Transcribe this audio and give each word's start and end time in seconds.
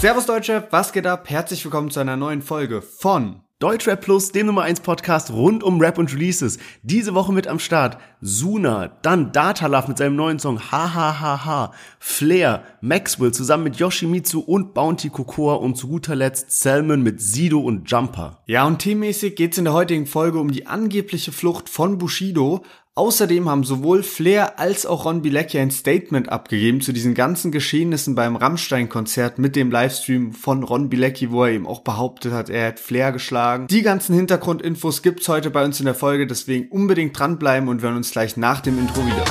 Servus 0.00 0.24
Deutsche, 0.24 0.66
was 0.70 0.94
geht 0.94 1.06
ab? 1.06 1.28
Herzlich 1.28 1.62
willkommen 1.62 1.90
zu 1.90 2.00
einer 2.00 2.16
neuen 2.16 2.40
Folge 2.40 2.80
von 2.80 3.42
Deutschrap 3.58 4.00
Plus, 4.00 4.32
dem 4.32 4.46
Nummer 4.46 4.62
1 4.62 4.80
Podcast 4.80 5.30
rund 5.30 5.62
um 5.62 5.78
Rap 5.78 5.98
und 5.98 6.14
Releases. 6.14 6.58
Diese 6.82 7.12
Woche 7.12 7.34
mit 7.34 7.46
am 7.46 7.58
Start 7.58 7.98
Suna, 8.22 8.96
dann 9.02 9.32
Datalove 9.32 9.88
mit 9.88 9.98
seinem 9.98 10.16
neuen 10.16 10.38
Song 10.38 10.58
Ha 10.72 10.94
Ha 10.94 11.20
Ha 11.20 11.44
Ha, 11.44 11.72
Flair, 11.98 12.62
Maxwell 12.80 13.32
zusammen 13.32 13.64
mit 13.64 13.76
Yoshimitsu 13.76 14.40
und 14.40 14.72
Bounty 14.72 15.10
Cocoa 15.10 15.56
und 15.56 15.76
zu 15.76 15.88
guter 15.88 16.16
Letzt 16.16 16.58
Salmon 16.58 17.02
mit 17.02 17.20
Sido 17.20 17.60
und 17.60 17.90
Jumper. 17.90 18.38
Ja, 18.46 18.64
und 18.64 18.78
teammäßig 18.78 19.36
geht's 19.36 19.58
in 19.58 19.64
der 19.64 19.74
heutigen 19.74 20.06
Folge 20.06 20.38
um 20.38 20.50
die 20.50 20.66
angebliche 20.66 21.30
Flucht 21.30 21.68
von 21.68 21.98
Bushido, 21.98 22.64
Außerdem 22.96 23.48
haben 23.48 23.62
sowohl 23.62 24.02
Flair 24.02 24.58
als 24.58 24.84
auch 24.84 25.04
Ron 25.04 25.22
Bilecki 25.22 25.58
ein 25.58 25.70
Statement 25.70 26.28
abgegeben 26.28 26.80
zu 26.80 26.92
diesen 26.92 27.14
ganzen 27.14 27.52
Geschehnissen 27.52 28.16
beim 28.16 28.34
Rammstein-Konzert 28.34 29.38
mit 29.38 29.54
dem 29.54 29.70
Livestream 29.70 30.32
von 30.32 30.64
Ron 30.64 30.88
Bilecki, 30.88 31.30
wo 31.30 31.44
er 31.44 31.52
eben 31.52 31.68
auch 31.68 31.82
behauptet 31.82 32.32
hat, 32.32 32.50
er 32.50 32.68
hat 32.68 32.80
Flair 32.80 33.12
geschlagen. 33.12 33.68
Die 33.68 33.82
ganzen 33.82 34.16
Hintergrundinfos 34.16 35.02
gibt's 35.02 35.28
heute 35.28 35.50
bei 35.50 35.64
uns 35.64 35.78
in 35.78 35.86
der 35.86 35.94
Folge, 35.94 36.26
deswegen 36.26 36.68
unbedingt 36.68 37.16
dranbleiben 37.16 37.68
und 37.68 37.80
wir 37.80 37.90
hören 37.90 37.98
uns 37.98 38.10
gleich 38.10 38.36
nach 38.36 38.60
dem 38.60 38.78
Intro 38.78 39.06
wieder. 39.06 39.24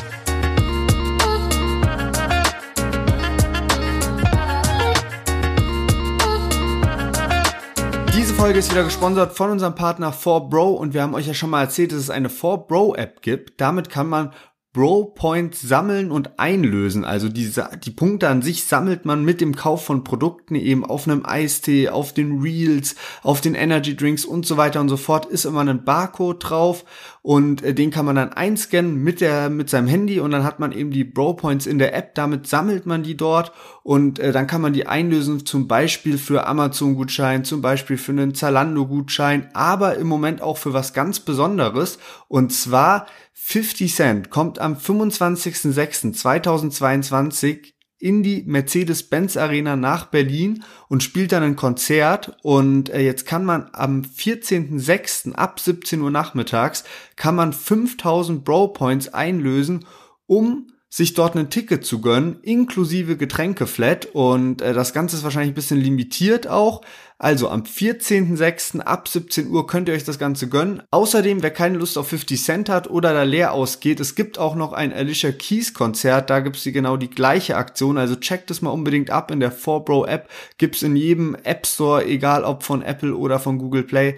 Folge 8.40 8.60
ist 8.60 8.72
wieder 8.72 8.86
gesponsert 8.86 9.34
von 9.34 9.52
unserem 9.52 9.76
Partner 9.76 10.14
4Bro 10.14 10.76
und 10.76 10.94
wir 10.94 11.02
haben 11.04 11.14
euch 11.14 11.28
ja 11.28 11.34
schon 11.34 11.50
mal 11.50 11.62
erzählt, 11.62 11.92
dass 11.92 12.00
es 12.00 12.10
eine 12.10 12.30
4Bro 12.30 12.96
App 12.96 13.22
gibt. 13.22 13.60
Damit 13.60 13.90
kann 13.90 14.08
man 14.08 14.32
Bro 14.72 15.14
Points 15.16 15.62
sammeln 15.62 16.12
und 16.12 16.38
einlösen. 16.38 17.04
Also 17.04 17.28
diese, 17.28 17.72
die 17.84 17.90
Punkte 17.90 18.30
an 18.30 18.44
sich 18.44 18.66
sammelt 18.66 19.04
man 19.04 19.26
mit 19.26 19.42
dem 19.42 19.56
Kauf 19.56 19.84
von 19.84 20.04
Produkten 20.04 20.54
eben 20.54 20.86
auf 20.86 21.08
einem 21.08 21.26
Eistee, 21.26 21.90
auf 21.90 22.14
den 22.14 22.40
Reels, 22.40 22.96
auf 23.24 23.42
den 23.42 23.56
Energy 23.56 23.96
Drinks 23.96 24.26
und 24.26 24.46
so 24.46 24.58
weiter 24.58 24.80
und 24.80 24.90
so 24.90 24.98
fort. 24.98 25.26
Ist 25.26 25.46
immer 25.46 25.62
ein 25.62 25.84
Barcode 25.84 26.38
drauf 26.40 26.86
und 27.24 27.64
äh, 27.64 27.74
den 27.74 27.90
kann 27.90 28.06
man 28.06 28.16
dann 28.16 28.32
einscannen 28.32 29.04
mit 29.04 29.22
der, 29.22 29.50
mit 29.50 29.72
seinem 29.72 29.88
Handy 29.88 30.20
und 30.20 30.30
dann 30.30 30.44
hat 30.44 30.60
man 30.60 30.72
eben 30.72 30.92
die 30.92 31.04
Bro 31.04 31.34
Points 31.34 31.66
in 31.66 31.80
der 31.80 31.96
App. 31.96 32.14
Damit 32.14 32.46
sammelt 32.46 32.86
man 32.86 33.02
die 33.02 33.18
dort 33.18 33.52
und 33.82 34.20
äh, 34.20 34.32
dann 34.32 34.46
kann 34.46 34.62
man 34.62 34.74
die 34.74 34.86
einlösen 34.86 35.48
zum 35.48 35.68
Beispiel 35.68 36.20
für 36.20 36.46
Amazon 36.46 36.94
Gutschein, 36.94 37.44
zum 37.44 37.64
Beispiel 37.64 37.98
für 37.98 38.12
einen 38.12 38.36
Zalando 38.36 38.86
Gutschein, 38.86 39.50
aber 39.54 39.96
im 39.96 40.06
Moment 40.06 40.44
auch 40.44 40.58
für 40.58 40.74
was 40.74 40.94
ganz 40.94 41.20
Besonderes 41.20 41.98
und 42.28 42.54
zwar 42.54 43.08
50 43.50 43.96
Cent 43.96 44.30
kommt 44.30 44.60
am 44.60 44.76
25.06.2022 44.76 47.74
in 47.98 48.22
die 48.22 48.44
Mercedes-Benz 48.46 49.38
Arena 49.38 49.76
nach 49.76 50.06
Berlin 50.06 50.64
und 50.88 51.02
spielt 51.02 51.32
dann 51.32 51.42
ein 51.42 51.56
Konzert 51.56 52.38
und 52.44 52.92
äh, 52.92 53.02
jetzt 53.02 53.26
kann 53.26 53.44
man 53.44 53.72
am 53.74 54.04
14.06. 54.04 55.34
ab 55.34 55.60
17 55.60 56.00
Uhr 56.00 56.12
nachmittags 56.12 56.84
kann 57.16 57.34
man 57.34 57.52
5000 57.52 58.46
Bro 58.46 58.68
Points 58.68 59.16
einlösen, 59.16 59.88
um 60.28 60.68
sich 60.90 61.14
dort 61.14 61.36
ein 61.36 61.52
Ticket 61.52 61.86
zu 61.86 62.02
gönnen, 62.02 62.40
inklusive 62.42 63.16
Getränkeflat 63.16 64.08
und 64.08 64.62
äh, 64.62 64.74
das 64.74 64.92
Ganze 64.92 65.16
ist 65.16 65.24
wahrscheinlich 65.24 65.52
ein 65.52 65.56
bisschen 65.56 65.80
limitiert 65.80 66.48
auch. 66.48 66.82
Also 67.20 67.50
am 67.50 67.64
14.06. 67.64 68.80
ab 68.80 69.08
17 69.08 69.50
Uhr 69.50 69.68
könnt 69.68 69.90
ihr 69.90 69.94
euch 69.94 70.06
das 70.06 70.18
Ganze 70.18 70.48
gönnen. 70.48 70.82
Außerdem, 70.90 71.44
wer 71.44 71.52
keine 71.52 71.78
Lust 71.78 71.98
auf 71.98 72.08
50 72.08 72.42
Cent 72.42 72.70
hat 72.70 72.90
oder 72.90 73.14
da 73.14 73.24
leer 73.24 73.52
ausgeht, 73.52 74.00
es 74.00 74.16
gibt 74.16 74.40
auch 74.40 74.56
noch 74.56 74.74
ein 74.74 74.92
Alicia 74.94 75.32
Keys 75.32 75.74
Konzert, 75.74 76.30
da 76.30 76.40
gibt's 76.40 76.64
die 76.64 76.72
genau 76.72 76.98
die 76.98 77.10
gleiche 77.10 77.58
Aktion, 77.58 77.98
also 77.98 78.16
checkt 78.16 78.50
es 78.50 78.62
mal 78.62 78.72
unbedingt 78.72 79.12
ab 79.12 79.32
in 79.32 79.42
der 79.42 79.54
4Bro 79.54 80.08
App, 80.08 80.30
gibt's 80.58 80.82
in 80.82 80.96
jedem 80.96 81.36
App 81.44 81.68
Store, 81.68 82.04
egal 82.06 82.44
ob 82.44 82.64
von 82.64 82.82
Apple 82.82 83.16
oder 83.16 83.40
von 83.40 83.60
Google 83.60 83.84
Play. 83.84 84.18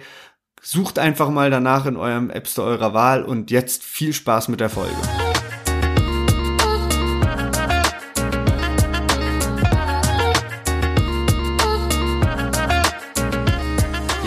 Sucht 0.62 1.00
einfach 1.00 1.28
mal 1.28 1.50
danach 1.50 1.86
in 1.86 1.96
eurem 1.96 2.30
App 2.30 2.46
Store 2.46 2.68
eurer 2.68 2.94
Wahl 2.94 3.24
und 3.24 3.50
jetzt 3.50 3.82
viel 3.82 4.12
Spaß 4.12 4.46
mit 4.46 4.60
der 4.60 4.70
Folge. 4.70 4.94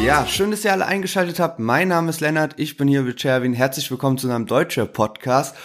Ja, 0.06 0.28
schön, 0.28 0.52
dass 0.52 0.64
ihr 0.64 0.72
alle 0.72 0.86
eingeschaltet 0.86 1.40
habt. 1.40 1.58
Mein 1.58 1.88
Name 1.88 2.12
ist 2.12 2.22
Lennart, 2.22 2.54
ich 2.58 2.78
bin 2.78 2.88
hier 2.88 3.02
mit 3.02 3.20
Cherwin. 3.20 3.54
Herzlich 3.54 3.90
willkommen 3.90 4.20
zu 4.20 4.30
einem 4.30 4.46
deutschen 4.46 4.88
Podcast. 4.88 5.56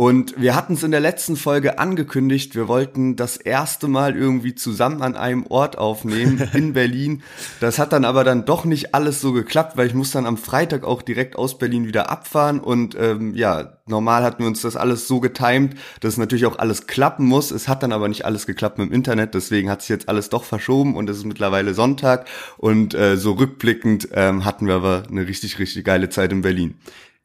Und 0.00 0.40
wir 0.40 0.54
hatten 0.54 0.72
es 0.72 0.82
in 0.82 0.92
der 0.92 1.00
letzten 1.00 1.36
Folge 1.36 1.78
angekündigt, 1.78 2.54
wir 2.54 2.68
wollten 2.68 3.16
das 3.16 3.36
erste 3.36 3.86
Mal 3.86 4.16
irgendwie 4.16 4.54
zusammen 4.54 5.02
an 5.02 5.14
einem 5.14 5.46
Ort 5.48 5.76
aufnehmen 5.76 6.40
in 6.54 6.72
Berlin. 6.72 7.22
Das 7.60 7.78
hat 7.78 7.92
dann 7.92 8.06
aber 8.06 8.24
dann 8.24 8.46
doch 8.46 8.64
nicht 8.64 8.94
alles 8.94 9.20
so 9.20 9.32
geklappt, 9.32 9.76
weil 9.76 9.88
ich 9.88 9.92
muss 9.92 10.10
dann 10.10 10.24
am 10.24 10.38
Freitag 10.38 10.84
auch 10.84 11.02
direkt 11.02 11.36
aus 11.36 11.58
Berlin 11.58 11.86
wieder 11.86 12.08
abfahren. 12.08 12.60
Und 12.60 12.96
ähm, 12.98 13.34
ja, 13.34 13.76
normal 13.84 14.22
hatten 14.22 14.42
wir 14.42 14.46
uns 14.46 14.62
das 14.62 14.74
alles 14.74 15.06
so 15.06 15.20
getimt, 15.20 15.74
dass 16.00 16.16
natürlich 16.16 16.46
auch 16.46 16.58
alles 16.58 16.86
klappen 16.86 17.26
muss. 17.26 17.50
Es 17.50 17.68
hat 17.68 17.82
dann 17.82 17.92
aber 17.92 18.08
nicht 18.08 18.24
alles 18.24 18.46
geklappt 18.46 18.78
mit 18.78 18.88
dem 18.88 18.94
Internet, 18.94 19.34
deswegen 19.34 19.68
hat 19.68 19.82
sich 19.82 19.90
jetzt 19.90 20.08
alles 20.08 20.30
doch 20.30 20.44
verschoben 20.44 20.96
und 20.96 21.10
es 21.10 21.18
ist 21.18 21.26
mittlerweile 21.26 21.74
Sonntag. 21.74 22.26
Und 22.56 22.94
äh, 22.94 23.18
so 23.18 23.32
rückblickend 23.32 24.08
ähm, 24.14 24.46
hatten 24.46 24.66
wir 24.66 24.76
aber 24.76 25.02
eine 25.10 25.26
richtig, 25.26 25.58
richtig 25.58 25.84
geile 25.84 26.08
Zeit 26.08 26.32
in 26.32 26.40
Berlin. 26.40 26.76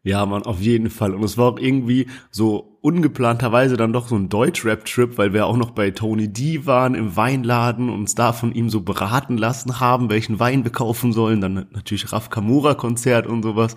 Ja, 0.05 0.23
man, 0.27 0.43
auf 0.43 0.61
jeden 0.61 0.91
Fall. 0.91 1.15
Und 1.15 1.23
es 1.23 1.35
war 1.35 1.53
auch 1.53 1.59
irgendwie 1.59 2.05
so 2.29 2.77
ungeplanterweise 2.81 3.75
dann 3.75 3.91
doch 3.91 4.07
so 4.07 4.15
ein 4.15 4.29
Deutsch-Rap-Trip, 4.29 5.17
weil 5.17 5.33
wir 5.33 5.47
auch 5.47 5.57
noch 5.57 5.71
bei 5.71 5.89
Tony 5.89 6.31
D 6.31 6.67
waren 6.67 6.93
im 6.93 7.15
Weinladen 7.15 7.89
und 7.89 8.01
uns 8.01 8.13
da 8.13 8.31
von 8.31 8.53
ihm 8.53 8.69
so 8.69 8.81
beraten 8.81 9.35
lassen 9.35 9.79
haben, 9.79 10.11
welchen 10.11 10.39
Wein 10.39 10.63
wir 10.63 10.71
kaufen 10.71 11.11
sollen. 11.11 11.41
Dann 11.41 11.65
natürlich 11.71 12.13
Raf 12.13 12.29
Kamura-Konzert 12.29 13.25
und 13.25 13.41
sowas. 13.41 13.75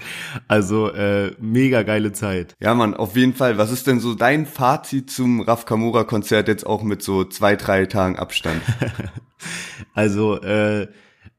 Also 0.49 0.93
äh, 0.93 1.35
mega 1.41 1.83
geile 1.83 2.13
Zeit. 2.13 2.55
Ja, 2.61 2.75
man, 2.75 2.93
auf 2.93 3.17
jeden 3.17 3.33
Fall. 3.33 3.57
Was 3.57 3.73
ist 3.73 3.87
denn 3.87 3.99
so 3.99 4.15
dein 4.15 4.45
Fazit 4.45 5.11
zum 5.11 5.41
Raf 5.41 5.65
Kamura-Konzert 5.65 6.47
jetzt 6.47 6.67
auch 6.67 6.83
mit 6.83 7.03
so 7.03 7.25
zwei, 7.25 7.57
drei 7.57 7.87
Tagen 7.87 8.19
Abstand? 8.19 8.61
also, 9.95 10.39
äh, 10.43 10.89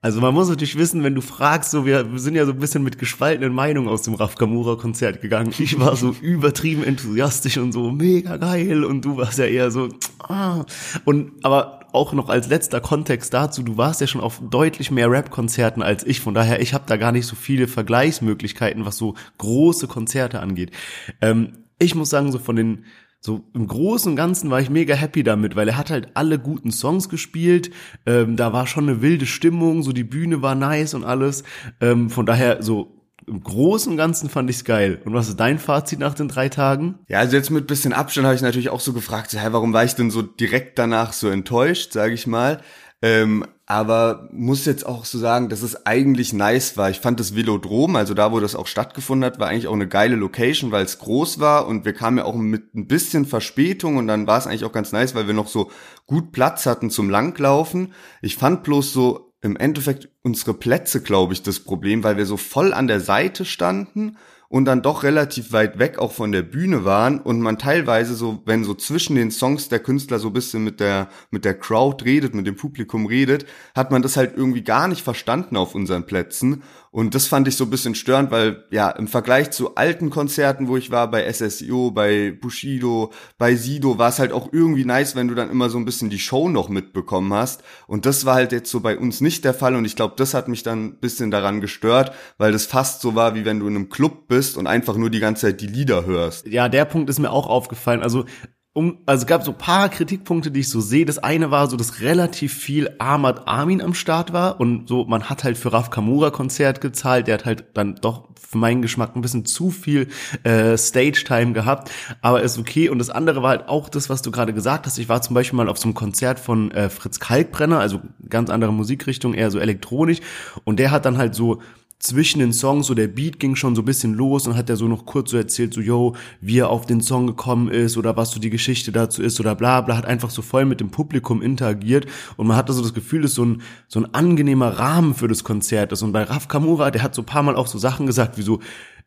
also 0.01 0.21
man 0.21 0.33
muss 0.33 0.47
natürlich 0.47 0.77
wissen, 0.77 1.03
wenn 1.03 1.13
du 1.13 1.21
fragst, 1.21 1.71
so 1.71 1.85
wir, 1.85 2.07
sind 2.15 2.35
ja 2.35 2.45
so 2.45 2.53
ein 2.53 2.59
bisschen 2.59 2.83
mit 2.83 2.97
gespaltenen 2.97 3.53
Meinungen 3.53 3.89
aus 3.89 4.03
dem 4.03 4.13
Raf 4.13 4.35
Kamura 4.35 4.75
Konzert 4.75 5.21
gegangen. 5.21 5.53
Ich 5.57 5.77
war 5.77 5.97
so 5.97 6.11
übertrieben 6.21 6.85
enthusiastisch 6.85 7.57
und 7.57 7.73
so 7.73 7.91
mega 7.91 8.37
geil 8.37 8.85
und 8.85 9.03
du 9.03 9.17
warst 9.17 9.39
ja 9.39 9.45
eher 9.45 9.71
so 9.71 9.89
ah. 10.19 10.63
und 11.03 11.43
aber 11.43 11.81
auch 11.91 12.13
noch 12.13 12.29
als 12.29 12.47
letzter 12.47 12.79
Kontext 12.79 13.33
dazu, 13.33 13.61
du 13.61 13.75
warst 13.75 13.99
ja 13.99 14.07
schon 14.07 14.21
auf 14.21 14.39
deutlich 14.49 14.89
mehr 14.89 15.11
Rap 15.11 15.31
Konzerten 15.31 15.81
als 15.81 16.05
ich, 16.05 16.21
von 16.21 16.33
daher 16.33 16.61
ich 16.61 16.73
habe 16.73 16.85
da 16.87 16.95
gar 16.95 17.11
nicht 17.11 17.25
so 17.25 17.35
viele 17.35 17.67
Vergleichsmöglichkeiten, 17.67 18.85
was 18.85 18.97
so 18.97 19.15
große 19.37 19.87
Konzerte 19.87 20.39
angeht. 20.39 20.71
Ähm, 21.19 21.65
ich 21.77 21.95
muss 21.95 22.09
sagen, 22.09 22.31
so 22.31 22.39
von 22.39 22.55
den 22.55 22.85
so 23.21 23.43
im 23.53 23.67
Großen 23.67 24.11
und 24.11 24.15
Ganzen 24.15 24.49
war 24.49 24.61
ich 24.61 24.69
mega 24.69 24.95
happy 24.95 25.23
damit, 25.23 25.55
weil 25.55 25.67
er 25.67 25.77
hat 25.77 25.89
halt 25.89 26.09
alle 26.13 26.39
guten 26.39 26.71
Songs 26.71 27.09
gespielt. 27.09 27.69
Ähm, 28.05 28.37
da 28.37 28.53
war 28.53 28.65
schon 28.65 28.87
eine 28.87 29.01
wilde 29.01 29.25
Stimmung, 29.25 29.83
so 29.83 29.91
die 29.91 30.05
Bühne 30.05 30.41
war 30.41 30.55
nice 30.55 30.93
und 30.93 31.03
alles. 31.03 31.43
Ähm, 31.81 32.09
von 32.09 32.25
daher 32.25 32.63
so 32.63 32.95
im 33.27 33.43
Großen 33.43 33.91
und 33.91 33.97
Ganzen 33.97 34.29
fand 34.29 34.49
ich's 34.49 34.63
geil. 34.63 35.01
Und 35.05 35.13
was 35.13 35.27
ist 35.29 35.39
dein 35.39 35.59
Fazit 35.59 35.99
nach 35.99 36.13
den 36.13 36.29
drei 36.29 36.49
Tagen? 36.49 36.95
Ja, 37.07 37.19
also 37.19 37.35
jetzt 37.35 37.51
mit 37.51 37.67
bisschen 37.67 37.93
Abstand 37.93 38.25
habe 38.25 38.35
ich 38.35 38.41
natürlich 38.41 38.69
auch 38.69 38.79
so 38.79 38.93
gefragt, 38.93 39.29
so, 39.29 39.37
hä, 39.37 39.47
warum 39.51 39.73
war 39.73 39.83
ich 39.83 39.95
denn 39.95 40.09
so 40.09 40.21
direkt 40.21 40.79
danach 40.79 41.13
so 41.13 41.29
enttäuscht, 41.29 41.93
sage 41.93 42.13
ich 42.13 42.25
mal. 42.25 42.61
Ähm, 43.01 43.45
aber 43.65 44.27
muss 44.31 44.65
jetzt 44.65 44.85
auch 44.85 45.05
so 45.05 45.19
sagen, 45.19 45.47
dass 45.47 45.61
es 45.61 45.85
eigentlich 45.85 46.33
nice 46.33 46.75
war. 46.75 46.89
Ich 46.89 46.99
fand 46.99 47.19
das 47.19 47.35
Velodrom, 47.35 47.95
also 47.95 48.13
da, 48.13 48.31
wo 48.31 48.39
das 48.39 48.55
auch 48.55 48.67
stattgefunden 48.67 49.23
hat, 49.23 49.39
war 49.39 49.47
eigentlich 49.47 49.67
auch 49.67 49.73
eine 49.73 49.87
geile 49.87 50.15
Location, 50.15 50.71
weil 50.71 50.83
es 50.83 50.99
groß 50.99 51.39
war 51.39 51.67
und 51.67 51.85
wir 51.85 51.93
kamen 51.93 52.17
ja 52.17 52.25
auch 52.25 52.35
mit 52.35 52.73
ein 52.75 52.87
bisschen 52.87 53.25
Verspätung 53.25 53.97
und 53.97 54.07
dann 54.07 54.27
war 54.27 54.37
es 54.37 54.47
eigentlich 54.47 54.65
auch 54.65 54.71
ganz 54.71 54.91
nice, 54.91 55.15
weil 55.15 55.27
wir 55.27 55.33
noch 55.33 55.47
so 55.47 55.71
gut 56.07 56.31
Platz 56.31 56.65
hatten 56.65 56.89
zum 56.89 57.09
Langlaufen. 57.09 57.93
Ich 58.21 58.35
fand 58.35 58.63
bloß 58.63 58.91
so 58.91 59.33
im 59.41 59.55
Endeffekt 59.55 60.09
unsere 60.23 60.53
Plätze, 60.53 61.01
glaube 61.01 61.33
ich, 61.33 61.43
das 61.43 61.59
Problem, 61.61 62.03
weil 62.03 62.17
wir 62.17 62.25
so 62.25 62.35
voll 62.37 62.73
an 62.73 62.87
der 62.87 62.99
Seite 62.99 63.45
standen 63.45 64.17
und 64.49 64.65
dann 64.65 64.81
doch 64.81 65.03
relativ 65.03 65.53
weit 65.53 65.77
weg 65.77 65.99
auch 65.99 66.11
von 66.11 66.31
der 66.31 66.41
Bühne 66.41 66.83
waren 66.83 67.19
und 67.19 67.39
man 67.39 67.59
teilweise 67.59 68.15
so, 68.15 68.41
wenn 68.45 68.63
so 68.63 68.73
zwischen 68.73 69.15
den 69.15 69.29
Songs 69.31 69.69
der 69.69 69.79
Künstler 69.79 70.17
so 70.17 70.31
bisschen 70.31 70.63
mit 70.63 70.79
der, 70.79 71.07
mit 71.29 71.45
der 71.45 71.57
Crowd 71.57 72.03
redet, 72.03 72.33
mit 72.33 72.47
dem 72.47 72.55
Publikum 72.55 73.05
redet, 73.05 73.45
hat 73.75 73.91
man 73.91 74.01
das 74.01 74.17
halt 74.17 74.35
irgendwie 74.35 74.63
gar 74.63 74.87
nicht 74.87 75.03
verstanden 75.03 75.55
auf 75.55 75.75
unseren 75.75 76.05
Plätzen 76.07 76.63
und 76.91 77.13
das 77.13 77.27
fand 77.27 77.47
ich 77.47 77.55
so 77.55 77.65
ein 77.65 77.69
bisschen 77.69 77.93
störend, 77.93 78.31
weil 78.31 78.65
ja, 78.71 78.89
im 78.89 79.07
Vergleich 79.07 79.51
zu 79.51 79.75
alten 79.75 80.09
Konzerten, 80.09 80.67
wo 80.67 80.77
ich 80.77 80.89
war, 80.89 81.09
bei 81.11 81.31
SSIO, 81.31 81.91
bei 81.91 82.31
Bushido, 82.31 83.11
bei 83.37 83.55
Sido, 83.55 83.97
war 83.97 84.09
es 84.09 84.19
halt 84.19 84.31
auch 84.31 84.49
irgendwie 84.51 84.85
nice, 84.85 85.15
wenn 85.15 85.27
du 85.27 85.35
dann 85.35 85.51
immer 85.51 85.69
so 85.69 85.77
ein 85.77 85.85
bisschen 85.85 86.09
die 86.09 86.19
Show 86.19 86.49
noch 86.49 86.69
mitbekommen 86.69 87.31
hast. 87.33 87.63
Und 87.87 88.05
das 88.05 88.25
war 88.25 88.35
halt 88.35 88.51
jetzt 88.51 88.71
so 88.71 88.79
bei 88.79 88.97
uns 88.97 89.21
nicht 89.21 89.45
der 89.45 89.53
Fall. 89.53 89.75
Und 89.75 89.85
ich 89.85 89.95
glaube, 89.95 90.15
das 90.17 90.33
hat 90.33 90.47
mich 90.47 90.63
dann 90.63 90.85
ein 90.85 90.99
bisschen 90.99 91.29
daran 91.29 91.61
gestört, 91.61 92.11
weil 92.37 92.51
das 92.51 92.65
fast 92.65 93.01
so 93.01 93.13
war, 93.13 93.35
wie 93.35 93.45
wenn 93.45 93.59
du 93.59 93.67
in 93.67 93.75
einem 93.75 93.89
Club 93.89 94.27
bist 94.27 94.57
und 94.57 94.65
einfach 94.65 94.95
nur 94.95 95.11
die 95.11 95.19
ganze 95.19 95.47
Zeit 95.47 95.61
die 95.61 95.67
Lieder 95.67 96.05
hörst. 96.05 96.47
Ja, 96.47 96.69
der 96.69 96.85
Punkt 96.85 97.09
ist 97.09 97.19
mir 97.19 97.31
auch 97.31 97.47
aufgefallen. 97.47 98.01
Also 98.01 98.25
um, 98.73 98.99
also 99.07 99.25
gab 99.25 99.43
so 99.43 99.51
paar 99.51 99.89
Kritikpunkte, 99.89 100.51
die 100.51 100.59
ich 100.59 100.69
so 100.69 100.79
sehe. 100.79 101.05
Das 101.05 101.17
eine 101.17 101.49
war 101.49 101.67
so, 101.67 101.75
dass 101.75 102.01
relativ 102.01 102.53
viel 102.53 102.89
Ahmad 102.99 103.47
Amin 103.47 103.81
am 103.81 103.95
Start 103.95 104.31
war 104.31 104.59
und 104.59 104.87
so, 104.87 105.05
man 105.05 105.29
hat 105.29 105.43
halt 105.43 105.57
für 105.57 105.73
Raf 105.73 105.89
Kamura 105.89 106.29
Konzert 106.29 106.79
gezahlt. 106.79 107.27
Der 107.27 107.33
hat 107.35 107.45
halt 107.45 107.65
dann 107.73 107.95
doch 107.95 108.29
für 108.39 108.57
meinen 108.57 108.81
Geschmack 108.81 109.15
ein 109.15 109.21
bisschen 109.21 109.45
zu 109.45 109.71
viel 109.71 110.07
äh, 110.43 110.77
Stage-Time 110.77 111.53
gehabt, 111.53 111.91
aber 112.21 112.41
ist 112.41 112.57
okay. 112.57 112.89
Und 112.89 112.99
das 112.99 113.09
andere 113.09 113.41
war 113.41 113.49
halt 113.49 113.67
auch 113.67 113.89
das, 113.89 114.09
was 114.09 114.21
du 114.21 114.31
gerade 114.31 114.53
gesagt 114.53 114.85
hast. 114.85 114.97
Ich 114.99 115.09
war 115.09 115.21
zum 115.21 115.33
Beispiel 115.33 115.57
mal 115.57 115.69
auf 115.69 115.77
so 115.77 115.85
einem 115.85 115.95
Konzert 115.95 116.39
von 116.39 116.71
äh, 116.71 116.89
Fritz 116.89 117.19
Kalkbrenner, 117.19 117.79
also 117.79 118.01
ganz 118.27 118.49
andere 118.49 118.71
Musikrichtung, 118.71 119.33
eher 119.33 119.51
so 119.51 119.59
elektronisch. 119.59 120.19
Und 120.63 120.79
der 120.79 120.91
hat 120.91 121.05
dann 121.05 121.17
halt 121.17 121.33
so 121.33 121.61
zwischen 121.99 122.39
den 122.39 122.53
Songs, 122.53 122.87
so 122.87 122.93
der 122.93 123.09
Beat 123.09 123.39
ging 123.39 123.55
schon 123.55 123.75
so 123.75 123.83
bisschen 123.83 124.13
los 124.13 124.47
und 124.47 124.55
hat 124.55 124.69
er 124.69 124.77
so 124.77 124.87
noch 124.87 125.05
kurz 125.05 125.31
so 125.31 125.37
erzählt, 125.37 125.73
so, 125.73 125.81
yo, 125.81 126.15
wie 126.39 126.59
er 126.59 126.69
auf 126.69 126.85
den 126.85 127.01
Song 127.01 127.27
gekommen 127.27 127.69
ist 127.69 127.97
oder 127.97 128.15
was 128.15 128.31
so 128.31 128.39
die 128.39 128.49
Geschichte 128.49 128.93
dazu 128.93 129.21
ist 129.21 129.39
oder 129.39 129.53
bla 129.53 129.81
bla, 129.81 129.97
hat 129.97 130.05
einfach 130.05 130.29
so 130.29 130.41
voll 130.41 130.63
mit 130.63 130.79
dem 130.79 130.91
Publikum 130.91 131.41
interagiert 131.41 132.05
und 132.37 132.47
man 132.47 132.55
hatte 132.55 132.71
so 132.71 132.81
das 132.81 132.93
Gefühl, 132.93 133.23
dass 133.23 133.33
so 133.33 133.43
ein, 133.43 133.61
so 133.89 133.99
ein 133.99 134.13
angenehmer 134.13 134.79
Rahmen 134.79 135.13
für 135.13 135.27
das 135.27 135.43
Konzert 135.43 135.91
ist. 135.91 136.01
Und 136.01 136.13
bei 136.13 136.23
Raf 136.23 136.47
Kamura, 136.47 136.89
der 136.89 137.03
hat 137.03 137.13
so 137.13 137.23
paar 137.23 137.43
Mal 137.43 137.57
auch 137.57 137.67
so 137.67 137.77
Sachen 137.77 138.05
gesagt, 138.05 138.37
wie 138.37 138.43
so, 138.43 138.61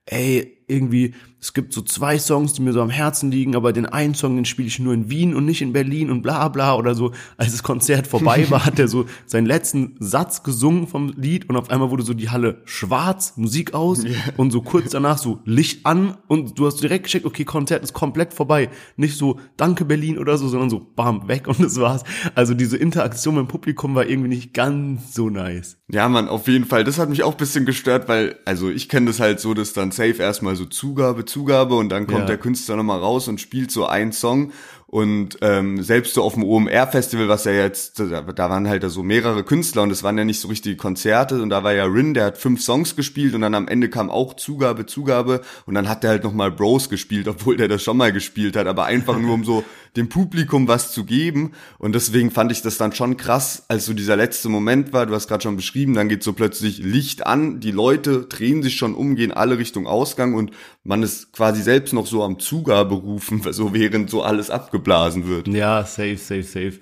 ey, 0.05 0.59
irgendwie, 0.73 1.15
es 1.41 1.53
gibt 1.53 1.73
so 1.73 1.83
zwei 1.83 2.19
Songs, 2.19 2.53
die 2.53 2.63
mir 2.63 2.73
so 2.73 2.81
am 2.81 2.91
Herzen 2.91 3.31
liegen, 3.31 3.57
aber 3.57 3.73
den 3.73 3.87
einen 3.87 4.15
Song, 4.15 4.37
den 4.37 4.45
spiele 4.45 4.69
ich 4.69 4.79
nur 4.79 4.95
in 4.95 5.11
Wien 5.11 5.35
und 5.35 5.45
nicht 5.45 5.61
in 5.61 5.73
Berlin 5.73 6.11
und 6.11 6.23
bla 6.23 6.49
bla 6.49 6.77
oder 6.77 6.95
so. 6.95 7.13
Als 7.37 7.53
das 7.53 7.63
Konzert 7.63 8.07
vorbei 8.07 8.47
war, 8.51 8.65
hat 8.65 8.79
er 8.79 8.89
so 8.89 9.07
seinen 9.27 9.47
letzten 9.47 9.97
Satz 9.99 10.43
gesungen 10.43 10.87
vom 10.87 11.13
Lied 11.17 11.49
und 11.49 11.57
auf 11.57 11.71
einmal 11.71 11.91
wurde 11.91 12.05
so 12.05 12.15
die 12.15 12.31
Halle 12.31 12.63
schwarz, 12.65 13.35
Musik 13.37 13.75
aus 13.75 14.05
yeah. 14.05 14.15
und 14.37 14.51
so 14.53 14.63
kurz 14.63 14.91
danach 14.91 15.19
so 15.19 15.41
Licht 15.45 15.85
an 15.85 16.17
und 16.29 16.59
du 16.59 16.67
hast 16.67 16.83
direkt 16.83 17.05
gecheckt, 17.05 17.27
okay, 17.27 17.45
Konzert 17.45 17.83
ist 17.83 17.93
komplett 17.93 18.33
vorbei. 18.33 18.71
Nicht 18.97 19.19
so, 19.19 19.39
danke 19.57 19.85
Berlin 19.85 20.19
oder 20.19 20.39
so, 20.39 20.49
sondern 20.49 20.71
so, 20.71 20.81
bam, 20.95 21.29
weg 21.29 21.49
und 21.49 21.61
das 21.61 21.79
war's. 21.81 22.05
Also 22.35 22.55
diese 22.55 22.77
Interaktion 22.77 23.35
mit 23.35 23.47
dem 23.47 23.49
Publikum 23.49 23.95
war 23.95 24.07
irgendwie 24.07 24.29
nicht 24.29 24.55
ganz 24.55 25.13
so 25.13 25.29
nice. 25.29 25.77
Ja, 25.91 26.09
man, 26.09 26.29
auf 26.29 26.49
jeden 26.49 26.65
Fall. 26.65 26.85
Das 26.85 26.99
hat 26.99 27.11
mich 27.11 27.23
auch 27.23 27.35
bisschen 27.35 27.67
gestört, 27.67 28.09
weil, 28.09 28.37
also 28.45 28.71
ich 28.71 28.89
kenne 28.89 29.07
das 29.07 29.21
halt 29.21 29.41
so, 29.41 29.53
dass 29.53 29.73
dann 29.73 29.91
safe 29.91 30.17
erstmal 30.23 30.57
so 30.57 30.62
Zugabe, 30.65 31.25
Zugabe 31.25 31.75
und 31.75 31.89
dann 31.89 32.07
kommt 32.07 32.21
ja. 32.21 32.27
der 32.27 32.39
Künstler 32.39 32.77
nochmal 32.77 33.01
raus 33.01 33.29
und 33.29 33.41
spielt 33.41 33.71
so 33.71 33.87
einen 33.87 34.13
Song 34.13 34.53
und 34.93 35.39
ähm, 35.41 35.83
selbst 35.83 36.13
so 36.13 36.23
auf 36.23 36.35
dem 36.35 36.45
OMR-Festival, 36.45 37.27
was 37.27 37.47
ja 37.47 37.53
jetzt, 37.53 37.99
da, 37.99 38.21
da 38.21 38.51
waren 38.51 38.69
halt 38.69 38.85
so 38.91 39.03
mehrere 39.03 39.43
Künstler 39.43 39.85
und 39.85 39.91
es 39.91 40.03
waren 40.03 40.19
ja 40.19 40.25
nicht 40.27 40.39
so 40.39 40.49
richtige 40.49 40.77
Konzerte 40.77 41.41
und 41.43 41.49
da 41.49 41.65
war 41.65 41.73
ja 41.73 41.87
Rin, 41.87 42.13
der 42.13 42.27
hat 42.27 42.37
fünf 42.37 42.61
Songs 42.61 42.95
gespielt 42.95 43.35
und 43.35 43.41
dann 43.41 43.55
am 43.55 43.69
Ende 43.69 43.89
kam 43.89 44.11
auch 44.11 44.35
Zugabe, 44.35 44.85
Zugabe 44.85 45.41
und 45.65 45.75
dann 45.75 45.89
hat 45.89 46.03
der 46.03 46.11
halt 46.11 46.25
nochmal 46.25 46.51
Bros 46.51 46.91
gespielt, 46.91 47.27
obwohl 47.27 47.57
der 47.57 47.69
das 47.69 47.83
schon 47.83 47.97
mal 47.97 48.13
gespielt 48.13 48.55
hat, 48.55 48.67
aber 48.67 48.85
einfach 48.85 49.19
nur 49.19 49.33
um 49.33 49.45
so 49.45 49.65
dem 49.97 50.09
Publikum 50.09 50.69
was 50.69 50.93
zu 50.93 51.05
geben 51.05 51.53
und 51.79 51.95
deswegen 51.95 52.31
fand 52.31 52.51
ich 52.53 52.63
das 52.63 52.79
dann 52.79 52.93
schon 52.93 53.17
krass, 53.17 53.65
als 53.69 53.87
so 53.87 53.93
dieser 53.93 54.17
letzte 54.17 54.49
Moment 54.49 54.93
war, 54.93 55.07
du 55.07 55.15
hast 55.15 55.29
gerade 55.29 55.43
schon 55.43 55.57
beschrieben, 55.57 55.95
dann 55.95 56.09
geht 56.09 56.23
so 56.23 56.33
plötzlich 56.33 56.79
Licht 56.79 57.27
an, 57.27 57.61
die 57.61 57.73
Leute 57.73 58.23
drehen 58.23 58.63
sich 58.63 58.77
schon 58.77 58.95
um, 58.95 59.17
gehen 59.17 59.33
alle 59.33 59.59
Richtung 59.59 59.87
Ausgang 59.87 60.35
und 60.35 60.53
man 60.85 61.03
ist 61.03 61.33
quasi 61.33 61.63
selbst 61.63 61.93
noch 61.93 62.07
so 62.07 62.23
am 62.25 62.39
Zugabe 62.39 62.95
rufen, 62.95 63.43
so 63.53 63.73
während 63.73 64.11
so 64.11 64.23
alles 64.23 64.51
aufgeblasen 64.51 65.29
wird. 65.29 65.49
Ja, 65.49 65.85
safe, 65.85 66.17
safe, 66.17 66.43
safe. 66.43 66.79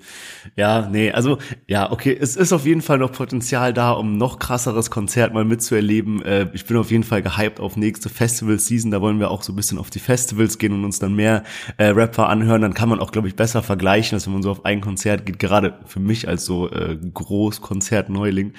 Ja, 0.55 0.87
nee, 0.89 1.11
also 1.11 1.37
ja, 1.67 1.91
okay, 1.91 2.17
es 2.19 2.35
ist 2.35 2.53
auf 2.53 2.65
jeden 2.65 2.81
Fall 2.81 2.97
noch 2.97 3.11
Potenzial 3.11 3.73
da, 3.73 3.91
um 3.91 4.17
noch 4.17 4.39
krasseres 4.39 4.89
Konzert 4.89 5.33
mal 5.33 5.45
mitzuerleben. 5.45 6.23
Äh, 6.23 6.47
ich 6.53 6.65
bin 6.65 6.77
auf 6.77 6.91
jeden 6.91 7.03
Fall 7.03 7.21
gehypt 7.21 7.59
auf 7.59 7.77
nächste 7.77 8.09
Festival-Season. 8.09 8.91
Da 8.91 9.01
wollen 9.01 9.19
wir 9.19 9.31
auch 9.31 9.43
so 9.43 9.53
ein 9.53 9.55
bisschen 9.55 9.77
auf 9.77 9.89
die 9.89 9.99
Festivals 9.99 10.57
gehen 10.57 10.73
und 10.73 10.85
uns 10.85 10.99
dann 10.99 11.13
mehr 11.13 11.43
äh, 11.77 11.87
Rapper 11.87 12.29
anhören. 12.29 12.61
Dann 12.61 12.73
kann 12.73 12.89
man 12.89 12.99
auch, 13.01 13.11
glaube 13.11 13.27
ich, 13.27 13.35
besser 13.35 13.61
vergleichen, 13.61 14.15
als 14.15 14.25
wenn 14.25 14.33
man 14.33 14.43
so 14.43 14.49
auf 14.49 14.65
ein 14.65 14.81
Konzert 14.81 15.25
geht. 15.27 15.37
Gerade 15.37 15.75
für 15.85 15.99
mich 15.99 16.27
als 16.27 16.45
so 16.45 16.71
äh, 16.71 16.97
Großkonzert-Neuling. 17.13 18.53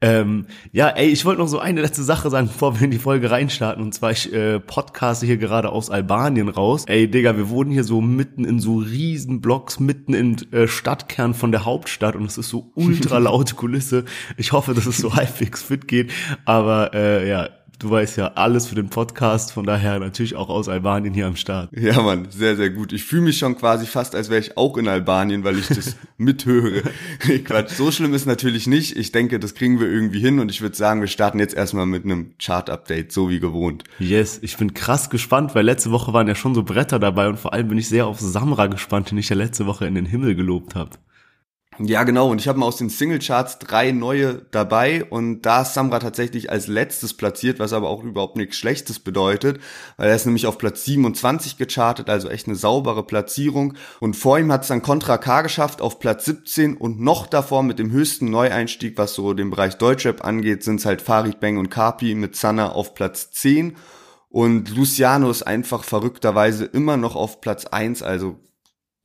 Ähm, 0.00 0.46
ja, 0.72 0.88
ey, 0.88 1.08
ich 1.08 1.24
wollte 1.24 1.40
noch 1.40 1.48
so 1.48 1.60
eine 1.60 1.82
letzte 1.82 2.02
Sache 2.02 2.30
sagen, 2.30 2.48
bevor 2.48 2.80
wir 2.80 2.84
in 2.84 2.90
die 2.90 2.98
Folge 2.98 3.30
reinstarten. 3.30 3.82
Und 3.82 3.92
zwar, 3.92 4.10
ich 4.10 4.32
äh, 4.32 4.58
podcaste 4.58 5.24
hier 5.24 5.36
gerade 5.36 5.70
aus 5.70 5.88
Albanien 5.88 6.48
raus. 6.48 6.84
Ey, 6.86 7.08
Digga, 7.08 7.36
wir 7.36 7.48
wurden 7.48 7.70
hier 7.70 7.84
so 7.84 8.00
mitten 8.00 8.44
in 8.44 8.58
so 8.58 8.72
so 8.72 8.78
riesen 8.78 9.40
Blocks 9.40 9.80
mitten 9.80 10.14
im 10.14 10.36
äh, 10.52 10.66
Stadtkern 10.66 11.34
von 11.34 11.52
der 11.52 11.64
Hauptstadt 11.64 12.16
und 12.16 12.24
es 12.24 12.38
ist 12.38 12.48
so 12.48 12.72
ultra 12.74 13.18
laute 13.18 13.54
Kulisse. 13.54 14.04
Ich 14.36 14.52
hoffe, 14.52 14.74
dass 14.74 14.86
es 14.86 14.98
so 14.98 15.14
halbwegs 15.16 15.62
fit 15.62 15.88
geht, 15.88 16.12
aber 16.44 16.94
äh, 16.94 17.28
ja, 17.28 17.48
du 17.82 17.90
weißt 17.90 18.16
ja 18.16 18.32
alles 18.34 18.66
für 18.66 18.74
den 18.74 18.88
Podcast, 18.88 19.52
von 19.52 19.66
daher 19.66 19.98
natürlich 19.98 20.36
auch 20.36 20.48
aus 20.48 20.68
Albanien 20.68 21.12
hier 21.12 21.26
am 21.26 21.36
Start. 21.36 21.70
Ja, 21.72 22.00
Mann, 22.00 22.28
sehr, 22.30 22.56
sehr 22.56 22.70
gut. 22.70 22.92
Ich 22.92 23.04
fühle 23.04 23.22
mich 23.22 23.38
schon 23.38 23.56
quasi 23.56 23.86
fast, 23.86 24.14
als 24.14 24.30
wäre 24.30 24.40
ich 24.40 24.56
auch 24.56 24.76
in 24.76 24.86
Albanien, 24.86 25.42
weil 25.42 25.58
ich 25.58 25.66
das 25.66 25.96
mithöre. 26.16 26.82
Quatsch, 27.44 27.72
so 27.72 27.90
schlimm 27.90 28.14
ist 28.14 28.26
natürlich 28.26 28.66
nicht. 28.66 28.96
Ich 28.96 29.10
denke, 29.10 29.40
das 29.40 29.54
kriegen 29.54 29.80
wir 29.80 29.88
irgendwie 29.88 30.20
hin 30.20 30.38
und 30.38 30.50
ich 30.50 30.62
würde 30.62 30.76
sagen, 30.76 31.00
wir 31.00 31.08
starten 31.08 31.40
jetzt 31.40 31.54
erstmal 31.54 31.86
mit 31.86 32.04
einem 32.04 32.34
Chart-Update, 32.38 33.10
so 33.10 33.28
wie 33.28 33.40
gewohnt. 33.40 33.84
Yes, 33.98 34.38
ich 34.42 34.56
bin 34.56 34.74
krass 34.74 35.10
gespannt, 35.10 35.54
weil 35.54 35.64
letzte 35.64 35.90
Woche 35.90 36.12
waren 36.12 36.28
ja 36.28 36.34
schon 36.34 36.54
so 36.54 36.62
Bretter 36.62 36.98
dabei 36.98 37.28
und 37.28 37.38
vor 37.38 37.52
allem 37.52 37.68
bin 37.68 37.78
ich 37.78 37.88
sehr 37.88 38.06
auf 38.06 38.20
Samra 38.20 38.68
gespannt, 38.68 39.10
den 39.10 39.18
ich 39.18 39.28
ja 39.28 39.36
letzte 39.36 39.66
Woche 39.66 39.86
in 39.86 39.94
den 39.94 40.06
Himmel 40.06 40.34
gelobt 40.34 40.74
habe. 40.74 40.90
Ja, 41.78 42.04
genau. 42.04 42.30
Und 42.30 42.38
ich 42.38 42.48
habe 42.48 42.58
mal 42.58 42.66
aus 42.66 42.76
den 42.76 42.90
Singlecharts 42.90 43.58
drei 43.58 43.92
neue 43.92 44.44
dabei 44.50 45.04
und 45.04 45.40
da 45.42 45.62
ist 45.62 45.72
Samra 45.72 46.00
tatsächlich 46.00 46.50
als 46.50 46.66
letztes 46.66 47.14
platziert, 47.14 47.58
was 47.60 47.72
aber 47.72 47.88
auch 47.88 48.04
überhaupt 48.04 48.36
nichts 48.36 48.58
Schlechtes 48.58 48.98
bedeutet, 48.98 49.58
weil 49.96 50.10
er 50.10 50.14
ist 50.14 50.26
nämlich 50.26 50.46
auf 50.46 50.58
Platz 50.58 50.84
27 50.84 51.56
gechartet, 51.56 52.10
also 52.10 52.28
echt 52.28 52.46
eine 52.46 52.56
saubere 52.56 53.06
Platzierung. 53.06 53.74
Und 54.00 54.16
vor 54.16 54.38
ihm 54.38 54.52
hat 54.52 54.62
es 54.62 54.68
dann 54.68 54.82
Contra 54.82 55.16
K 55.16 55.40
geschafft 55.40 55.80
auf 55.80 55.98
Platz 55.98 56.26
17 56.26 56.76
und 56.76 57.00
noch 57.00 57.26
davor 57.26 57.62
mit 57.62 57.78
dem 57.78 57.90
höchsten 57.90 58.30
Neueinstieg, 58.30 58.98
was 58.98 59.14
so 59.14 59.32
den 59.32 59.48
Bereich 59.48 59.78
Deutschrap 59.78 60.24
angeht, 60.24 60.62
sind 60.64 60.80
es 60.80 60.86
halt 60.86 61.00
Farid 61.00 61.40
Bang 61.40 61.56
und 61.56 61.70
Kapi 61.70 62.14
mit 62.14 62.36
Zanna 62.36 62.72
auf 62.72 62.92
Platz 62.94 63.30
10. 63.30 63.76
Und 64.28 64.76
Luciano 64.76 65.30
ist 65.30 65.42
einfach 65.42 65.84
verrückterweise 65.84 66.66
immer 66.66 66.98
noch 66.98 67.16
auf 67.16 67.40
Platz 67.40 67.64
1, 67.64 68.02
also, 68.02 68.38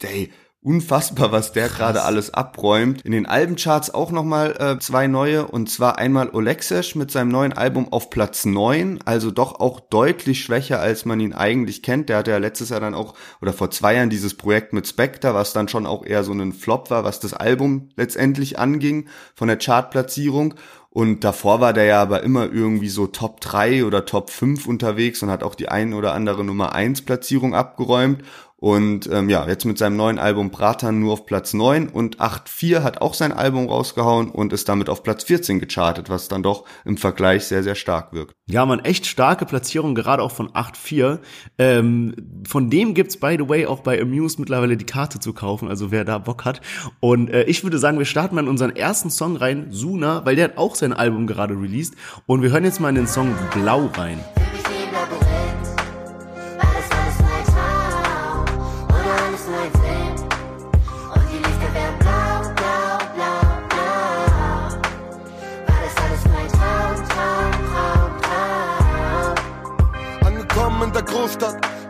ey, 0.01 0.31
unfassbar, 0.61 1.31
was 1.31 1.53
der 1.53 1.69
gerade 1.69 2.03
alles 2.03 2.33
abräumt. 2.33 3.01
In 3.03 3.11
den 3.11 3.25
Albencharts 3.25 3.93
auch 3.93 4.11
nochmal 4.11 4.55
äh, 4.59 4.79
zwei 4.79 5.07
neue 5.07 5.47
und 5.47 5.69
zwar 5.69 5.97
einmal 5.97 6.29
Olexesh 6.29 6.95
mit 6.95 7.11
seinem 7.11 7.29
neuen 7.29 7.53
Album 7.53 7.91
auf 7.91 8.09
Platz 8.09 8.43
9, 8.45 8.99
also 9.05 9.31
doch 9.31 9.59
auch 9.59 9.79
deutlich 9.79 10.41
schwächer, 10.41 10.79
als 10.79 11.05
man 11.05 11.19
ihn 11.19 11.33
eigentlich 11.33 11.83
kennt. 11.83 12.09
Der 12.09 12.17
hatte 12.17 12.31
ja 12.31 12.37
letztes 12.37 12.69
Jahr 12.69 12.79
dann 12.79 12.95
auch 12.95 13.13
oder 13.41 13.53
vor 13.53 13.71
zwei 13.71 13.95
Jahren 13.95 14.09
dieses 14.09 14.35
Projekt 14.35 14.73
mit 14.73 14.87
Spectre, 14.87 15.33
was 15.33 15.53
dann 15.53 15.69
schon 15.69 15.85
auch 15.85 16.05
eher 16.05 16.23
so 16.23 16.33
ein 16.33 16.53
Flop 16.53 16.89
war, 16.89 17.03
was 17.03 17.19
das 17.19 17.33
Album 17.33 17.89
letztendlich 17.95 18.59
anging 18.59 19.07
von 19.35 19.47
der 19.47 19.57
Chartplatzierung. 19.57 20.55
Und 20.97 21.23
davor 21.23 21.61
war 21.61 21.73
der 21.73 21.83
ja 21.83 22.01
aber 22.01 22.23
immer 22.23 22.51
irgendwie 22.51 22.89
so 22.89 23.05
Top 23.05 23.39
3 23.41 23.85
oder 23.85 24.05
Top 24.05 24.31
5 24.31 24.65
unterwegs 24.65 25.21
und 25.21 25.29
hat 25.29 25.43
auch 25.43 25.53
die 25.53 25.69
ein 25.69 25.93
oder 25.93 26.13
andere 26.13 26.43
Nummer 26.43 26.73
1 26.73 27.03
Platzierung 27.03 27.53
abgeräumt. 27.53 28.23
Und 28.59 29.07
ähm, 29.11 29.29
ja, 29.29 29.47
jetzt 29.47 29.65
mit 29.65 29.77
seinem 29.77 29.97
neuen 29.97 30.17
Album 30.17 30.49
Bratan 30.49 30.99
nur 30.99 31.13
auf 31.13 31.27
Platz 31.27 31.53
9 31.53 31.89
und 31.89 32.19
8.4 32.19 32.81
hat 32.81 33.01
auch 33.01 33.13
sein 33.13 33.31
Album 33.31 33.67
rausgehauen 33.67 34.31
und 34.31 34.51
ist 34.51 34.67
damit 34.67 34.89
auf 34.89 35.03
Platz 35.03 35.25
14 35.25 35.59
gechartet, 35.59 36.09
was 36.09 36.27
dann 36.27 36.41
doch 36.41 36.65
im 36.83 36.97
Vergleich 36.97 37.45
sehr, 37.45 37.61
sehr 37.61 37.75
stark 37.75 38.13
wirkt. 38.13 38.33
Ja, 38.49 38.65
man, 38.65 38.79
echt 38.79 39.05
starke 39.05 39.45
Platzierung, 39.45 39.93
gerade 39.93 40.23
auch 40.23 40.31
von 40.31 40.49
8.4. 40.49 41.19
Ähm, 41.59 42.15
von 42.47 42.71
dem 42.71 42.95
gibt's 42.95 43.17
by 43.17 43.37
the 43.37 43.47
way 43.47 43.67
auch 43.67 43.81
bei 43.81 44.01
Amuse 44.01 44.37
mittlerweile 44.39 44.75
die 44.75 44.85
Karte 44.85 45.19
zu 45.19 45.33
kaufen, 45.33 45.67
also 45.67 45.91
wer 45.91 46.03
da 46.03 46.17
Bock 46.17 46.43
hat. 46.43 46.61
Und 46.99 47.29
äh, 47.29 47.43
ich 47.43 47.63
würde 47.63 47.77
sagen, 47.77 47.99
wir 47.99 48.05
starten 48.05 48.33
mal 48.33 48.41
in 48.41 48.47
unseren 48.47 48.75
ersten 48.75 49.11
Song 49.11 49.35
rein, 49.35 49.67
Suna, 49.69 50.25
weil 50.25 50.35
der 50.35 50.45
hat 50.45 50.57
auch 50.57 50.73
sein 50.73 50.93
Album 50.93 51.27
gerade 51.27 51.53
released. 51.53 51.93
Und 52.25 52.41
wir 52.41 52.49
hören 52.49 52.63
jetzt 52.63 52.79
mal 52.79 52.89
in 52.89 52.95
den 52.95 53.07
Song 53.07 53.35
Blau 53.53 53.91
rein. 53.95 54.17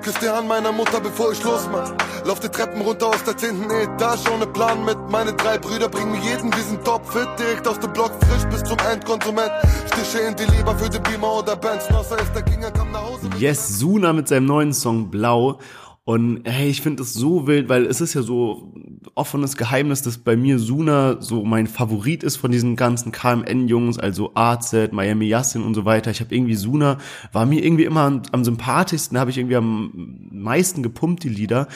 Großstadt. 0.07 0.13
Küss 0.13 0.15
die 0.19 0.29
Hand 0.29 0.47
meiner 0.47 0.71
Mutter, 0.71 0.99
bevor 0.99 1.31
ich 1.31 1.43
losmach. 1.43 1.93
Lauf 2.25 2.39
die 2.39 2.49
Treppen 2.49 2.81
runter 2.81 3.07
aus 3.07 3.23
der 3.23 3.37
zehnten 3.37 3.69
Etage 3.69 4.29
ohne 4.33 4.47
Plan 4.47 4.83
mit. 4.85 4.97
Meine 5.09 5.33
drei 5.33 5.57
Brüder 5.57 5.89
bringen 5.89 6.11
mir 6.11 6.21
jeden 6.21 6.51
diesen 6.51 6.83
Topfit 6.83 7.27
direkt 7.39 7.67
aus 7.67 7.79
dem 7.79 7.93
Block 7.93 8.11
frisch 8.25 8.45
bis 8.49 8.63
zum 8.63 8.77
Endkonsument. 8.91 9.51
Stiche 9.87 10.19
in 10.19 10.35
die 10.35 10.45
Leber 10.45 10.75
für 10.75 10.89
den 10.89 11.03
Beamer 11.03 11.39
oder 11.39 11.55
Benz. 11.55 11.89
Nosser 11.89 12.19
ist 12.19 12.33
der 12.33 12.43
King, 12.43 12.61
er 12.61 12.71
nach 12.71 13.01
Hause. 13.01 13.29
Yes, 13.37 13.79
Suna 13.79 14.13
mit 14.13 14.27
seinem 14.27 14.45
neuen 14.45 14.73
Song 14.73 15.09
Blau. 15.09 15.59
Und 16.07 16.43
hey, 16.45 16.69
ich 16.69 16.79
finde 16.81 17.03
es 17.03 17.13
so 17.13 17.47
wild, 17.47 17.67
weil 17.67 17.85
es 17.85 17.99
ist 17.99 18.13
ja 18.13 18.21
so 18.21 18.71
offenes 19.13 19.57
Geheimnis, 19.57 20.03
dass 20.03 20.17
bei 20.17 20.37
mir 20.37 20.57
Suna 20.57 21.21
so 21.21 21.43
mein 21.43 21.67
Favorit 21.67 22.23
ist 22.23 22.37
von 22.37 22.49
diesen 22.49 22.77
ganzen 22.77 23.11
KMN-Jungs, 23.11 23.99
also 23.99 24.31
AZ, 24.33 24.73
Miami 24.93 25.25
Yassin 25.25 25.63
und 25.63 25.73
so 25.73 25.83
weiter. 25.83 26.09
Ich 26.09 26.21
habe 26.21 26.33
irgendwie 26.33 26.55
Suna, 26.55 26.97
war 27.33 27.45
mir 27.45 27.61
irgendwie 27.61 27.83
immer 27.83 28.03
am, 28.03 28.21
am 28.31 28.45
sympathischsten, 28.45 29.19
habe 29.19 29.31
ich 29.31 29.37
irgendwie 29.37 29.57
am 29.57 30.29
meisten 30.31 30.81
gepumpt, 30.81 31.25
die 31.25 31.29
Lieder. 31.29 31.67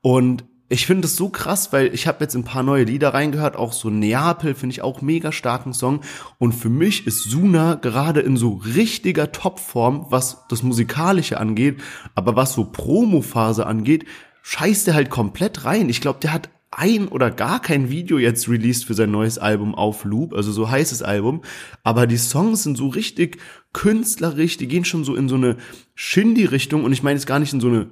Und 0.00 0.44
ich 0.68 0.86
finde 0.86 1.06
es 1.06 1.16
so 1.16 1.28
krass, 1.28 1.72
weil 1.72 1.94
ich 1.94 2.06
habe 2.06 2.24
jetzt 2.24 2.34
ein 2.34 2.44
paar 2.44 2.62
neue 2.62 2.84
Lieder 2.84 3.14
reingehört, 3.14 3.56
auch 3.56 3.72
so 3.72 3.88
Neapel 3.88 4.54
finde 4.54 4.72
ich 4.72 4.82
auch 4.82 5.00
mega 5.00 5.30
starken 5.30 5.72
Song. 5.72 6.00
Und 6.38 6.52
für 6.52 6.68
mich 6.68 7.06
ist 7.06 7.22
Suna 7.22 7.74
gerade 7.74 8.20
in 8.20 8.36
so 8.36 8.54
richtiger 8.54 9.30
Topform, 9.30 10.06
was 10.10 10.44
das 10.48 10.62
musikalische 10.62 11.38
angeht, 11.38 11.80
aber 12.14 12.34
was 12.34 12.54
so 12.54 12.64
Promo-Phase 12.64 13.66
angeht, 13.66 14.06
scheißt 14.42 14.88
er 14.88 14.94
halt 14.94 15.10
komplett 15.10 15.64
rein. 15.64 15.88
Ich 15.88 16.00
glaube, 16.00 16.18
der 16.20 16.32
hat 16.32 16.50
ein 16.72 17.08
oder 17.08 17.30
gar 17.30 17.60
kein 17.60 17.88
Video 17.90 18.18
jetzt 18.18 18.48
released 18.48 18.84
für 18.84 18.94
sein 18.94 19.10
neues 19.10 19.38
Album 19.38 19.74
auf 19.74 20.04
Loop, 20.04 20.34
also 20.34 20.52
so 20.52 20.68
heißes 20.68 21.02
Album, 21.02 21.42
aber 21.84 22.06
die 22.06 22.18
Songs 22.18 22.64
sind 22.64 22.76
so 22.76 22.88
richtig 22.88 23.38
künstlerisch, 23.76 24.56
die 24.56 24.68
gehen 24.68 24.86
schon 24.86 25.04
so 25.04 25.14
in 25.14 25.28
so 25.28 25.34
eine 25.34 25.58
Shindy-Richtung 25.96 26.82
und 26.82 26.94
ich 26.94 27.02
meine 27.02 27.18
jetzt 27.18 27.26
gar 27.26 27.38
nicht 27.38 27.52
in 27.52 27.60
so 27.60 27.68
eine 27.68 27.88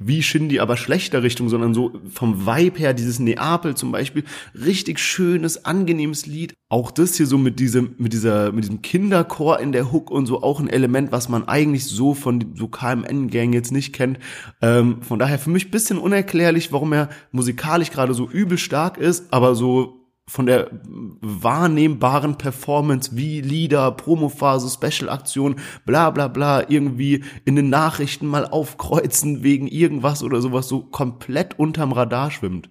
wie 0.00 0.20
Shindy, 0.20 0.58
aber 0.58 0.76
schlechter 0.76 1.22
Richtung, 1.22 1.48
sondern 1.48 1.74
so 1.74 1.92
vom 2.12 2.44
Vibe 2.44 2.80
her, 2.80 2.92
dieses 2.92 3.20
Neapel 3.20 3.76
zum 3.76 3.92
Beispiel, 3.92 4.24
richtig 4.54 4.98
schönes, 4.98 5.64
angenehmes 5.64 6.26
Lied. 6.26 6.54
Auch 6.68 6.90
das 6.90 7.14
hier 7.16 7.28
so 7.28 7.38
mit 7.38 7.60
diesem, 7.60 7.94
mit 7.98 8.12
dieser, 8.12 8.50
mit 8.50 8.64
diesem 8.64 8.82
Kinderchor 8.82 9.60
in 9.60 9.70
der 9.70 9.92
Hook 9.92 10.10
und 10.10 10.26
so 10.26 10.42
auch 10.42 10.58
ein 10.58 10.68
Element, 10.68 11.12
was 11.12 11.28
man 11.28 11.46
eigentlich 11.46 11.84
so 11.84 12.14
von 12.14 12.54
so 12.56 12.66
KMN-Gang 12.66 13.52
jetzt 13.52 13.70
nicht 13.70 13.92
kennt. 13.92 14.18
Ähm, 14.60 15.02
von 15.02 15.20
daher 15.20 15.38
für 15.38 15.50
mich 15.50 15.70
bisschen 15.70 15.98
unerklärlich, 15.98 16.72
warum 16.72 16.92
er 16.92 17.10
musikalisch 17.30 17.92
gerade 17.92 18.12
so 18.12 18.28
übel 18.28 18.58
stark 18.58 18.98
ist, 18.98 19.32
aber 19.32 19.54
so 19.54 19.97
von 20.28 20.46
der 20.46 20.70
wahrnehmbaren 21.20 22.38
Performance 22.38 23.10
wie 23.14 23.40
Lieder, 23.40 23.90
Promophase, 23.92 24.68
Special-Aktion, 24.68 25.56
bla 25.84 26.10
bla 26.10 26.28
bla, 26.28 26.68
irgendwie 26.68 27.24
in 27.44 27.56
den 27.56 27.70
Nachrichten 27.70 28.26
mal 28.26 28.46
aufkreuzen 28.46 29.42
wegen 29.42 29.66
irgendwas 29.66 30.22
oder 30.22 30.40
sowas 30.40 30.68
so 30.68 30.82
komplett 30.82 31.58
unterm 31.58 31.92
Radar 31.92 32.30
schwimmt. 32.30 32.70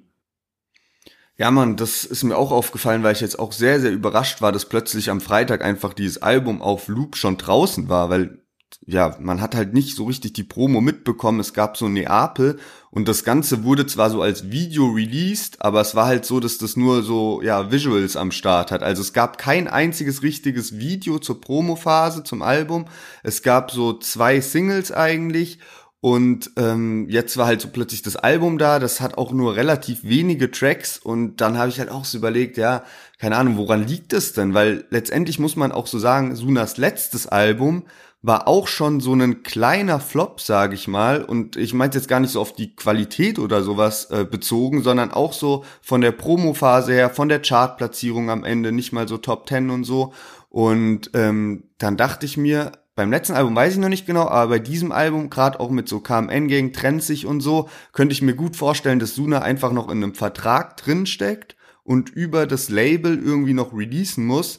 Ja, 1.35 1.51
Mann, 1.51 1.75
das 1.75 2.03
ist 2.03 2.23
mir 2.23 2.35
auch 2.35 2.51
aufgefallen, 2.51 3.03
weil 3.03 3.13
ich 3.13 3.21
jetzt 3.21 3.37
auch 3.37 3.51
sehr, 3.51 3.79
sehr 3.79 3.91
überrascht 3.91 4.41
war, 4.41 4.51
dass 4.51 4.65
plötzlich 4.65 5.11
am 5.11 5.21
Freitag 5.21 5.63
einfach 5.63 5.93
dieses 5.93 6.21
Album 6.21 6.61
auf 6.61 6.87
Loop 6.87 7.15
schon 7.15 7.37
draußen 7.37 7.89
war, 7.89 8.09
weil 8.09 8.41
ja, 8.85 9.17
man 9.19 9.41
hat 9.41 9.53
halt 9.53 9.73
nicht 9.73 9.95
so 9.95 10.05
richtig 10.05 10.33
die 10.33 10.43
Promo 10.43 10.79
mitbekommen. 10.79 11.41
Es 11.41 11.53
gab 11.53 11.75
so 11.75 11.89
Neapel 11.89 12.57
und 12.89 13.07
das 13.07 13.25
Ganze 13.25 13.63
wurde 13.65 13.85
zwar 13.85 14.09
so 14.09 14.21
als 14.21 14.49
Video 14.49 14.87
released, 14.87 15.61
aber 15.61 15.81
es 15.81 15.93
war 15.93 16.05
halt 16.05 16.25
so, 16.25 16.39
dass 16.39 16.57
das 16.57 16.77
nur 16.77 17.03
so, 17.03 17.41
ja, 17.41 17.69
Visuals 17.69 18.15
am 18.15 18.31
Start 18.31 18.71
hat. 18.71 18.83
Also 18.83 19.01
es 19.01 19.11
gab 19.11 19.37
kein 19.37 19.67
einziges 19.67 20.23
richtiges 20.23 20.77
Video 20.77 21.19
zur 21.19 21.41
Promophase, 21.41 22.23
zum 22.23 22.41
Album. 22.41 22.85
Es 23.23 23.43
gab 23.43 23.71
so 23.71 23.93
zwei 23.93 24.39
Singles 24.39 24.93
eigentlich 24.93 25.59
und 25.99 26.51
ähm, 26.57 27.09
jetzt 27.09 27.35
war 27.37 27.47
halt 27.47 27.59
so 27.59 27.69
plötzlich 27.69 28.03
das 28.03 28.15
Album 28.15 28.57
da, 28.57 28.77
das 28.79 29.01
hat 29.01 29.17
auch 29.17 29.31
nur 29.31 29.55
relativ 29.55 30.03
wenige 30.03 30.51
Tracks 30.51 30.97
und 30.97 31.41
dann 31.41 31.57
habe 31.57 31.69
ich 31.69 31.79
halt 31.79 31.89
auch 31.89 32.05
so 32.05 32.19
überlegt, 32.19 32.55
ja, 32.57 32.83
keine 33.17 33.35
Ahnung, 33.35 33.57
woran 33.57 33.85
liegt 33.85 34.13
das 34.13 34.31
denn? 34.31 34.53
Weil 34.53 34.85
letztendlich 34.91 35.39
muss 35.39 35.55
man 35.55 35.71
auch 35.71 35.87
so 35.87 35.97
sagen, 35.97 36.35
Sunas 36.35 36.77
letztes 36.77 37.27
Album 37.27 37.83
war 38.27 38.45
auch 38.47 38.67
schon 38.67 38.99
so 38.99 39.13
ein 39.13 39.41
kleiner 39.41 40.01
Flop, 40.01 40.41
sage 40.41 40.75
ich 40.75 40.89
mal. 40.89 41.23
Und 41.23 41.55
ich 41.55 41.73
meine 41.73 41.93
jetzt 41.93 42.09
gar 42.09 42.19
nicht 42.19 42.31
so 42.31 42.41
auf 42.41 42.53
die 42.53 42.75
Qualität 42.75 43.39
oder 43.39 43.63
sowas 43.63 44.11
äh, 44.11 44.25
bezogen, 44.25 44.83
sondern 44.83 45.11
auch 45.11 45.31
so 45.31 45.63
von 45.81 46.01
der 46.01 46.11
Promo-Phase 46.11 46.91
her, 46.91 47.09
von 47.09 47.29
der 47.29 47.41
Chartplatzierung 47.41 48.29
am 48.29 48.43
Ende, 48.43 48.73
nicht 48.73 48.91
mal 48.91 49.07
so 49.07 49.17
Top 49.17 49.45
Ten 49.45 49.69
und 49.69 49.85
so. 49.85 50.13
Und 50.49 51.09
ähm, 51.13 51.69
dann 51.77 51.95
dachte 51.95 52.25
ich 52.25 52.35
mir, 52.35 52.73
beim 52.95 53.11
letzten 53.11 53.33
Album 53.33 53.55
weiß 53.55 53.73
ich 53.75 53.79
noch 53.79 53.87
nicht 53.87 54.05
genau, 54.05 54.27
aber 54.27 54.49
bei 54.49 54.59
diesem 54.59 54.91
Album, 54.91 55.29
gerade 55.29 55.61
auch 55.61 55.69
mit 55.69 55.87
so 55.87 56.01
KMN-Gang, 56.01 56.73
trennt 56.73 57.03
sich 57.03 57.25
und 57.25 57.39
so, 57.39 57.69
könnte 57.93 58.11
ich 58.11 58.21
mir 58.21 58.35
gut 58.35 58.57
vorstellen, 58.57 58.99
dass 58.99 59.15
Suna 59.15 59.39
einfach 59.39 59.71
noch 59.71 59.87
in 59.87 60.03
einem 60.03 60.15
Vertrag 60.15 60.75
drinsteckt 60.75 61.55
und 61.83 62.09
über 62.09 62.45
das 62.45 62.67
Label 62.67 63.17
irgendwie 63.17 63.53
noch 63.53 63.71
releasen 63.71 64.25
muss. 64.25 64.57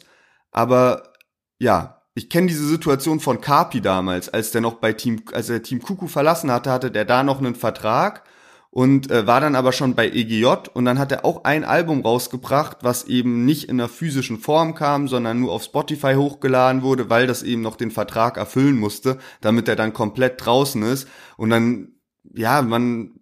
Aber 0.51 1.03
ja, 1.59 1.98
ich 2.19 2.29
kenne 2.29 2.47
diese 2.47 2.67
Situation 2.67 3.21
von 3.21 3.39
Kapi 3.39 3.79
damals, 3.79 4.27
als 4.27 4.51
der 4.51 4.59
noch 4.59 4.75
bei 4.75 4.91
Team, 4.91 5.21
als 5.31 5.49
er 5.49 5.63
Team 5.63 5.81
Kuku 5.81 6.07
verlassen 6.07 6.51
hatte, 6.51 6.69
hatte 6.69 6.91
der 6.91 7.05
da 7.05 7.23
noch 7.23 7.39
einen 7.39 7.55
Vertrag 7.55 8.25
und 8.71 9.09
äh, 9.09 9.25
war 9.25 9.39
dann 9.39 9.55
aber 9.55 9.71
schon 9.71 9.95
bei 9.95 10.09
EGJ 10.09 10.69
und 10.73 10.83
dann 10.83 10.99
hat 10.99 11.13
er 11.13 11.23
auch 11.23 11.45
ein 11.45 11.63
Album 11.63 12.01
rausgebracht, 12.01 12.79
was 12.81 13.05
eben 13.05 13.45
nicht 13.45 13.69
in 13.69 13.79
einer 13.79 13.87
physischen 13.87 14.37
Form 14.37 14.75
kam, 14.75 15.07
sondern 15.07 15.39
nur 15.39 15.53
auf 15.53 15.63
Spotify 15.63 16.15
hochgeladen 16.15 16.81
wurde, 16.81 17.09
weil 17.09 17.25
das 17.25 17.41
eben 17.41 17.61
noch 17.61 17.77
den 17.77 17.89
Vertrag 17.89 18.35
erfüllen 18.35 18.77
musste, 18.77 19.17
damit 19.39 19.69
er 19.69 19.77
dann 19.77 19.93
komplett 19.93 20.45
draußen 20.45 20.83
ist. 20.83 21.07
Und 21.37 21.51
dann 21.51 21.93
ja, 22.33 22.61
man 22.61 23.13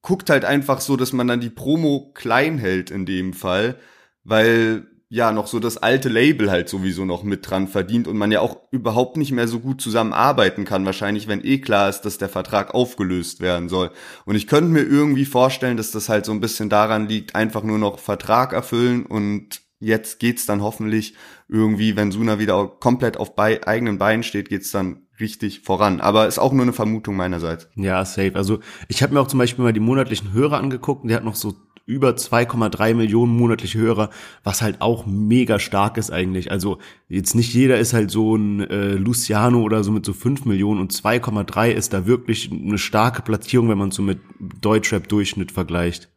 guckt 0.00 0.30
halt 0.30 0.44
einfach 0.44 0.80
so, 0.80 0.96
dass 0.96 1.12
man 1.12 1.26
dann 1.26 1.40
die 1.40 1.50
Promo 1.50 2.12
klein 2.14 2.56
hält 2.58 2.92
in 2.92 3.04
dem 3.04 3.32
Fall, 3.32 3.80
weil 4.22 4.86
ja 5.10 5.32
noch 5.32 5.46
so 5.46 5.58
das 5.58 5.78
alte 5.78 6.08
Label 6.08 6.50
halt 6.50 6.68
sowieso 6.68 7.04
noch 7.04 7.22
mit 7.22 7.48
dran 7.48 7.66
verdient 7.66 8.06
und 8.06 8.18
man 8.18 8.30
ja 8.30 8.40
auch 8.40 8.58
überhaupt 8.70 9.16
nicht 9.16 9.32
mehr 9.32 9.48
so 9.48 9.60
gut 9.60 9.80
zusammenarbeiten 9.80 10.64
kann, 10.64 10.84
wahrscheinlich, 10.84 11.28
wenn 11.28 11.44
eh 11.44 11.58
klar 11.58 11.88
ist, 11.88 12.02
dass 12.02 12.18
der 12.18 12.28
Vertrag 12.28 12.74
aufgelöst 12.74 13.40
werden 13.40 13.68
soll. 13.68 13.90
Und 14.26 14.36
ich 14.36 14.46
könnte 14.46 14.70
mir 14.70 14.82
irgendwie 14.82 15.24
vorstellen, 15.24 15.78
dass 15.78 15.90
das 15.90 16.08
halt 16.08 16.26
so 16.26 16.32
ein 16.32 16.40
bisschen 16.40 16.68
daran 16.68 17.08
liegt, 17.08 17.34
einfach 17.34 17.62
nur 17.62 17.78
noch 17.78 17.98
Vertrag 17.98 18.52
erfüllen 18.52 19.06
und 19.06 19.62
jetzt 19.80 20.18
geht's 20.18 20.44
dann 20.44 20.62
hoffentlich 20.62 21.14
irgendwie, 21.48 21.96
wenn 21.96 22.12
Suna 22.12 22.38
wieder 22.38 22.66
komplett 22.66 23.16
auf 23.16 23.34
bei 23.34 23.66
eigenen 23.66 23.98
Beinen 23.98 24.22
steht, 24.22 24.48
geht's 24.48 24.70
dann 24.70 25.06
richtig 25.20 25.60
voran. 25.60 26.00
Aber 26.00 26.26
ist 26.26 26.38
auch 26.38 26.52
nur 26.52 26.62
eine 26.62 26.72
Vermutung 26.72 27.16
meinerseits. 27.16 27.68
Ja, 27.74 28.04
safe. 28.04 28.34
Also 28.34 28.60
ich 28.88 29.02
habe 29.02 29.14
mir 29.14 29.20
auch 29.20 29.28
zum 29.28 29.38
Beispiel 29.38 29.64
mal 29.64 29.72
die 29.72 29.80
monatlichen 29.80 30.32
Hörer 30.32 30.58
angeguckt 30.58 31.02
und 31.02 31.08
der 31.08 31.16
hat 31.16 31.24
noch 31.24 31.34
so 31.34 31.54
über 31.88 32.10
2,3 32.10 32.94
Millionen 32.94 33.34
monatliche 33.34 33.78
Hörer, 33.78 34.10
was 34.44 34.60
halt 34.60 34.82
auch 34.82 35.06
mega 35.06 35.58
stark 35.58 35.96
ist 35.96 36.10
eigentlich. 36.10 36.50
Also 36.50 36.78
jetzt 37.08 37.34
nicht 37.34 37.54
jeder 37.54 37.78
ist 37.78 37.94
halt 37.94 38.10
so 38.10 38.36
ein 38.36 38.60
äh, 38.60 38.92
Luciano 38.92 39.62
oder 39.62 39.82
so 39.82 39.90
mit 39.90 40.04
so 40.04 40.12
5 40.12 40.44
Millionen 40.44 40.80
und 40.80 40.92
2,3 40.92 41.70
ist 41.70 41.94
da 41.94 42.06
wirklich 42.06 42.52
eine 42.52 42.76
starke 42.76 43.22
Platzierung, 43.22 43.70
wenn 43.70 43.78
man 43.78 43.90
so 43.90 44.02
mit 44.02 44.18
Deutschrap-Durchschnitt 44.38 45.50
vergleicht. 45.50 46.10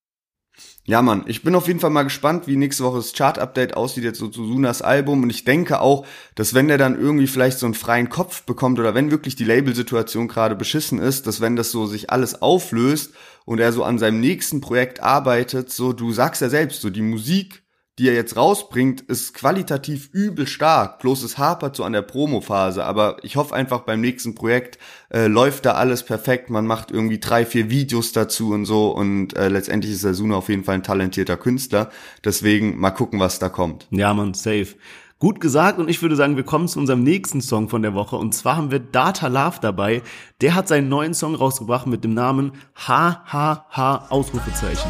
Ja, 0.85 1.03
Mann, 1.03 1.25
ich 1.27 1.43
bin 1.43 1.53
auf 1.53 1.67
jeden 1.67 1.79
Fall 1.79 1.91
mal 1.91 2.01
gespannt, 2.03 2.47
wie 2.47 2.55
nächste 2.55 2.83
Woche 2.83 2.97
das 2.97 3.13
Chart-Update 3.13 3.77
aussieht 3.77 4.03
jetzt 4.03 4.17
so 4.17 4.29
zu 4.29 4.45
Sunas 4.45 4.81
Album. 4.81 5.21
Und 5.21 5.29
ich 5.29 5.43
denke 5.43 5.79
auch, 5.79 6.07
dass 6.33 6.55
wenn 6.55 6.67
der 6.67 6.79
dann 6.79 6.99
irgendwie 6.99 7.27
vielleicht 7.27 7.59
so 7.59 7.67
einen 7.67 7.75
freien 7.75 8.09
Kopf 8.09 8.43
bekommt 8.43 8.79
oder 8.79 8.95
wenn 8.95 9.11
wirklich 9.11 9.35
die 9.35 9.43
Labelsituation 9.43 10.27
gerade 10.27 10.55
beschissen 10.55 10.97
ist, 10.97 11.27
dass 11.27 11.39
wenn 11.39 11.55
das 11.55 11.69
so 11.69 11.85
sich 11.85 12.09
alles 12.09 12.41
auflöst 12.41 13.13
und 13.45 13.59
er 13.59 13.73
so 13.73 13.83
an 13.83 13.99
seinem 13.99 14.19
nächsten 14.21 14.59
Projekt 14.59 15.01
arbeitet, 15.01 15.71
so 15.71 15.93
du 15.93 16.11
sagst 16.13 16.41
ja 16.41 16.49
selbst, 16.49 16.81
so 16.81 16.89
die 16.89 17.03
Musik 17.03 17.60
die 18.01 18.07
er 18.07 18.15
jetzt 18.15 18.35
rausbringt, 18.35 19.01
ist 19.01 19.35
qualitativ 19.35 20.09
übel 20.11 20.47
stark. 20.47 20.97
Bloß 20.97 21.21
es 21.21 21.37
hapert 21.37 21.75
so 21.75 21.83
an 21.83 21.93
der 21.93 22.01
Promophase. 22.01 22.83
Aber 22.83 23.17
ich 23.21 23.35
hoffe 23.35 23.53
einfach 23.53 23.81
beim 23.81 24.01
nächsten 24.01 24.33
Projekt 24.33 24.79
äh, 25.13 25.27
läuft 25.27 25.67
da 25.67 25.73
alles 25.73 26.01
perfekt. 26.01 26.49
Man 26.49 26.65
macht 26.65 26.89
irgendwie 26.89 27.19
drei, 27.19 27.45
vier 27.45 27.69
Videos 27.69 28.11
dazu 28.11 28.53
und 28.53 28.65
so. 28.65 28.89
Und 28.89 29.37
äh, 29.37 29.49
letztendlich 29.49 29.93
ist 29.93 30.03
Asuna 30.03 30.35
auf 30.37 30.49
jeden 30.49 30.63
Fall 30.63 30.75
ein 30.75 30.83
talentierter 30.83 31.37
Künstler. 31.37 31.91
Deswegen 32.25 32.79
mal 32.79 32.89
gucken, 32.89 33.19
was 33.19 33.37
da 33.37 33.49
kommt. 33.49 33.85
Ja, 33.91 34.15
man, 34.15 34.33
safe. 34.33 34.69
Gut 35.19 35.39
gesagt 35.39 35.77
und 35.77 35.87
ich 35.87 36.01
würde 36.01 36.15
sagen, 36.15 36.37
wir 36.37 36.43
kommen 36.43 36.67
zu 36.67 36.79
unserem 36.79 37.03
nächsten 37.03 37.41
Song 37.41 37.69
von 37.69 37.83
der 37.83 37.93
Woche 37.93 38.15
und 38.15 38.33
zwar 38.33 38.57
haben 38.57 38.71
wir 38.71 38.79
Data 38.79 39.27
Love 39.27 39.59
dabei. 39.61 40.01
Der 40.41 40.55
hat 40.55 40.67
seinen 40.67 40.89
neuen 40.89 41.13
Song 41.13 41.35
rausgebracht 41.35 41.85
mit 41.85 42.03
dem 42.03 42.15
Namen 42.15 42.53
HHH 42.73 44.07
Ausrufezeichen. 44.09 44.89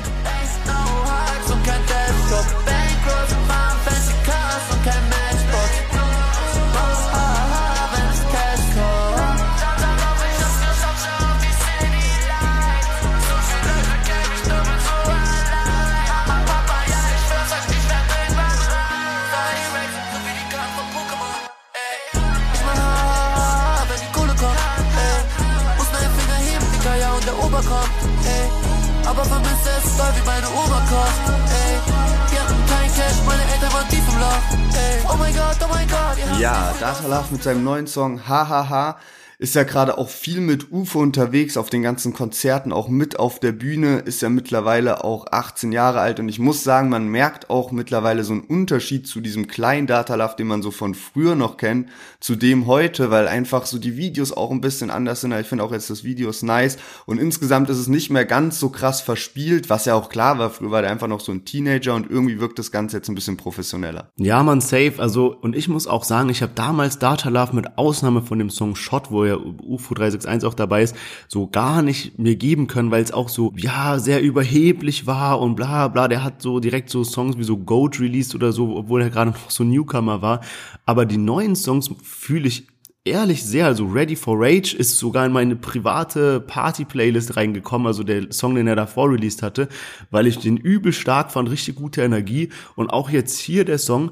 Aber 29.22 29.30
vermisse 29.30 29.70
es 29.78 29.98
doll 29.98 30.08
wie 30.16 30.26
meine 30.26 30.48
Oma 30.48 30.82
kocht, 30.90 31.22
ey. 31.30 32.32
Wir 32.32 32.42
hatten 32.42 32.66
kein 32.68 32.90
Cash, 32.96 33.18
meine 33.26 33.44
Eltern 33.54 33.74
waren 33.74 33.88
tief 33.90 34.04
im 34.08 34.20
Loch, 34.20 34.76
ey. 34.76 35.00
Oh 35.12 35.16
mein 35.18 35.36
Gott, 35.36 35.58
oh 35.64 35.68
mein 35.70 35.88
Gott. 35.88 36.40
Ja, 36.40 36.74
Data 36.80 37.08
Love 37.08 37.28
mit 37.32 37.44
seinem 37.44 37.64
neuen 37.64 37.88
Song 37.88 38.20
Hahaha 38.28 38.98
ist 39.42 39.56
ja 39.56 39.64
gerade 39.64 39.98
auch 39.98 40.10
viel 40.10 40.40
mit 40.40 40.72
UFO 40.72 41.00
unterwegs 41.00 41.58
auf 41.58 41.72
den 41.72 41.82
ganzen 41.82 42.14
Konzerten, 42.14 42.72
auch 42.72 42.90
mit 42.90 43.18
auf 43.18 43.40
der 43.40 43.54
Bühne, 43.54 43.98
ist 43.98 44.22
ja 44.22 44.30
mittlerweile 44.30 45.04
auch 45.04 45.26
18 45.32 45.72
Jahre 45.72 46.00
alt 46.00 46.20
und 46.20 46.30
ich 46.30 46.38
muss 46.38 46.64
sagen, 46.64 46.90
man 46.90 47.08
merkt 47.08 47.50
auch 47.50 47.72
mittlerweile 47.72 48.24
so 48.24 48.34
einen 48.34 48.44
Unterschied 48.44 49.08
zu 49.08 49.20
diesem 49.20 49.48
kleinen 49.48 49.88
Datalove, 49.88 50.36
den 50.38 50.46
man 50.46 50.62
so 50.62 50.70
von 50.70 50.94
früher 50.94 51.34
noch 51.34 51.58
kennt, 51.58 51.90
zu 52.20 52.36
dem 52.36 52.68
heute, 52.68 53.10
weil 53.10 53.28
einfach 53.28 53.66
so 53.66 53.80
die 53.80 53.98
Videos 53.98 54.32
auch 54.32 54.52
ein 54.52 54.62
bisschen 54.62 54.92
anders 54.92 55.22
sind. 55.22 55.32
Ich 55.32 55.48
finde 55.48 55.64
auch 55.64 55.72
jetzt 55.72 55.90
das 55.90 56.04
Video 56.04 56.30
ist 56.30 56.44
nice 56.44 56.78
und 57.08 57.18
insgesamt 57.20 57.72
ist 57.72 57.80
es 57.80 57.88
nicht 57.88 58.12
mehr 58.12 58.26
ganz 58.26 58.60
so 58.60 58.70
krass 58.70 59.02
verspielt, 59.02 59.72
was 59.72 59.86
ja 59.86 59.96
auch 59.96 60.10
klar 60.10 60.38
war, 60.38 60.52
früher 60.52 60.70
war 60.70 60.84
der 60.84 60.92
einfach 60.92 61.08
noch 61.08 61.20
so 61.20 61.32
ein 61.32 61.46
Teenager 61.46 61.96
und 61.96 62.08
irgendwie 62.08 62.40
wirkt 62.40 62.60
das 62.60 62.72
Ganze 62.72 62.98
jetzt 62.98 63.10
ein 63.10 63.16
bisschen 63.16 63.38
professioneller. 63.38 64.12
Ja, 64.18 64.44
man, 64.44 64.62
safe, 64.62 64.94
also 65.00 65.36
und 65.42 65.56
ich 65.56 65.68
muss 65.68 65.88
auch 65.88 66.04
sagen, 66.04 66.30
ich 66.30 66.44
habe 66.44 66.52
damals 66.54 67.00
Datalove 67.00 67.56
mit 67.56 67.80
Ausnahme 67.80 68.22
von 68.22 68.38
dem 68.38 68.52
Song 68.52 68.76
Shot, 68.76 69.10
wo 69.10 69.31
ja 69.32 69.38
UFO 69.38 69.94
361 69.94 70.48
auch 70.48 70.54
dabei 70.54 70.84
ist, 70.84 70.96
so 71.28 71.48
gar 71.48 71.82
nicht 71.82 72.20
mir 72.20 72.36
geben 72.36 72.68
können, 72.68 72.92
weil 72.92 73.04
es 73.04 73.12
auch 73.12 73.30
so, 73.30 73.54
ja, 73.58 74.00
sehr 74.00 74.22
überheblich 74.22 75.08
war 75.08 75.40
und 75.40 75.56
bla 75.56 75.88
bla. 75.88 76.08
Der 76.08 76.24
hat 76.24 76.42
so 76.42 76.60
direkt 76.60 76.90
so 76.90 77.04
Songs 77.04 77.38
wie 77.38 77.44
so 77.44 77.58
Goat 77.58 78.00
released 78.00 78.36
oder 78.36 78.52
so, 78.52 78.76
obwohl 78.76 79.02
er 79.02 79.10
gerade 79.10 79.32
noch 79.32 79.50
so 79.50 79.64
Newcomer 79.64 80.22
war. 80.22 80.42
Aber 80.86 81.06
die 81.06 81.18
neuen 81.18 81.56
Songs 81.56 81.90
fühle 82.04 82.48
ich 82.48 82.68
ehrlich 83.04 83.44
sehr, 83.44 83.66
also 83.66 83.88
Ready 83.88 84.16
for 84.16 84.36
Rage 84.38 84.76
ist 84.78 84.98
sogar 84.98 85.26
in 85.26 85.32
meine 85.32 85.56
private 85.56 86.40
Party-Playlist 86.40 87.36
reingekommen, 87.36 87.88
also 87.88 88.04
der 88.04 88.32
Song, 88.32 88.56
den 88.56 88.68
er 88.68 88.76
davor 88.76 89.10
released 89.10 89.42
hatte, 89.42 89.70
weil 90.12 90.28
ich 90.28 90.38
den 90.38 90.58
übel 90.58 90.94
stark 90.94 91.32
fand, 91.32 91.50
richtig 91.50 91.76
gute 91.76 92.04
Energie 92.04 92.50
und 92.76 92.92
auch 92.92 93.10
jetzt 93.10 93.40
hier 93.40 93.66
der 93.66 93.80
Song, 93.80 94.12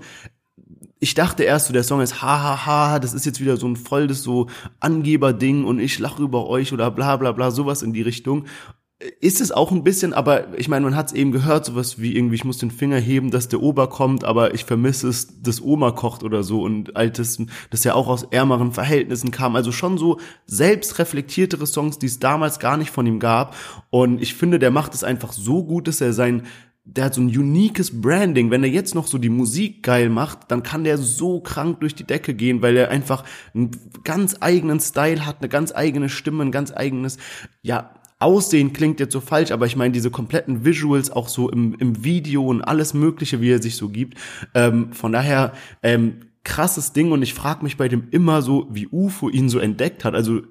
ich 0.99 1.13
dachte 1.13 1.43
erst 1.43 1.67
so, 1.67 1.73
der 1.73 1.83
Song 1.83 2.01
ist 2.01 2.21
hahaha, 2.21 2.65
ha, 2.65 2.91
ha, 2.91 2.99
das 2.99 3.13
ist 3.13 3.25
jetzt 3.25 3.39
wieder 3.39 3.57
so 3.57 3.67
ein 3.67 3.77
volles 3.77 4.21
so 4.21 4.47
Angeber-Ding 4.81 5.63
und 5.63 5.79
ich 5.79 5.97
lache 5.97 6.21
über 6.21 6.47
euch 6.47 6.73
oder 6.73 6.91
bla 6.91 7.15
bla 7.15 7.31
bla, 7.31 7.51
sowas 7.51 7.81
in 7.81 7.93
die 7.93 8.01
Richtung. 8.01 8.45
Ist 9.21 9.39
es 9.39 9.53
auch 9.53 9.71
ein 9.71 9.85
bisschen, 9.85 10.13
aber 10.13 10.59
ich 10.59 10.67
meine, 10.67 10.83
man 10.83 10.97
hat 10.97 11.07
es 11.07 11.13
eben 11.13 11.31
gehört, 11.31 11.65
sowas 11.65 12.01
wie 12.01 12.17
irgendwie, 12.17 12.35
ich 12.35 12.43
muss 12.43 12.57
den 12.57 12.69
Finger 12.69 12.97
heben, 12.97 13.31
dass 13.31 13.47
der 13.47 13.61
Ober 13.61 13.87
kommt, 13.87 14.25
aber 14.25 14.53
ich 14.53 14.65
vermisse 14.65 15.07
es, 15.07 15.41
dass 15.41 15.61
Oma 15.61 15.91
kocht 15.91 16.21
oder 16.21 16.43
so 16.43 16.63
und 16.63 16.97
altes, 16.97 17.41
das 17.69 17.85
ja 17.85 17.93
auch 17.93 18.09
aus 18.09 18.23
ärmeren 18.23 18.73
Verhältnissen 18.73 19.31
kam. 19.31 19.55
Also 19.55 19.71
schon 19.71 19.97
so 19.97 20.19
selbstreflektiertere 20.47 21.65
Songs, 21.65 21.97
die 21.97 22.07
es 22.07 22.19
damals 22.19 22.59
gar 22.59 22.75
nicht 22.75 22.91
von 22.91 23.07
ihm 23.07 23.19
gab. 23.19 23.55
Und 23.89 24.21
ich 24.21 24.33
finde, 24.33 24.59
der 24.59 24.71
macht 24.71 24.93
es 24.93 25.05
einfach 25.05 25.31
so 25.31 25.63
gut, 25.63 25.87
dass 25.87 26.01
er 26.01 26.11
sein 26.11 26.43
der 26.95 27.05
hat 27.05 27.13
so 27.13 27.21
ein 27.21 27.27
uniques 27.27 28.01
Branding. 28.01 28.51
Wenn 28.51 28.63
er 28.63 28.69
jetzt 28.69 28.95
noch 28.95 29.07
so 29.07 29.17
die 29.17 29.29
Musik 29.29 29.83
geil 29.83 30.09
macht, 30.09 30.51
dann 30.51 30.63
kann 30.63 30.83
der 30.83 30.97
so 30.97 31.39
krank 31.39 31.79
durch 31.81 31.95
die 31.95 32.03
Decke 32.03 32.33
gehen, 32.33 32.61
weil 32.61 32.77
er 32.77 32.89
einfach 32.89 33.23
einen 33.53 33.71
ganz 34.03 34.37
eigenen 34.39 34.79
Style 34.79 35.25
hat, 35.25 35.37
eine 35.39 35.49
ganz 35.49 35.73
eigene 35.73 36.09
Stimme, 36.09 36.43
ein 36.43 36.51
ganz 36.51 36.71
eigenes, 36.75 37.17
ja, 37.61 37.91
Aussehen 38.21 38.73
klingt 38.73 38.99
jetzt 38.99 39.13
so 39.13 39.21
falsch, 39.21 39.51
aber 39.51 39.65
ich 39.65 39.77
meine 39.77 39.93
diese 39.93 40.11
kompletten 40.11 40.65
Visuals 40.65 41.09
auch 41.09 41.29
so 41.29 41.49
im, 41.49 41.75
im 41.79 42.03
Video 42.03 42.45
und 42.45 42.61
alles 42.61 42.93
Mögliche, 42.93 43.39
wie 43.39 43.51
er 43.51 43.61
sich 43.61 43.77
so 43.77 43.87
gibt. 43.87 44.17
Ähm, 44.53 44.91
von 44.91 45.13
daher 45.13 45.53
ähm, 45.83 46.17
krasses 46.43 46.91
Ding 46.91 47.13
und 47.13 47.21
ich 47.21 47.33
frage 47.33 47.63
mich 47.63 47.77
bei 47.77 47.87
dem 47.87 48.09
immer 48.11 48.41
so, 48.41 48.67
wie 48.71 48.87
UFO 48.91 49.29
ihn 49.29 49.47
so 49.47 49.59
entdeckt 49.59 50.03
hat. 50.03 50.15
Also 50.15 50.41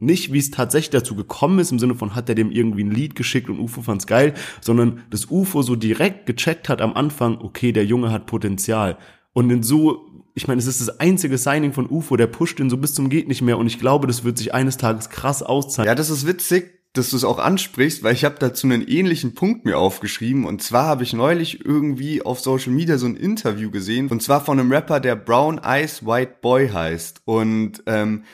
nicht, 0.00 0.32
wie 0.32 0.38
es 0.38 0.50
tatsächlich 0.50 0.90
dazu 0.90 1.14
gekommen 1.14 1.58
ist, 1.58 1.70
im 1.70 1.78
Sinne 1.78 1.94
von 1.94 2.14
hat 2.14 2.28
er 2.28 2.34
dem 2.34 2.50
irgendwie 2.50 2.84
ein 2.84 2.90
Lied 2.90 3.14
geschickt 3.14 3.48
und 3.48 3.60
UFO 3.60 3.82
fand's 3.82 4.06
geil, 4.06 4.34
sondern 4.60 5.02
das 5.10 5.26
UFO 5.30 5.62
so 5.62 5.76
direkt 5.76 6.26
gecheckt 6.26 6.68
hat 6.68 6.80
am 6.80 6.94
Anfang, 6.94 7.38
okay, 7.38 7.72
der 7.72 7.84
Junge 7.84 8.10
hat 8.10 8.26
Potenzial. 8.26 8.96
Und 9.32 9.50
in 9.50 9.62
so, 9.62 10.24
ich 10.34 10.48
meine, 10.48 10.58
es 10.58 10.66
ist 10.66 10.80
das 10.80 11.00
einzige 11.00 11.38
Signing 11.38 11.72
von 11.72 11.88
UFO, 11.88 12.16
der 12.16 12.26
pusht 12.26 12.58
ihn 12.60 12.70
so 12.70 12.78
bis 12.78 12.94
zum 12.94 13.10
geht 13.10 13.28
nicht 13.28 13.42
mehr 13.42 13.58
und 13.58 13.66
ich 13.66 13.78
glaube, 13.78 14.06
das 14.06 14.24
wird 14.24 14.38
sich 14.38 14.54
eines 14.54 14.76
Tages 14.78 15.10
krass 15.10 15.42
auszahlen. 15.42 15.86
Ja, 15.86 15.94
das 15.94 16.10
ist 16.10 16.26
witzig, 16.26 16.80
dass 16.92 17.10
du 17.10 17.16
es 17.16 17.24
auch 17.24 17.38
ansprichst, 17.38 18.02
weil 18.02 18.14
ich 18.14 18.24
habe 18.24 18.36
dazu 18.40 18.66
einen 18.66 18.82
ähnlichen 18.82 19.34
Punkt 19.34 19.64
mir 19.64 19.78
aufgeschrieben 19.78 20.44
und 20.44 20.60
zwar 20.62 20.86
habe 20.86 21.04
ich 21.04 21.12
neulich 21.12 21.64
irgendwie 21.64 22.22
auf 22.22 22.40
Social 22.40 22.72
Media 22.72 22.98
so 22.98 23.06
ein 23.06 23.14
Interview 23.16 23.70
gesehen 23.70 24.08
und 24.08 24.22
zwar 24.22 24.44
von 24.44 24.58
einem 24.58 24.72
Rapper, 24.72 24.98
der 24.98 25.14
Brown 25.14 25.60
Eyes 25.62 26.04
White 26.04 26.36
Boy 26.40 26.68
heißt 26.68 27.22
und 27.26 27.82
ähm, 27.86 28.24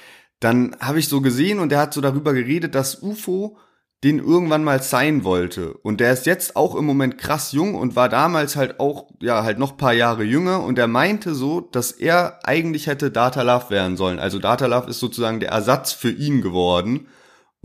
dann 0.47 0.77
habe 0.79 1.01
ich 1.01 1.09
so 1.09 1.21
gesehen 1.21 1.59
und 1.59 1.71
der 1.71 1.81
hat 1.81 1.93
so 1.93 2.01
darüber 2.01 2.33
geredet, 2.33 2.77
dass 2.77 3.03
UFO 3.03 3.59
den 4.05 4.21
irgendwann 4.21 4.63
mal 4.63 4.81
sein 4.81 5.25
wollte. 5.25 5.73
Und 5.79 5.99
der 5.99 6.13
ist 6.13 6.25
jetzt 6.25 6.55
auch 6.55 6.77
im 6.77 6.85
Moment 6.85 7.19
krass 7.19 7.51
jung 7.51 7.75
und 7.75 7.97
war 7.97 8.09
damals 8.09 8.55
halt 8.55 8.79
auch, 8.79 9.11
ja, 9.21 9.43
halt 9.43 9.59
noch 9.59 9.77
paar 9.77 9.93
Jahre 9.95 10.23
jünger 10.23 10.63
und 10.63 10.79
er 10.79 10.87
meinte 10.87 11.35
so, 11.35 11.61
dass 11.61 11.91
er 11.91 12.39
eigentlich 12.45 12.87
hätte 12.87 13.11
Data 13.11 13.43
Love 13.43 13.71
werden 13.71 13.97
sollen. 13.97 14.21
Also 14.21 14.39
Data 14.39 14.67
Love 14.67 14.89
ist 14.89 15.01
sozusagen 15.01 15.41
der 15.41 15.51
Ersatz 15.51 15.93
für 15.93 16.11
ihn 16.13 16.43
geworden. 16.43 17.09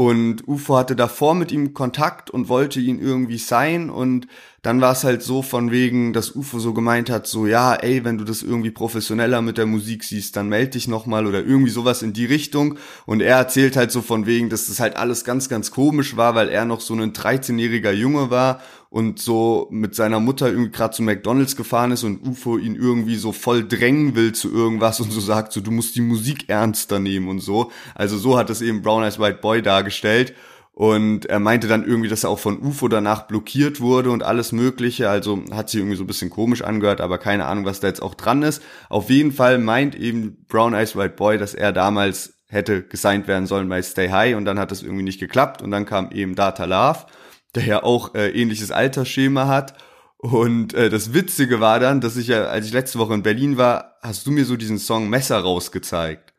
Und 0.02 0.48
UFO 0.48 0.78
hatte 0.78 0.96
davor 0.96 1.36
mit 1.36 1.52
ihm 1.52 1.76
Kontakt 1.76 2.32
und 2.32 2.50
wollte 2.50 2.80
ihn 2.80 3.00
irgendwie 3.00 3.38
sein 3.38 3.92
und 3.92 4.26
dann 4.64 4.82
war 4.82 4.94
es 4.94 5.04
halt 5.04 5.22
so 5.22 5.44
von 5.44 5.70
wegen, 5.70 6.12
dass 6.12 6.36
UFO 6.36 6.58
so 6.58 6.74
gemeint 6.74 7.12
hat, 7.12 7.28
so 7.28 7.46
ja, 7.46 7.76
ey, 7.76 8.04
wenn 8.04 8.18
du 8.18 8.24
das 8.24 8.42
irgendwie 8.42 8.72
professioneller 8.72 9.44
mit 9.44 9.60
der 9.60 9.68
Musik 9.68 10.04
siehst, 10.04 10.36
dann 10.36 10.50
melde 10.50 10.72
dich 10.72 10.88
nochmal 10.88 11.28
oder 11.28 11.46
irgendwie 11.46 11.70
sowas 11.70 12.02
in 12.02 12.14
die 12.14 12.26
Richtung. 12.26 12.80
Und 13.06 13.22
er 13.22 13.38
erzählt 13.38 13.76
halt 13.76 13.92
so 13.92 14.02
von 14.02 14.26
wegen, 14.26 14.50
dass 14.50 14.66
das 14.66 14.80
halt 14.80 14.98
alles 14.98 15.24
ganz, 15.24 15.50
ganz 15.50 15.70
komisch 15.70 16.18
war, 16.18 16.34
weil 16.34 16.50
er 16.50 16.66
noch 16.66 16.82
so 16.82 16.96
ein 16.96 17.14
13-jähriger 17.14 17.92
Junge 17.92 18.32
war 18.32 18.60
und 18.92 19.20
so 19.20 19.70
mit 19.72 19.96
seiner 19.96 20.20
Mutter 20.20 20.50
irgendwie 20.50 20.70
gerade 20.70 20.94
zu 20.94 21.02
McDonalds 21.02 21.56
gefahren 21.56 21.92
ist 21.92 22.04
und 22.04 22.28
UFO 22.28 22.58
ihn 22.58 22.76
irgendwie 22.76 23.16
so 23.16 23.32
voll 23.32 23.66
drängen 23.66 24.16
will 24.16 24.34
zu 24.34 24.54
irgendwas 24.54 25.00
und 25.00 25.14
so 25.14 25.22
sagt 25.22 25.54
so, 25.54 25.62
du 25.62 25.72
musst 25.72 25.96
die 25.96 26.02
Musik 26.02 26.50
ernster 26.50 27.00
nehmen 27.00 27.30
und 27.30 27.40
so. 27.40 27.72
Also 27.96 28.18
so 28.18 28.38
hat 28.38 28.50
es 28.50 28.62
eben 28.62 28.82
Brown 28.82 29.04
Eyes 29.04 29.18
White 29.18 29.40
Boy 29.42 29.62
dargestellt. 29.62 30.36
Und 30.74 31.26
er 31.26 31.40
meinte 31.40 31.68
dann 31.70 31.86
irgendwie, 31.86 32.10
dass 32.10 32.26
er 32.26 32.32
auch 32.32 32.40
von 32.40 32.62
UFO 32.62 32.90
danach 32.90 33.28
blockiert 33.28 33.80
wurde 33.80 34.12
und 34.12 34.24
alles 34.24 34.52
Mögliche. 34.52 35.10
Also 35.10 35.42
hat 35.52 35.70
sich 35.70 35.80
irgendwie 35.80 35.96
so 35.96 36.04
ein 36.04 36.08
bisschen 36.08 36.30
komisch 36.30 36.62
angehört, 36.62 37.00
aber 37.00 37.18
keine 37.18 37.46
Ahnung, 37.46 37.64
was 37.64 37.80
da 37.80 37.88
jetzt 37.88 38.02
auch 38.02 38.16
dran 38.16 38.42
ist. 38.42 38.62
Auf 38.90 39.10
jeden 39.10 39.32
Fall 39.32 39.58
meint 39.58 39.96
eben 39.96 40.46
Brown 40.50 40.74
Eyes 40.74 40.98
White 40.98 41.16
Boy, 41.16 41.38
dass 41.38 41.54
er 41.54 41.72
damals 41.72 42.34
hätte 42.48 42.84
gesigned 42.84 43.30
werden 43.30 43.48
sollen 43.48 43.70
bei 43.70 43.82
Stay 43.82 44.10
High 44.10 44.36
und 44.36 44.44
dann 44.44 44.60
hat 44.60 44.72
das 44.72 44.84
irgendwie 44.84 45.04
nicht 45.04 45.20
geklappt 45.22 45.62
und 45.62 45.72
dann 45.72 45.86
kam 45.86 46.12
eben 46.12 46.36
Data 46.36 46.66
Love, 46.66 47.06
der 47.56 47.66
ja 47.66 47.84
auch 47.84 48.16
äh, 48.16 48.30
ähnliches 48.30 48.72
Altersschema 48.72 49.48
hat. 49.48 49.76
Und 50.18 50.74
äh, 50.74 50.90
das 50.90 51.14
Witzige 51.14 51.60
war 51.60 51.80
dann, 51.80 52.00
dass 52.00 52.16
ich 52.16 52.28
ja, 52.28 52.46
als 52.46 52.68
ich 52.68 52.74
letzte 52.74 53.00
Woche 53.00 53.14
in 53.14 53.24
Berlin 53.24 53.58
war, 53.58 53.98
hast 54.02 54.28
du 54.28 54.32
mir 54.32 54.46
so 54.46 54.56
diesen 54.56 54.78
Song 54.78 55.10
Messer 55.10 55.40
rausgezeigt. 55.40 56.34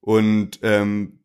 Und 0.00 0.58
ähm, 0.62 1.24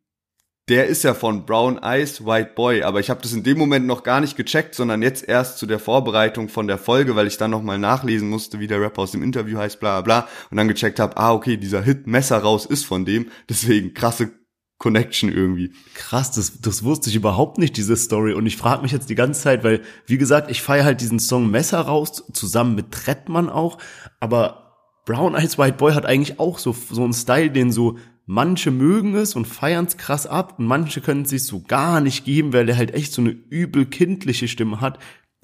der 0.69 0.85
ist 0.85 1.03
ja 1.03 1.13
von 1.15 1.45
Brown 1.45 1.81
Eyes 1.81 2.25
White 2.25 2.51
Boy, 2.55 2.83
aber 2.83 2.99
ich 2.99 3.09
habe 3.09 3.21
das 3.21 3.33
in 3.33 3.43
dem 3.43 3.57
Moment 3.57 3.87
noch 3.87 4.03
gar 4.03 4.21
nicht 4.21 4.37
gecheckt, 4.37 4.75
sondern 4.75 5.01
jetzt 5.01 5.27
erst 5.27 5.57
zu 5.57 5.65
der 5.65 5.79
Vorbereitung 5.79 6.47
von 6.47 6.67
der 6.67 6.77
Folge, 6.77 7.15
weil 7.15 7.25
ich 7.27 7.37
dann 7.37 7.51
nochmal 7.51 7.79
nachlesen 7.79 8.29
musste, 8.29 8.59
wie 8.59 8.67
der 8.67 8.79
Rapper 8.79 9.01
aus 9.01 9.11
dem 9.11 9.23
Interview 9.23 9.57
heißt, 9.57 9.79
bla 9.79 10.01
bla, 10.01 10.27
und 10.51 10.57
dann 10.57 10.67
gecheckt 10.67 10.99
habe, 10.99 11.17
ah, 11.17 11.33
okay, 11.33 11.57
dieser 11.57 11.81
Hit 11.81 12.05
Messer 12.05 12.37
raus 12.37 12.67
ist 12.67 12.85
von 12.85 13.03
dem, 13.03 13.31
deswegen 13.49 13.95
krasse 13.95 14.31
Connection 14.79 15.29
irgendwie. 15.31 15.73
Krass, 15.93 16.31
das, 16.31 16.61
das 16.61 16.83
wusste 16.83 17.09
ich 17.09 17.15
überhaupt 17.15 17.57
nicht, 17.57 17.77
diese 17.77 17.95
Story. 17.95 18.33
Und 18.33 18.45
ich 18.47 18.57
frage 18.57 18.81
mich 18.81 18.91
jetzt 18.91 19.09
die 19.09 19.15
ganze 19.15 19.41
Zeit, 19.41 19.63
weil, 19.63 19.81
wie 20.07 20.17
gesagt, 20.17 20.49
ich 20.49 20.61
feiere 20.61 20.85
halt 20.85 21.01
diesen 21.01 21.19
Song 21.19 21.51
Messer 21.51 21.81
raus, 21.81 22.23
zusammen 22.33 22.75
mit 22.75 22.91
Trettmann 22.91 23.49
auch, 23.49 23.77
aber 24.19 24.69
Brown 25.05 25.35
Eyes 25.35 25.57
White 25.57 25.77
Boy 25.77 25.93
hat 25.93 26.05
eigentlich 26.05 26.39
auch 26.39 26.59
so, 26.59 26.75
so 26.91 27.03
einen 27.03 27.13
Style, 27.13 27.51
den 27.51 27.71
so 27.71 27.97
manche 28.25 28.69
mögen 28.69 29.15
es 29.15 29.35
und 29.35 29.47
feiern 29.47 29.85
es 29.85 29.97
krass 29.97 30.27
ab 30.27 30.59
und 30.59 30.65
manche 30.65 31.01
können 31.01 31.23
es 31.23 31.31
sich 31.31 31.45
so 31.45 31.61
gar 31.61 31.99
nicht 31.99 32.25
geben, 32.25 32.53
weil 32.53 32.67
der 32.67 32.77
halt 32.77 32.93
echt 32.93 33.11
so 33.11 33.21
eine 33.21 33.31
übel 33.31 33.87
kindliche 33.87 34.47
Stimme 34.47 34.81
hat. 34.81 34.99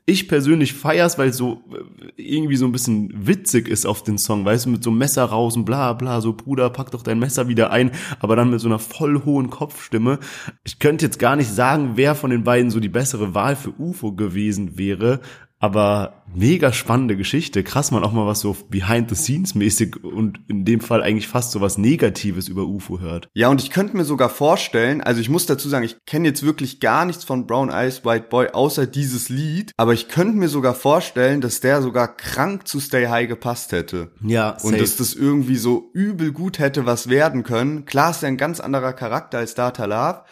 Ich 0.07 0.27
persönlich 0.27 0.73
feier's, 0.73 1.17
weil 1.17 1.33
so 1.33 1.63
äh, 1.71 2.21
irgendwie 2.21 2.57
so 2.57 2.65
ein 2.65 2.71
bisschen 2.71 3.11
witzig 3.27 3.67
ist 3.67 3.87
auf 3.87 4.03
den 4.03 4.19
Song, 4.19 4.45
weißt 4.45 4.67
du, 4.67 4.69
mit 4.69 4.83
so 4.83 4.91
einem 4.91 4.99
Messer 4.99 5.23
raus 5.23 5.55
und 5.55 5.65
bla 5.65 5.93
bla, 5.93 6.21
so 6.21 6.33
Bruder, 6.33 6.69
pack 6.69 6.91
doch 6.91 7.01
dein 7.01 7.17
Messer 7.17 7.47
wieder 7.47 7.71
ein, 7.71 7.89
aber 8.19 8.35
dann 8.35 8.51
mit 8.51 8.59
so 8.59 8.67
einer 8.67 8.77
voll 8.77 9.23
hohen 9.25 9.49
Kopfstimme. 9.49 10.19
Ich 10.63 10.77
könnte 10.77 11.05
jetzt 11.05 11.17
gar 11.17 11.35
nicht 11.35 11.49
sagen, 11.49 11.93
wer 11.95 12.13
von 12.13 12.29
den 12.29 12.43
beiden 12.43 12.69
so 12.69 12.79
die 12.79 12.89
bessere 12.89 13.33
Wahl 13.33 13.55
für 13.55 13.73
UFO 13.79 14.11
gewesen 14.11 14.77
wäre, 14.77 15.21
aber 15.59 16.23
mega 16.33 16.73
spannende 16.73 17.15
Geschichte. 17.15 17.63
Krass, 17.63 17.91
man 17.91 18.03
auch 18.03 18.11
mal 18.11 18.27
was 18.27 18.41
so 18.41 18.55
behind 18.69 19.09
the 19.09 19.15
scenes 19.15 19.55
mäßig 19.55 20.03
und 20.03 20.39
in 20.47 20.65
dem 20.65 20.81
Fall 20.81 21.01
eigentlich 21.01 21.27
fast 21.27 21.51
so 21.51 21.61
was 21.61 21.77
Negatives 21.77 22.47
über 22.47 22.65
UFO 22.65 22.99
hört. 22.99 23.29
Ja, 23.33 23.47
und 23.47 23.61
ich 23.61 23.69
könnte 23.69 23.95
mir 23.95 24.03
sogar 24.03 24.29
vorstellen, 24.29 25.01
also 25.01 25.21
ich 25.21 25.29
muss 25.29 25.45
dazu 25.45 25.69
sagen, 25.69 25.85
ich 25.85 25.95
kenne 26.05 26.27
jetzt 26.27 26.43
wirklich 26.43 26.79
gar 26.79 27.05
nichts 27.05 27.23
von 27.23 27.47
Brown 27.47 27.69
Eyes 27.69 28.03
White 28.03 28.27
Boy 28.29 28.49
außer 28.49 28.85
dieses 28.85 29.29
Lied, 29.29 29.71
aber 29.77 29.93
ich 29.93 30.09
könnte 30.09 30.37
mir 30.37 30.49
sogar 30.49 30.75
vorstellen, 30.75 31.41
dass 31.41 31.61
der 31.61 31.81
sogar 31.81 32.15
krank 32.15 32.67
zu 32.67 32.79
Stay 32.79 33.07
High 33.07 33.29
gepasst 33.29 33.71
hätte. 33.71 34.11
Ja, 34.21 34.55
safe. 34.57 34.67
Und 34.67 34.81
dass 34.81 34.97
das 34.97 35.13
irgendwie 35.13 35.55
so 35.55 35.89
übel 35.93 36.33
gut 36.33 36.59
hätte 36.59 36.85
was 36.85 37.07
werden 37.09 37.43
können. 37.43 37.85
Klar 37.85 38.11
ist 38.11 38.23
er 38.23 38.27
ein 38.27 38.37
ganz 38.37 38.59
anderer 38.59 38.93
Charakter 38.93 39.37
als 39.37 39.55
Data 39.55 39.85
Love, 39.85 40.23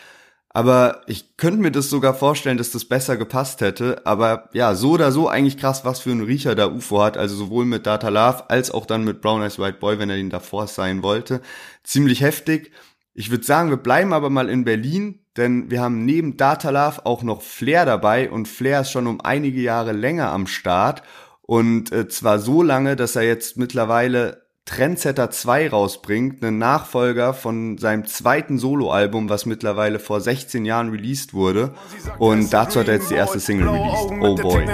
aber 0.54 1.02
ich 1.08 1.36
könnte 1.36 1.60
mir 1.60 1.72
das 1.72 1.90
sogar 1.90 2.14
vorstellen, 2.14 2.60
dass 2.60 2.70
das 2.72 2.86
besser 2.86 3.18
gepasst 3.18 3.62
hätte. 3.62 4.06
Aber 4.06 4.50
ja, 4.54 4.76
so 4.76 4.92
oder 4.92 5.12
so 5.12 5.28
eigentlich 5.28 5.58
krass, 5.58 5.84
was 5.84 6.02
für 6.02 6.12
ein 6.12 6.22
Riecher 6.22 6.54
da 6.54 6.68
UFO 6.68 7.02
hat. 7.02 7.18
Also 7.18 7.36
sowohl 7.36 7.66
mit 7.66 7.88
Data 7.88 8.10
Love 8.10 8.52
als 8.52 8.70
auch 8.70 8.86
dann 8.86 9.04
mit 9.04 9.20
Brown 9.20 9.42
Eyes 9.42 9.58
White 9.58 9.80
Boy, 9.80 9.98
wenn 9.98 10.12
er 10.12 10.18
ihn 10.18 10.30
davor 10.30 10.68
sein 10.68 11.02
wollte. 11.02 11.42
Ziemlich 11.84 12.22
heftig. 12.22 12.72
Ich 13.16 13.32
würde 13.32 13.44
sagen, 13.44 13.72
wir 13.72 13.78
bleiben 13.78 14.14
aber 14.14 14.30
mal 14.30 14.48
in 14.48 14.64
Berlin, 14.64 15.20
denn 15.38 15.72
wir 15.72 15.82
haben 15.82 16.06
neben 16.06 16.38
Datalove 16.38 17.06
auch 17.06 17.24
noch 17.24 17.42
Flair 17.42 17.86
dabei 17.86 18.30
und 18.30 18.48
Flair 18.48 18.82
ist 18.82 18.92
schon 18.92 19.08
um 19.08 19.22
einige 19.22 19.62
Jahre 19.62 19.92
länger 19.92 20.32
am 20.32 20.46
Start 20.46 21.02
und 21.42 21.92
äh, 21.92 22.08
zwar 22.08 22.40
so 22.40 22.64
lange, 22.64 22.96
dass 22.96 23.16
er 23.16 23.24
jetzt 23.24 23.58
mittlerweile 23.58 24.43
Trendsetter 24.66 25.30
2 25.30 25.70
rausbringt, 25.70 26.42
einen 26.42 26.58
Nachfolger 26.58 27.34
von 27.34 27.78
seinem 27.78 28.06
zweiten 28.06 28.58
Soloalbum, 28.58 29.28
was 29.30 29.46
mittlerweile 29.46 30.00
vor 30.00 30.22
16 30.22 30.64
Jahren 30.64 30.90
released 30.90 31.34
wurde. 31.34 31.74
Und 32.18 32.52
dazu 32.54 32.80
hat 32.80 32.88
er 32.88 32.96
jetzt 32.96 33.12
die 33.12 33.16
erste 33.16 33.42
Single 33.42 33.68
released, 33.68 34.10
Oh 34.22 34.36
Boy. 34.36 34.66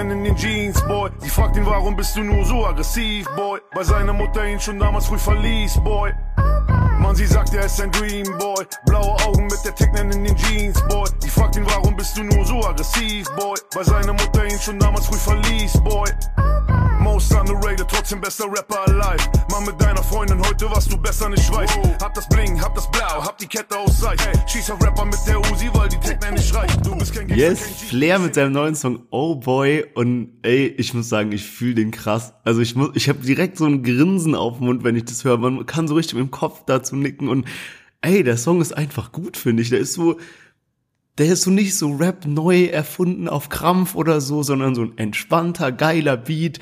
Sie 1.18 1.28
fragt 1.28 1.56
ihn, 1.56 1.66
warum 1.66 1.96
bist 1.96 2.16
du 2.16 2.22
nur 2.22 2.44
so 2.44 2.64
aggressiv, 2.64 3.26
Boy? 3.34 3.58
Weil 3.72 3.84
seine 3.84 4.12
Mutter 4.12 4.46
ihn 4.46 4.60
schon 4.60 4.78
damals 4.78 5.06
früh 5.06 5.18
verließ, 5.18 5.80
Boy. 5.82 6.12
Mann, 7.00 7.16
sie 7.16 7.26
sagt, 7.26 7.52
er 7.54 7.64
ist 7.64 7.80
ein 7.80 7.90
Dreamboy. 7.90 8.66
Blaue 8.86 9.16
Augen 9.24 9.44
mit 9.46 9.58
der 9.64 9.74
Technen 9.74 10.12
in 10.12 10.24
den 10.24 10.36
Jeans, 10.36 10.80
Boy. 10.88 11.08
Sie 11.18 11.30
fragt 11.30 11.56
ihn, 11.56 11.66
warum 11.66 11.96
bist 11.96 12.16
du 12.16 12.22
nur 12.22 12.44
so 12.44 12.64
aggressiv, 12.64 13.26
Boy? 13.36 13.56
Weil 13.74 13.84
seine 13.84 14.12
Mutter 14.12 14.44
ihn 14.44 14.58
schon 14.58 14.78
damals 14.78 15.06
früh 15.06 15.16
verließ, 15.16 15.80
Boy. 15.82 16.10
Most 17.12 17.34
underrated, 17.34 17.88
trotzdem 17.88 18.20
bester 18.20 18.44
Rapper 18.44 18.86
alive. 18.86 19.18
Mann 19.50 19.64
mit 19.66 19.80
deiner 19.80 20.00
Freundin 20.00 20.40
heute, 20.46 20.70
was 20.70 20.86
du 20.86 20.96
besser 20.96 21.28
nicht 21.28 21.52
weißt. 21.52 21.76
Hab 22.00 22.14
das 22.14 22.28
Bling, 22.28 22.60
hab 22.62 22.72
das 22.76 22.88
Blau, 22.92 23.24
hab 23.24 23.36
die 23.36 23.48
Kette 23.48 23.76
aus 23.76 23.98
Seich. 23.98 24.20
Schieß 24.46 24.70
auf 24.70 24.80
Rapper 24.80 25.06
mit 25.06 25.18
der 25.26 25.40
Uzi, 25.40 25.68
weil 25.72 25.88
die 25.88 25.98
Technik 25.98 26.34
nicht 26.34 26.54
reicht. 26.54 26.86
Du 26.86 26.94
bist 26.94 27.12
kein 27.12 27.26
Gangster, 27.26 27.48
Yes, 27.48 27.64
kein. 27.64 27.88
Flair 27.88 28.18
mit 28.20 28.36
seinem 28.36 28.52
neuen 28.52 28.76
Song 28.76 29.06
Oh 29.10 29.34
Boy 29.34 29.86
und 29.94 30.38
ey, 30.42 30.68
ich 30.68 30.94
muss 30.94 31.08
sagen, 31.08 31.32
ich 31.32 31.44
fühle 31.44 31.74
den 31.74 31.90
krass. 31.90 32.32
Also 32.44 32.60
ich 32.60 32.76
muss, 32.76 32.90
ich 32.94 33.08
habe 33.08 33.18
direkt 33.18 33.58
so 33.58 33.66
ein 33.66 33.82
Grinsen 33.82 34.36
auf 34.36 34.58
dem 34.58 34.68
Mund, 34.68 34.84
wenn 34.84 34.94
ich 34.94 35.04
das 35.04 35.24
höre. 35.24 35.36
Man 35.36 35.66
kann 35.66 35.88
so 35.88 35.94
richtig 35.96 36.14
mit 36.14 36.28
dem 36.28 36.30
Kopf 36.30 36.62
dazu 36.64 36.94
nicken 36.94 37.28
und 37.28 37.44
ey, 38.02 38.22
der 38.22 38.36
Song 38.36 38.60
ist 38.60 38.72
einfach 38.72 39.10
gut, 39.10 39.36
finde 39.36 39.64
ich. 39.64 39.70
Der 39.70 39.80
ist 39.80 39.94
so, 39.94 40.16
der 41.18 41.26
ist 41.26 41.42
so 41.42 41.50
nicht 41.50 41.76
so 41.76 41.90
Rap 41.96 42.24
neu 42.24 42.66
erfunden 42.66 43.28
auf 43.28 43.48
Krampf 43.48 43.94
oder 43.94 44.20
so, 44.20 44.42
sondern 44.42 44.74
so 44.74 44.82
ein 44.82 44.96
entspannter, 44.96 45.70
geiler 45.72 46.16
Beat, 46.16 46.60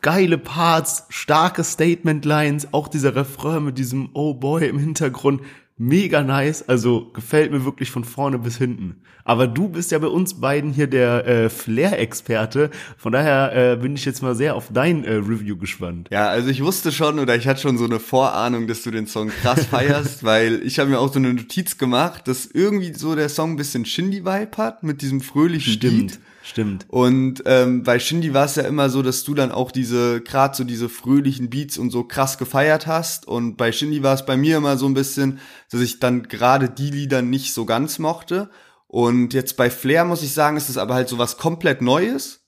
geile 0.00 0.38
Parts, 0.38 1.04
starke 1.08 1.64
Statement-Lines, 1.64 2.72
auch 2.72 2.88
dieser 2.88 3.14
Refrain 3.14 3.64
mit 3.64 3.78
diesem 3.78 4.10
Oh 4.14 4.34
Boy 4.34 4.68
im 4.68 4.78
Hintergrund, 4.78 5.42
mega 5.80 6.22
nice, 6.22 6.68
also 6.68 7.10
gefällt 7.14 7.50
mir 7.50 7.64
wirklich 7.64 7.90
von 7.90 8.04
vorne 8.04 8.38
bis 8.38 8.58
hinten. 8.58 8.96
Aber 9.24 9.46
du 9.46 9.68
bist 9.68 9.92
ja 9.92 9.98
bei 9.98 10.08
uns 10.08 10.40
beiden 10.40 10.72
hier 10.72 10.86
der 10.86 11.26
äh, 11.26 11.48
Flair-Experte, 11.48 12.70
von 12.98 13.12
daher 13.12 13.72
äh, 13.72 13.76
bin 13.76 13.94
ich 13.94 14.04
jetzt 14.04 14.22
mal 14.22 14.34
sehr 14.34 14.56
auf 14.56 14.68
dein 14.72 15.04
äh, 15.04 15.14
Review 15.14 15.56
gespannt. 15.56 16.08
Ja, 16.10 16.28
also 16.28 16.50
ich 16.50 16.62
wusste 16.62 16.92
schon 16.92 17.18
oder 17.18 17.34
ich 17.34 17.48
hatte 17.48 17.62
schon 17.62 17.78
so 17.78 17.86
eine 17.86 17.98
Vorahnung, 17.98 18.66
dass 18.66 18.82
du 18.82 18.90
den 18.90 19.06
Song 19.06 19.30
krass 19.30 19.64
feierst, 19.66 20.22
weil 20.24 20.60
ich 20.64 20.78
habe 20.78 20.90
mir 20.90 20.98
auch 20.98 21.12
so 21.12 21.18
eine 21.18 21.32
Notiz 21.32 21.78
gemacht, 21.78 22.28
dass 22.28 22.44
irgendwie 22.46 22.92
so 22.92 23.14
der 23.14 23.30
Song 23.30 23.52
ein 23.52 23.56
bisschen 23.56 23.86
Shindy-Vibe 23.86 24.56
hat 24.58 24.82
mit 24.82 25.00
diesem 25.00 25.22
fröhlichen 25.22 25.78
Beat. 25.78 26.18
Stimmt. 26.50 26.84
Und 26.88 27.42
ähm, 27.46 27.82
bei 27.82 27.98
Shindy 27.98 28.34
war 28.34 28.44
es 28.44 28.56
ja 28.56 28.64
immer 28.64 28.90
so, 28.90 29.02
dass 29.02 29.24
du 29.24 29.34
dann 29.34 29.50
auch 29.52 29.70
diese, 29.70 30.20
gerade 30.20 30.54
so 30.54 30.64
diese 30.64 30.88
fröhlichen 30.88 31.48
Beats 31.48 31.78
und 31.78 31.90
so 31.90 32.04
krass 32.04 32.36
gefeiert 32.36 32.86
hast. 32.86 33.26
Und 33.26 33.56
bei 33.56 33.72
Shindy 33.72 34.02
war 34.02 34.14
es 34.14 34.26
bei 34.26 34.36
mir 34.36 34.58
immer 34.58 34.76
so 34.76 34.86
ein 34.86 34.94
bisschen, 34.94 35.38
dass 35.70 35.80
ich 35.80 36.00
dann 36.00 36.24
gerade 36.24 36.68
die 36.68 36.90
Lieder 36.90 37.22
nicht 37.22 37.54
so 37.54 37.64
ganz 37.64 37.98
mochte. 37.98 38.50
Und 38.86 39.32
jetzt 39.32 39.56
bei 39.56 39.70
Flair 39.70 40.04
muss 40.04 40.22
ich 40.22 40.34
sagen, 40.34 40.56
ist 40.56 40.68
es 40.68 40.76
aber 40.76 40.94
halt 40.94 41.08
so 41.08 41.16
was 41.16 41.38
komplett 41.38 41.80
Neues. 41.80 42.44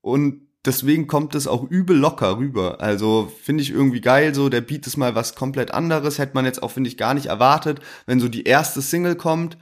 Und 0.00 0.46
deswegen 0.64 1.06
kommt 1.06 1.34
es 1.34 1.46
auch 1.46 1.64
übel 1.64 1.96
locker 1.96 2.38
rüber. 2.38 2.80
Also 2.80 3.32
finde 3.42 3.62
ich 3.62 3.70
irgendwie 3.70 4.00
geil, 4.00 4.34
so 4.34 4.48
der 4.48 4.60
Beat 4.60 4.86
ist 4.86 4.96
mal 4.96 5.14
was 5.14 5.34
komplett 5.34 5.72
anderes. 5.72 6.18
Hätte 6.18 6.34
man 6.34 6.44
jetzt 6.44 6.62
auch, 6.62 6.70
finde 6.70 6.88
ich, 6.88 6.96
gar 6.96 7.14
nicht 7.14 7.26
erwartet, 7.26 7.80
wenn 8.04 8.20
so 8.20 8.28
die 8.28 8.44
erste 8.44 8.82
Single 8.82 9.16
kommt. 9.16 9.56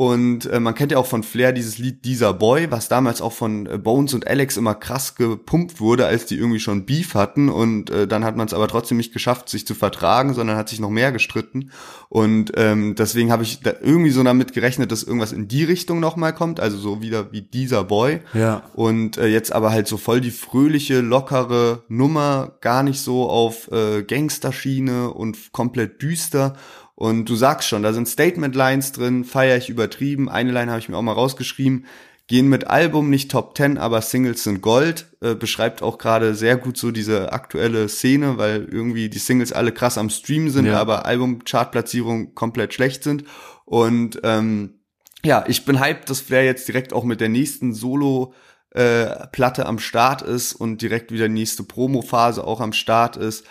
Und 0.00 0.46
äh, 0.46 0.60
man 0.60 0.76
kennt 0.76 0.92
ja 0.92 0.98
auch 0.98 1.06
von 1.06 1.24
Flair 1.24 1.52
dieses 1.52 1.78
Lied 1.78 2.04
Dieser 2.04 2.32
Boy, 2.32 2.70
was 2.70 2.88
damals 2.88 3.20
auch 3.20 3.32
von 3.32 3.66
äh, 3.66 3.78
Bones 3.78 4.14
und 4.14 4.28
Alex 4.28 4.56
immer 4.56 4.76
krass 4.76 5.16
gepumpt 5.16 5.80
wurde, 5.80 6.06
als 6.06 6.24
die 6.24 6.36
irgendwie 6.36 6.60
schon 6.60 6.86
Beef 6.86 7.14
hatten. 7.14 7.48
Und 7.48 7.90
äh, 7.90 8.06
dann 8.06 8.24
hat 8.24 8.36
man 8.36 8.46
es 8.46 8.54
aber 8.54 8.68
trotzdem 8.68 8.98
nicht 8.98 9.12
geschafft, 9.12 9.48
sich 9.48 9.66
zu 9.66 9.74
vertragen, 9.74 10.34
sondern 10.34 10.56
hat 10.56 10.68
sich 10.68 10.78
noch 10.78 10.88
mehr 10.88 11.10
gestritten. 11.10 11.72
Und 12.08 12.52
ähm, 12.54 12.94
deswegen 12.94 13.32
habe 13.32 13.42
ich 13.42 13.58
da 13.58 13.72
irgendwie 13.82 14.12
so 14.12 14.22
damit 14.22 14.52
gerechnet, 14.52 14.92
dass 14.92 15.02
irgendwas 15.02 15.32
in 15.32 15.48
die 15.48 15.64
Richtung 15.64 15.98
nochmal 15.98 16.32
kommt, 16.32 16.60
also 16.60 16.78
so 16.78 17.02
wieder 17.02 17.32
wie 17.32 17.42
Dieser 17.42 17.82
Boy. 17.82 18.20
Ja. 18.34 18.62
Und 18.74 19.18
äh, 19.18 19.26
jetzt 19.26 19.52
aber 19.52 19.72
halt 19.72 19.88
so 19.88 19.96
voll 19.96 20.20
die 20.20 20.30
fröhliche, 20.30 21.00
lockere 21.00 21.82
Nummer, 21.88 22.52
gar 22.60 22.84
nicht 22.84 23.00
so 23.00 23.28
auf 23.28 23.68
äh, 23.72 24.04
Gangsterschiene 24.04 25.10
und 25.10 25.50
komplett 25.50 26.00
düster. 26.02 26.54
Und 27.00 27.26
du 27.26 27.36
sagst 27.36 27.68
schon, 27.68 27.84
da 27.84 27.92
sind 27.92 28.08
Statement-Lines 28.08 28.90
drin, 28.90 29.22
feier 29.22 29.56
ich 29.56 29.68
übertrieben. 29.68 30.28
Eine 30.28 30.50
Line 30.50 30.68
habe 30.72 30.80
ich 30.80 30.88
mir 30.88 30.96
auch 30.96 31.02
mal 31.02 31.12
rausgeschrieben. 31.12 31.86
Gehen 32.26 32.48
mit 32.48 32.66
Album 32.66 33.08
nicht 33.08 33.30
Top 33.30 33.56
10, 33.56 33.78
aber 33.78 34.02
Singles 34.02 34.42
sind 34.42 34.62
Gold. 34.62 35.06
Äh, 35.20 35.36
beschreibt 35.36 35.80
auch 35.80 35.98
gerade 35.98 36.34
sehr 36.34 36.56
gut 36.56 36.76
so 36.76 36.90
diese 36.90 37.32
aktuelle 37.32 37.88
Szene, 37.88 38.36
weil 38.36 38.64
irgendwie 38.68 39.08
die 39.08 39.20
Singles 39.20 39.52
alle 39.52 39.70
krass 39.70 39.96
am 39.96 40.10
Stream 40.10 40.50
sind, 40.50 40.66
Ja. 40.66 40.80
aber 40.80 41.06
Album-Chartplatzierungen 41.06 42.34
komplett 42.34 42.74
schlecht 42.74 43.04
sind. 43.04 43.22
Und 43.64 44.18
ähm, 44.24 44.80
ja, 45.24 45.44
ich 45.46 45.64
bin 45.64 45.78
hyped, 45.78 46.10
dass 46.10 46.20
Flair 46.20 46.44
jetzt 46.44 46.66
direkt 46.66 46.92
auch 46.92 47.04
mit 47.04 47.20
der 47.20 47.28
nächsten 47.28 47.74
Solo 47.74 48.34
äh, 48.70 49.28
Platte 49.28 49.66
am 49.66 49.78
Start 49.78 50.22
ist 50.22 50.52
und 50.52 50.82
direkt 50.82 51.12
wieder 51.12 51.28
die 51.28 51.34
nächste 51.34 51.62
Promo-Phase 51.62 52.44
auch 52.44 52.60
am 52.60 52.72
Start 52.72 53.16
ist. 53.16 53.46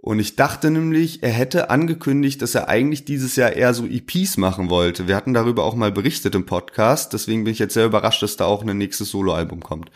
Und 0.00 0.20
ich 0.20 0.36
dachte 0.36 0.70
nämlich, 0.70 1.24
er 1.24 1.32
hätte 1.32 1.70
angekündigt, 1.70 2.40
dass 2.40 2.54
er 2.54 2.68
eigentlich 2.68 3.04
dieses 3.04 3.34
Jahr 3.34 3.52
eher 3.52 3.74
so 3.74 3.84
EPs 3.84 4.36
machen 4.36 4.70
wollte. 4.70 5.08
Wir 5.08 5.16
hatten 5.16 5.34
darüber 5.34 5.64
auch 5.64 5.74
mal 5.74 5.90
berichtet 5.90 6.36
im 6.36 6.46
Podcast, 6.46 7.12
deswegen 7.12 7.44
bin 7.44 7.52
ich 7.52 7.58
jetzt 7.58 7.74
sehr 7.74 7.86
überrascht, 7.86 8.22
dass 8.22 8.36
da 8.36 8.44
auch 8.44 8.64
ein 8.64 8.78
nächstes 8.78 9.10
Soloalbum 9.10 9.60
kommt. 9.60 9.90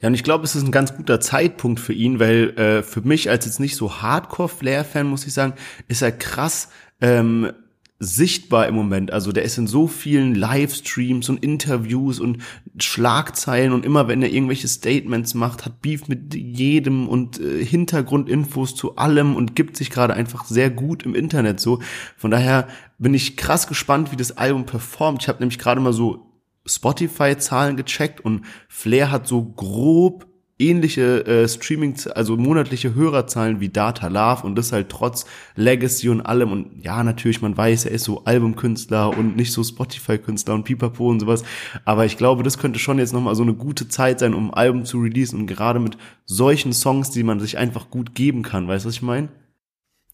Ja, 0.00 0.08
und 0.08 0.14
ich 0.14 0.24
glaube, 0.24 0.44
es 0.44 0.56
ist 0.56 0.64
ein 0.64 0.72
ganz 0.72 0.94
guter 0.96 1.20
Zeitpunkt 1.20 1.80
für 1.80 1.92
ihn, 1.92 2.18
weil 2.18 2.50
äh, 2.58 2.82
für 2.82 3.00
mich 3.02 3.30
als 3.30 3.46
jetzt 3.46 3.60
nicht 3.60 3.76
so 3.76 4.02
Hardcore-Flair-Fan, 4.02 5.06
muss 5.06 5.26
ich 5.26 5.32
sagen, 5.32 5.54
ist 5.88 6.02
er 6.02 6.12
krass 6.12 6.68
ähm, 7.00 7.52
sichtbar 7.98 8.66
im 8.68 8.74
Moment. 8.74 9.10
Also 9.10 9.32
der 9.32 9.44
ist 9.44 9.56
in 9.56 9.66
so 9.66 9.86
vielen 9.86 10.34
Livestreams 10.34 11.28
und 11.30 11.42
Interviews 11.42 12.20
und 12.20 12.42
Schlagzeilen 12.78 13.72
und 13.72 13.86
immer 13.86 14.06
wenn 14.06 14.22
er 14.22 14.30
irgendwelche 14.30 14.68
Statements 14.68 15.32
macht, 15.34 15.64
hat 15.64 15.80
Beef 15.80 16.06
mit 16.08 16.34
jedem 16.34 17.08
und 17.08 17.40
äh, 17.40 17.64
Hintergrundinfos 17.64 18.74
zu 18.74 18.96
allem 18.96 19.34
und 19.34 19.56
gibt 19.56 19.76
sich 19.78 19.90
gerade 19.90 20.14
einfach 20.14 20.44
sehr 20.44 20.68
gut 20.68 21.04
im 21.04 21.14
Internet 21.14 21.58
so. 21.58 21.80
Von 22.16 22.30
daher 22.30 22.68
bin 22.98 23.14
ich 23.14 23.36
krass 23.36 23.66
gespannt, 23.66 24.12
wie 24.12 24.16
das 24.16 24.36
Album 24.36 24.66
performt. 24.66 25.22
Ich 25.22 25.28
habe 25.28 25.40
nämlich 25.40 25.58
gerade 25.58 25.80
mal 25.80 25.94
so 25.94 26.26
Spotify-Zahlen 26.66 27.76
gecheckt 27.76 28.20
und 28.20 28.44
Flair 28.68 29.10
hat 29.10 29.26
so 29.26 29.42
grob 29.42 30.26
ähnliche 30.58 31.26
äh, 31.26 31.48
Streaming, 31.48 31.96
also 32.14 32.36
monatliche 32.36 32.94
Hörerzahlen 32.94 33.60
wie 33.60 33.68
Data 33.68 34.08
Love 34.08 34.46
und 34.46 34.56
das 34.56 34.72
halt 34.72 34.88
trotz 34.88 35.26
Legacy 35.54 36.08
und 36.08 36.22
allem 36.22 36.50
und 36.50 36.82
ja, 36.82 37.02
natürlich, 37.04 37.42
man 37.42 37.56
weiß, 37.56 37.84
er 37.84 37.92
ist 37.92 38.04
so 38.04 38.24
Albumkünstler 38.24 39.16
und 39.16 39.36
nicht 39.36 39.52
so 39.52 39.62
Spotify-Künstler 39.62 40.54
und 40.54 40.64
Pipapo 40.64 41.10
und 41.10 41.20
sowas, 41.20 41.44
aber 41.84 42.06
ich 42.06 42.16
glaube, 42.16 42.42
das 42.42 42.58
könnte 42.58 42.78
schon 42.78 42.98
jetzt 42.98 43.12
nochmal 43.12 43.34
so 43.34 43.42
eine 43.42 43.54
gute 43.54 43.88
Zeit 43.88 44.20
sein, 44.20 44.32
um 44.32 44.50
ein 44.50 44.54
Album 44.54 44.84
zu 44.86 44.98
releasen 44.98 45.40
und 45.40 45.46
gerade 45.46 45.78
mit 45.78 45.98
solchen 46.24 46.72
Songs, 46.72 47.10
die 47.10 47.22
man 47.22 47.38
sich 47.38 47.58
einfach 47.58 47.90
gut 47.90 48.14
geben 48.14 48.42
kann, 48.42 48.66
weißt 48.66 48.84
du, 48.84 48.88
was 48.88 48.94
ich 48.94 49.02
meine? 49.02 49.28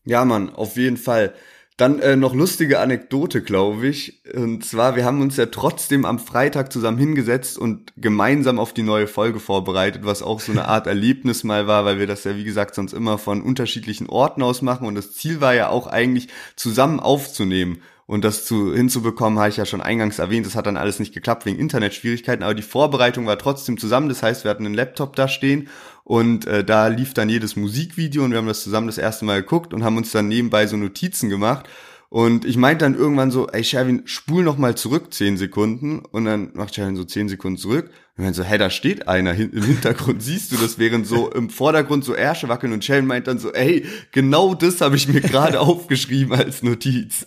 Ja, 0.05 0.24
Mann, 0.24 0.50
auf 0.50 0.76
jeden 0.76 0.96
Fall. 0.96 1.35
Dann 1.79 2.01
äh, 2.01 2.17
noch 2.17 2.35
lustige 2.35 2.81
Anekdote, 2.81 3.43
glaube 3.43 3.87
ich. 3.87 4.23
Und 4.35 4.65
zwar, 4.65 4.95
wir 4.95 5.05
haben 5.05 5.23
uns 5.23 5.37
ja 5.37 5.47
trotzdem 5.47 6.05
am 6.05 6.19
Freitag 6.19 6.73
zusammen 6.73 6.99
hingesetzt 6.99 7.59
und 7.59 7.93
gemeinsam 7.97 8.59
auf 8.59 8.75
die 8.75 8.83
neue 8.83 9.07
Folge 9.07 9.41
vorbereitet, 9.41 10.05
was 10.05 10.23
auch 10.23 10.41
so 10.41 10.53
eine 10.53 10.69
Art 10.69 10.87
Erlebnis 10.93 11.45
mal 11.45 11.67
war, 11.67 11.85
weil 11.85 11.99
wir 11.99 12.07
das 12.07 12.25
ja, 12.25 12.37
wie 12.37 12.45
gesagt, 12.45 12.75
sonst 12.75 12.93
immer 12.93 13.17
von 13.17 13.43
unterschiedlichen 13.43 14.09
Orten 14.09 14.43
aus 14.43 14.61
machen. 14.61 14.87
Und 14.87 14.95
das 14.95 15.13
Ziel 15.13 15.41
war 15.41 15.55
ja 15.55 15.71
auch 15.71 15.87
eigentlich, 15.87 16.29
zusammen 16.57 17.01
aufzunehmen. 17.01 17.81
Und 18.12 18.25
das 18.25 18.44
zu, 18.44 18.75
hinzubekommen, 18.75 19.38
habe 19.38 19.48
ich 19.48 19.57
ja 19.57 19.64
schon 19.64 19.81
eingangs 19.81 20.18
erwähnt, 20.18 20.44
das 20.44 20.55
hat 20.55 20.66
dann 20.66 20.77
alles 20.77 20.98
nicht 20.98 21.14
geklappt 21.14 21.46
wegen 21.46 21.59
Internetschwierigkeiten, 21.59 22.42
aber 22.42 22.53
die 22.53 22.61
Vorbereitung 22.61 23.25
war 23.25 23.38
trotzdem 23.38 23.79
zusammen. 23.79 24.11
Das 24.11 24.22
heißt, 24.22 24.44
wir 24.44 24.51
hatten 24.51 24.66
einen 24.66 24.75
Laptop 24.75 25.16
da 25.16 25.29
stehen 25.29 25.70
und 26.05 26.46
äh, 26.46 26.62
da 26.62 26.88
lief 26.88 27.14
dann 27.14 27.31
jedes 27.31 27.57
Musikvideo 27.57 28.22
und 28.22 28.33
wir 28.33 28.37
haben 28.37 28.46
das 28.46 28.64
zusammen 28.64 28.87
das 28.87 28.98
erste 28.98 29.25
Mal 29.25 29.40
geguckt 29.40 29.72
und 29.72 29.83
haben 29.83 29.96
uns 29.96 30.12
dann 30.12 30.29
nebenbei 30.29 30.66
so 30.66 30.77
Notizen 30.77 31.31
gemacht. 31.31 31.66
Und 32.12 32.44
ich 32.44 32.59
meinte 32.59 32.85
dann 32.85 32.94
irgendwann 32.94 33.31
so, 33.31 33.48
ey 33.48 33.64
Sherwin, 33.64 34.03
spul 34.05 34.42
noch 34.42 34.59
mal 34.59 34.75
zurück 34.75 35.14
zehn 35.14 35.38
Sekunden. 35.38 36.01
Und 36.01 36.27
dann 36.27 36.51
macht 36.53 36.75
Sherwin 36.75 36.94
so 36.94 37.05
zehn 37.05 37.27
Sekunden 37.27 37.57
zurück. 37.57 37.88
Und 38.18 38.25
dann 38.25 38.35
so, 38.35 38.44
hey, 38.44 38.59
da 38.59 38.68
steht 38.68 39.09
einer 39.09 39.33
im 39.33 39.62
Hintergrund, 39.62 40.22
siehst 40.22 40.53
du 40.53 40.57
das, 40.57 40.79
während 40.79 41.07
so 41.07 41.31
im 41.33 41.48
Vordergrund 41.48 42.05
so 42.05 42.12
Ärsche 42.12 42.51
wackeln. 42.51 42.75
Und 42.75 42.85
Sherwin 42.85 43.07
meint 43.07 43.29
dann 43.29 43.38
so, 43.38 43.51
ey, 43.55 43.87
genau 44.11 44.53
das 44.53 44.83
habe 44.83 44.96
ich 44.96 45.09
mir 45.09 45.20
gerade 45.22 45.59
aufgeschrieben 45.59 46.35
als 46.35 46.62
Notiz. 46.62 47.25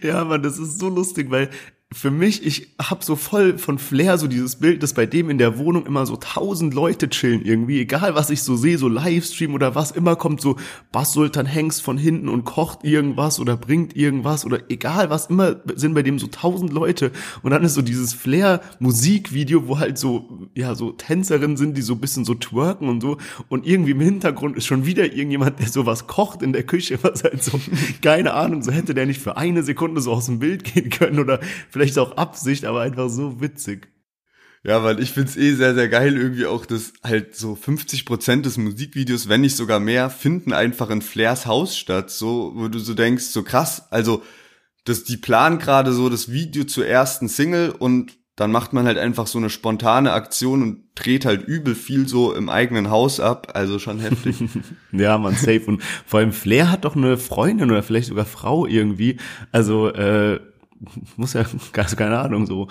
Ja, 0.00 0.24
man, 0.24 0.44
das 0.44 0.60
ist 0.60 0.78
so 0.78 0.88
lustig, 0.88 1.28
weil 1.32 1.50
für 1.92 2.12
mich, 2.12 2.46
ich 2.46 2.68
hab 2.78 3.02
so 3.02 3.16
voll 3.16 3.58
von 3.58 3.76
Flair 3.76 4.16
so 4.16 4.28
dieses 4.28 4.54
Bild, 4.54 4.80
dass 4.80 4.94
bei 4.94 5.06
dem 5.06 5.28
in 5.28 5.38
der 5.38 5.58
Wohnung 5.58 5.86
immer 5.86 6.06
so 6.06 6.14
tausend 6.14 6.72
Leute 6.72 7.10
chillen 7.10 7.44
irgendwie, 7.44 7.80
egal 7.80 8.14
was 8.14 8.30
ich 8.30 8.44
so 8.44 8.54
sehe, 8.54 8.78
so 8.78 8.86
Livestream 8.86 9.54
oder 9.54 9.74
was, 9.74 9.90
immer 9.90 10.14
kommt 10.14 10.40
so 10.40 10.54
Bass 10.92 11.12
Sultan 11.12 11.46
Hengst 11.46 11.82
von 11.82 11.98
hinten 11.98 12.28
und 12.28 12.44
kocht 12.44 12.84
irgendwas 12.84 13.40
oder 13.40 13.56
bringt 13.56 13.96
irgendwas 13.96 14.44
oder 14.44 14.70
egal 14.70 15.10
was, 15.10 15.26
immer 15.26 15.56
sind 15.74 15.94
bei 15.94 16.04
dem 16.04 16.20
so 16.20 16.28
tausend 16.28 16.72
Leute. 16.72 17.10
Und 17.42 17.50
dann 17.50 17.64
ist 17.64 17.74
so 17.74 17.82
dieses 17.82 18.14
Flair 18.14 18.60
Musikvideo, 18.78 19.66
wo 19.66 19.80
halt 19.80 19.98
so, 19.98 20.46
ja, 20.54 20.76
so 20.76 20.92
Tänzerinnen 20.92 21.56
sind, 21.56 21.76
die 21.76 21.82
so 21.82 21.96
bisschen 21.96 22.24
so 22.24 22.34
twerken 22.34 22.88
und 22.88 23.00
so. 23.00 23.16
Und 23.48 23.66
irgendwie 23.66 23.90
im 23.90 24.00
Hintergrund 24.00 24.56
ist 24.56 24.66
schon 24.66 24.86
wieder 24.86 25.06
irgendjemand, 25.06 25.58
der 25.58 25.66
sowas 25.66 26.06
kocht 26.06 26.42
in 26.42 26.52
der 26.52 26.62
Küche, 26.62 27.00
was 27.02 27.24
halt 27.24 27.42
so, 27.42 27.60
keine 28.00 28.34
Ahnung, 28.34 28.62
so 28.62 28.70
hätte 28.70 28.94
der 28.94 29.06
nicht 29.06 29.20
für 29.20 29.36
eine 29.36 29.64
Sekunde 29.64 30.00
so 30.00 30.12
aus 30.12 30.26
dem 30.26 30.38
Bild 30.38 30.62
gehen 30.62 30.88
können 30.88 31.18
oder 31.18 31.40
vielleicht 31.68 31.79
auch 31.98 32.16
Absicht, 32.16 32.64
aber 32.64 32.80
einfach 32.82 33.08
so 33.08 33.40
witzig. 33.40 33.88
Ja, 34.62 34.84
weil 34.84 35.00
ich 35.00 35.12
find's 35.12 35.36
eh 35.36 35.54
sehr, 35.54 35.74
sehr 35.74 35.88
geil 35.88 36.16
irgendwie 36.16 36.44
auch, 36.44 36.66
dass 36.66 36.92
halt 37.02 37.34
so 37.34 37.54
50 37.54 38.04
Prozent 38.04 38.44
des 38.44 38.58
Musikvideos, 38.58 39.28
wenn 39.28 39.40
nicht 39.40 39.56
sogar 39.56 39.80
mehr, 39.80 40.10
finden 40.10 40.52
einfach 40.52 40.90
in 40.90 41.00
Flairs 41.00 41.46
Haus 41.46 41.78
statt. 41.78 42.10
So, 42.10 42.52
wo 42.54 42.68
du 42.68 42.78
so 42.78 42.92
denkst, 42.92 43.24
so 43.24 43.42
krass, 43.42 43.90
also, 43.90 44.22
dass 44.84 45.04
die 45.04 45.16
planen 45.16 45.58
gerade 45.58 45.92
so 45.92 46.10
das 46.10 46.30
Video 46.30 46.64
zur 46.64 46.86
ersten 46.86 47.28
Single 47.28 47.70
und 47.70 48.18
dann 48.36 48.52
macht 48.52 48.72
man 48.72 48.86
halt 48.86 48.96
einfach 48.96 49.26
so 49.26 49.38
eine 49.38 49.50
spontane 49.50 50.12
Aktion 50.12 50.62
und 50.62 50.84
dreht 50.94 51.26
halt 51.26 51.46
übel 51.46 51.74
viel 51.74 52.08
so 52.08 52.32
im 52.32 52.48
eigenen 52.48 52.88
Haus 52.88 53.20
ab. 53.20 53.52
Also 53.54 53.78
schon 53.78 54.00
heftig. 54.00 54.36
ja, 54.92 55.18
man 55.18 55.34
safe. 55.34 55.64
Und 55.66 55.82
vor 56.06 56.20
allem 56.20 56.32
Flair 56.32 56.70
hat 56.70 56.86
doch 56.86 56.96
eine 56.96 57.18
Freundin 57.18 57.70
oder 57.70 57.82
vielleicht 57.82 58.08
sogar 58.08 58.24
Frau 58.24 58.66
irgendwie. 58.66 59.18
Also, 59.52 59.88
äh, 59.88 60.40
muss 61.16 61.34
ja, 61.34 61.44
keine 61.96 62.18
Ahnung, 62.18 62.46
so 62.46 62.68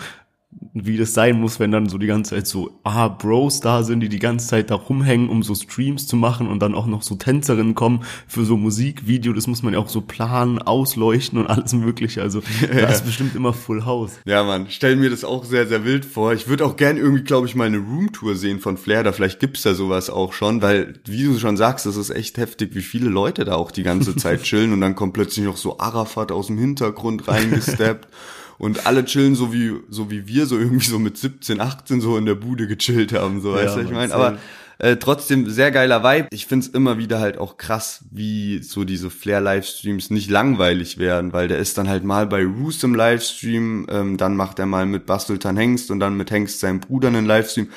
wie 0.73 0.97
das 0.97 1.13
sein 1.13 1.39
muss, 1.39 1.59
wenn 1.59 1.71
dann 1.71 1.89
so 1.89 1.99
die 1.99 2.07
ganze 2.07 2.35
Zeit 2.35 2.47
so, 2.47 2.79
ah, 2.83 3.07
Bros 3.07 3.59
da 3.59 3.83
sind, 3.83 3.99
die 3.99 4.09
die 4.09 4.19
ganze 4.19 4.47
Zeit 4.47 4.71
da 4.71 4.75
rumhängen, 4.75 5.29
um 5.29 5.43
so 5.43 5.53
Streams 5.53 6.07
zu 6.07 6.15
machen 6.15 6.47
und 6.47 6.59
dann 6.59 6.73
auch 6.73 6.87
noch 6.87 7.03
so 7.03 7.15
Tänzerinnen 7.15 7.75
kommen 7.75 8.01
für 8.27 8.45
so 8.45 8.57
Musikvideo, 8.57 9.33
das 9.33 9.45
muss 9.45 9.61
man 9.61 9.73
ja 9.73 9.79
auch 9.79 9.89
so 9.89 10.01
planen, 10.01 10.59
ausleuchten 10.59 11.37
und 11.37 11.47
alles 11.47 11.73
mögliche, 11.73 12.23
also 12.23 12.41
ja. 12.61 12.81
das 12.81 12.97
ist 12.97 13.05
bestimmt 13.05 13.35
immer 13.35 13.53
Full 13.53 13.85
House. 13.85 14.19
Ja, 14.25 14.43
man, 14.43 14.67
stell 14.69 14.95
mir 14.95 15.11
das 15.11 15.23
auch 15.23 15.45
sehr, 15.45 15.67
sehr 15.67 15.85
wild 15.85 16.03
vor. 16.03 16.33
Ich 16.33 16.47
würde 16.47 16.65
auch 16.65 16.77
gern 16.77 16.97
irgendwie, 16.97 17.23
glaube 17.23 17.45
ich, 17.45 17.53
mal 17.53 17.67
eine 17.67 17.77
Roomtour 17.77 18.35
sehen 18.35 18.59
von 18.59 18.77
Flair, 18.77 19.03
da 19.03 19.11
vielleicht 19.11 19.39
gibt's 19.39 19.61
da 19.61 19.75
sowas 19.75 20.09
auch 20.09 20.33
schon, 20.33 20.63
weil, 20.63 20.95
wie 21.05 21.25
du 21.25 21.37
schon 21.37 21.57
sagst, 21.57 21.85
das 21.85 21.95
ist 21.95 22.09
echt 22.09 22.37
heftig, 22.37 22.73
wie 22.73 22.81
viele 22.81 23.09
Leute 23.09 23.45
da 23.45 23.55
auch 23.55 23.71
die 23.71 23.83
ganze 23.83 24.15
Zeit 24.15 24.43
chillen 24.43 24.73
und 24.73 24.81
dann 24.81 24.95
kommt 24.95 25.13
plötzlich 25.13 25.45
noch 25.45 25.57
so 25.57 25.79
Arafat 25.79 26.31
aus 26.31 26.47
dem 26.47 26.57
Hintergrund 26.57 27.27
reingesteppt 27.27 28.07
und 28.59 28.85
alle 28.85 29.05
chillen 29.05 29.33
so 29.33 29.51
wie, 29.51 29.73
so 29.89 30.11
wie 30.11 30.27
wir, 30.27 30.45
so 30.45 30.59
irgendwie 30.59 30.85
so 30.85 30.99
mit 30.99 31.17
17, 31.17 31.59
18 31.59 32.01
so 32.01 32.17
in 32.17 32.27
der 32.27 32.35
Bude 32.35 32.67
gechillt 32.67 33.13
haben, 33.13 33.41
so, 33.41 33.55
ja, 33.57 33.63
weißt 33.63 33.77
du, 33.77 33.81
ich 33.81 33.91
meine, 33.91 34.13
aber 34.13 34.37
äh, 34.79 34.97
trotzdem 34.97 35.49
sehr 35.49 35.71
geiler 35.71 36.03
Vibe. 36.03 36.27
Ich 36.31 36.45
find's 36.45 36.67
immer 36.67 36.97
wieder 36.97 37.19
halt 37.19 37.37
auch 37.37 37.57
krass, 37.57 38.05
wie 38.11 38.61
so 38.63 38.85
diese 38.85 39.09
Flair-Livestreams 39.09 40.09
nicht 40.09 40.29
langweilig 40.29 40.97
werden, 40.97 41.33
weil 41.33 41.47
der 41.47 41.57
ist 41.57 41.77
dann 41.77 41.89
halt 41.89 42.03
mal 42.03 42.27
bei 42.27 42.45
Roos 42.45 42.83
im 42.83 42.95
Livestream, 42.95 43.87
ähm, 43.89 44.17
dann 44.17 44.37
macht 44.37 44.59
er 44.59 44.67
mal 44.67 44.85
mit 44.85 45.05
Basteltan 45.05 45.57
Hengst 45.57 45.91
und 45.91 45.99
dann 45.99 46.15
mit 46.15 46.31
Hengst 46.31 46.59
seinem 46.59 46.79
Bruder 46.79 47.09
einen 47.09 47.25
Livestream. 47.25 47.69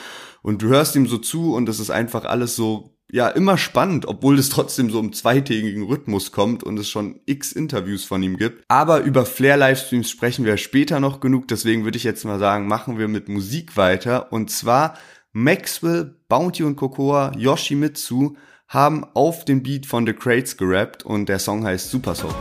Und 0.42 0.62
du 0.62 0.68
hörst 0.68 0.94
ihm 0.96 1.06
so 1.06 1.18
zu 1.18 1.54
und 1.54 1.68
es 1.68 1.80
ist 1.80 1.90
einfach 1.90 2.24
alles 2.24 2.56
so 2.56 2.91
ja 3.12 3.28
immer 3.28 3.58
spannend, 3.58 4.06
obwohl 4.06 4.38
es 4.38 4.48
trotzdem 4.48 4.90
so 4.90 4.98
im 4.98 5.12
zweitägigen 5.12 5.84
Rhythmus 5.84 6.32
kommt 6.32 6.64
und 6.64 6.78
es 6.78 6.88
schon 6.88 7.20
x 7.26 7.52
Interviews 7.52 8.04
von 8.04 8.22
ihm 8.22 8.38
gibt. 8.38 8.64
Aber 8.68 9.02
über 9.02 9.26
Flair 9.26 9.58
Livestreams 9.58 10.10
sprechen 10.10 10.44
wir 10.44 10.56
später 10.56 10.98
noch 10.98 11.20
genug, 11.20 11.46
deswegen 11.46 11.84
würde 11.84 11.98
ich 11.98 12.04
jetzt 12.04 12.24
mal 12.24 12.38
sagen, 12.38 12.66
machen 12.66 12.98
wir 12.98 13.08
mit 13.08 13.28
Musik 13.28 13.76
weiter 13.76 14.32
und 14.32 14.50
zwar 14.50 14.94
Maxwell, 15.32 16.16
Bounty 16.28 16.64
und 16.64 16.76
Cocoa, 16.76 17.32
Yoshimitsu 17.36 18.34
haben 18.66 19.04
auf 19.14 19.44
den 19.44 19.62
Beat 19.62 19.86
von 19.86 20.06
The 20.06 20.14
Crates 20.14 20.56
gerappt 20.56 21.04
und 21.04 21.28
der 21.28 21.38
Song 21.38 21.64
heißt 21.64 21.90
Super 21.90 22.14
Soul. 22.14 22.32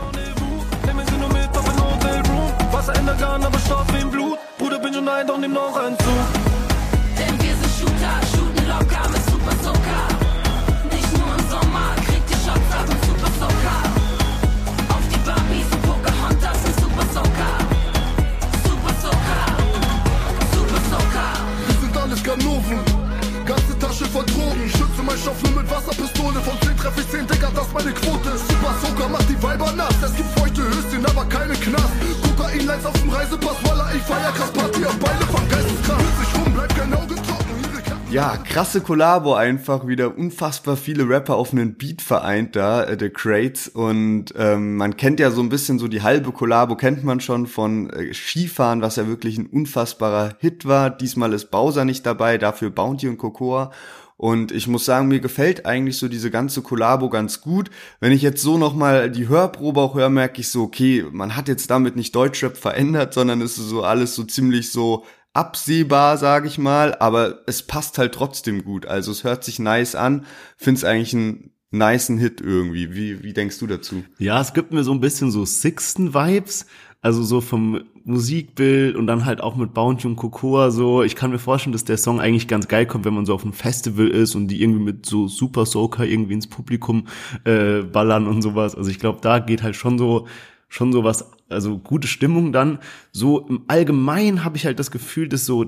Ja, 38.12 38.36
krasse 38.36 38.82
Kollabo 38.82 39.32
einfach 39.32 39.86
wieder 39.86 40.18
unfassbar 40.18 40.76
viele 40.76 41.08
Rapper 41.08 41.34
auf 41.36 41.52
einen 41.52 41.76
Beat 41.78 42.02
vereint 42.02 42.54
da, 42.56 42.84
äh, 42.84 42.98
The 43.00 43.08
Crates 43.08 43.68
und 43.68 44.34
ähm, 44.36 44.76
man 44.76 44.98
kennt 44.98 45.18
ja 45.18 45.30
so 45.30 45.40
ein 45.40 45.48
bisschen 45.48 45.78
so 45.78 45.88
die 45.88 46.02
halbe 46.02 46.30
Kollabo 46.30 46.76
kennt 46.76 47.04
man 47.04 47.20
schon 47.20 47.46
von 47.46 47.88
äh, 47.88 48.12
Skifahren, 48.12 48.82
was 48.82 48.96
ja 48.96 49.08
wirklich 49.08 49.38
ein 49.38 49.46
unfassbarer 49.46 50.34
Hit 50.40 50.66
war. 50.66 50.90
Diesmal 50.90 51.32
ist 51.32 51.50
Bowser 51.50 51.86
nicht 51.86 52.04
dabei, 52.04 52.36
dafür 52.36 52.68
Bounty 52.68 53.08
und 53.08 53.16
Cocoa 53.16 53.72
und 54.18 54.52
ich 54.52 54.68
muss 54.68 54.84
sagen, 54.84 55.08
mir 55.08 55.20
gefällt 55.20 55.64
eigentlich 55.64 55.96
so 55.96 56.06
diese 56.06 56.30
ganze 56.30 56.60
Kollabo 56.60 57.08
ganz 57.08 57.40
gut. 57.40 57.70
Wenn 57.98 58.12
ich 58.12 58.20
jetzt 58.20 58.42
so 58.42 58.58
nochmal 58.58 59.10
die 59.10 59.26
Hörprobe 59.26 59.80
auch 59.80 59.94
höre, 59.94 60.10
merke 60.10 60.42
ich 60.42 60.48
so, 60.48 60.64
okay, 60.64 61.04
man 61.10 61.34
hat 61.34 61.48
jetzt 61.48 61.70
damit 61.70 61.96
nicht 61.96 62.14
Deutschrap 62.14 62.58
verändert, 62.58 63.14
sondern 63.14 63.40
es 63.40 63.56
ist 63.56 63.68
so 63.68 63.82
alles 63.82 64.14
so 64.14 64.22
ziemlich 64.22 64.70
so 64.70 65.04
absehbar, 65.34 66.18
sage 66.18 66.46
ich 66.46 66.58
mal, 66.58 66.94
aber 66.96 67.40
es 67.46 67.62
passt 67.62 67.98
halt 67.98 68.14
trotzdem 68.14 68.64
gut. 68.64 68.86
Also 68.86 69.12
es 69.12 69.24
hört 69.24 69.44
sich 69.44 69.58
nice 69.58 69.94
an, 69.94 70.26
find's 70.56 70.84
eigentlich 70.84 71.14
ein 71.14 71.52
niceen 71.70 72.18
Hit 72.18 72.40
irgendwie. 72.40 72.94
Wie, 72.94 73.22
wie 73.22 73.32
denkst 73.32 73.58
du 73.58 73.66
dazu? 73.66 74.04
Ja, 74.18 74.40
es 74.40 74.52
gibt 74.52 74.72
mir 74.72 74.84
so 74.84 74.92
ein 74.92 75.00
bisschen 75.00 75.30
so 75.30 75.44
Sixten-Vibes. 75.44 76.66
Also 77.04 77.24
so 77.24 77.40
vom 77.40 77.82
Musikbild 78.04 78.94
und 78.94 79.08
dann 79.08 79.24
halt 79.24 79.40
auch 79.40 79.56
mit 79.56 79.74
Bounty 79.74 80.06
und 80.06 80.14
Cocoa 80.14 80.70
so. 80.70 81.02
Ich 81.02 81.16
kann 81.16 81.32
mir 81.32 81.40
vorstellen, 81.40 81.72
dass 81.72 81.84
der 81.84 81.96
Song 81.96 82.20
eigentlich 82.20 82.46
ganz 82.46 82.68
geil 82.68 82.86
kommt, 82.86 83.04
wenn 83.04 83.12
man 83.12 83.26
so 83.26 83.34
auf 83.34 83.42
einem 83.42 83.54
Festival 83.54 84.06
ist 84.06 84.36
und 84.36 84.46
die 84.46 84.62
irgendwie 84.62 84.84
mit 84.84 85.04
so 85.04 85.26
Super 85.26 85.66
Soaker 85.66 86.04
irgendwie 86.04 86.34
ins 86.34 86.46
Publikum 86.46 87.08
äh, 87.42 87.80
ballern 87.80 88.28
und 88.28 88.40
sowas. 88.40 88.76
Also 88.76 88.88
ich 88.88 89.00
glaube, 89.00 89.18
da 89.20 89.40
geht 89.40 89.64
halt 89.64 89.74
schon 89.74 89.98
so 89.98 90.28
schon 90.72 90.90
so 90.90 91.04
was, 91.04 91.30
also 91.50 91.76
gute 91.76 92.08
Stimmung 92.08 92.50
dann. 92.50 92.78
So 93.12 93.46
im 93.46 93.64
Allgemeinen 93.68 94.42
habe 94.42 94.56
ich 94.56 94.64
halt 94.64 94.78
das 94.78 94.90
Gefühl, 94.90 95.28
dass 95.28 95.44
so 95.44 95.66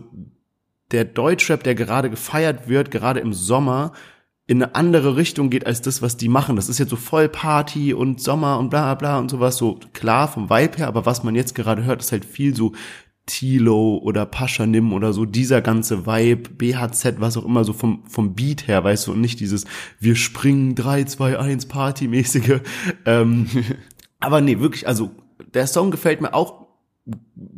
der 0.92 1.04
Deutschrap, 1.04 1.62
der 1.62 1.74
gerade 1.74 2.08
gefeiert 2.08 2.68
wird, 2.68 2.90
gerade 2.90 3.20
im 3.20 3.34
Sommer, 3.34 3.92
in 4.46 4.62
eine 4.62 4.74
andere 4.74 5.16
Richtung 5.16 5.50
geht 5.50 5.66
als 5.66 5.82
das, 5.82 6.00
was 6.00 6.16
die 6.16 6.30
machen. 6.30 6.56
Das 6.56 6.70
ist 6.70 6.78
jetzt 6.78 6.88
so 6.88 6.96
voll 6.96 7.28
Party 7.28 7.92
und 7.92 8.22
Sommer 8.22 8.58
und 8.58 8.70
bla 8.70 8.94
bla 8.94 9.18
und 9.18 9.30
sowas, 9.30 9.58
so 9.58 9.78
klar 9.92 10.26
vom 10.26 10.48
Vibe 10.48 10.78
her, 10.78 10.88
aber 10.88 11.04
was 11.04 11.22
man 11.22 11.34
jetzt 11.34 11.54
gerade 11.54 11.84
hört, 11.84 12.00
ist 12.00 12.12
halt 12.12 12.24
viel 12.24 12.56
so 12.56 12.72
Tilo 13.26 13.98
oder 14.02 14.24
Paschanim 14.24 14.92
oder 14.94 15.12
so, 15.12 15.26
dieser 15.26 15.60
ganze 15.60 16.06
Vibe, 16.06 16.50
BHZ, 16.50 17.16
was 17.18 17.36
auch 17.36 17.44
immer, 17.44 17.64
so 17.64 17.74
vom, 17.74 18.04
vom 18.06 18.34
Beat 18.34 18.68
her, 18.68 18.84
weißt 18.84 19.06
du, 19.06 19.12
und 19.12 19.20
nicht 19.20 19.40
dieses 19.40 19.64
wir 20.00 20.16
springen 20.16 20.74
3, 20.74 21.04
2, 21.04 21.38
1 21.38 21.66
Party-mäßige. 21.66 22.60
Ähm, 23.04 23.46
aber 24.24 24.40
nee, 24.40 24.60
wirklich, 24.60 24.86
also 24.86 25.10
der 25.52 25.66
Song 25.66 25.90
gefällt 25.90 26.20
mir 26.20 26.34
auch 26.34 26.64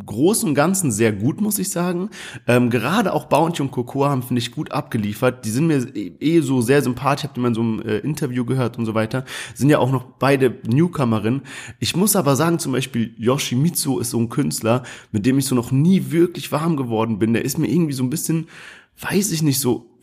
Großen 0.05 0.48
und 0.48 0.55
Ganzen 0.57 0.90
sehr 0.90 1.12
gut, 1.12 1.40
muss 1.40 1.59
ich 1.59 1.70
sagen. 1.70 2.11
Ähm, 2.48 2.68
gerade 2.68 3.12
auch 3.12 3.26
Bounty 3.26 3.62
und 3.62 3.70
Cocoa 3.70 4.09
haben, 4.09 4.22
finde 4.22 4.40
ich, 4.40 4.50
gut 4.50 4.72
abgeliefert. 4.72 5.44
Die 5.44 5.50
sind 5.50 5.68
mir 5.68 5.87
eh, 5.94 6.12
eh 6.18 6.40
so 6.40 6.61
sehr 6.61 6.83
sympathisch, 6.83 7.24
habt 7.24 7.38
ihr 7.38 7.42
mal 7.42 7.48
in 7.48 7.55
so 7.55 7.61
einem 7.61 7.81
äh, 7.83 7.98
Interview 7.98 8.44
gehört 8.44 8.79
und 8.79 8.87
so 8.87 8.94
weiter. 8.94 9.24
Sind 9.55 9.70
ja 9.70 9.79
auch 9.79 9.92
noch 9.92 10.05
beide 10.18 10.59
Newcomerinnen. 10.66 11.42
Ich 11.79 11.94
muss 11.94 12.16
aber 12.16 12.35
sagen, 12.35 12.59
zum 12.59 12.72
Beispiel 12.72 13.14
Yoshimitsu 13.18 14.00
ist 14.00 14.11
so 14.11 14.18
ein 14.18 14.29
Künstler, 14.29 14.83
mit 15.12 15.26
dem 15.26 15.38
ich 15.38 15.46
so 15.46 15.55
noch 15.55 15.70
nie 15.70 16.11
wirklich 16.11 16.50
warm 16.50 16.76
geworden 16.76 17.20
bin. 17.20 17.33
Der 17.33 17.44
ist 17.44 17.59
mir 17.59 17.68
irgendwie 17.68 17.92
so 17.92 18.02
ein 18.02 18.11
bisschen, 18.11 18.48
weiß 19.00 19.31
ich 19.31 19.42
nicht, 19.42 19.61
so 19.61 19.95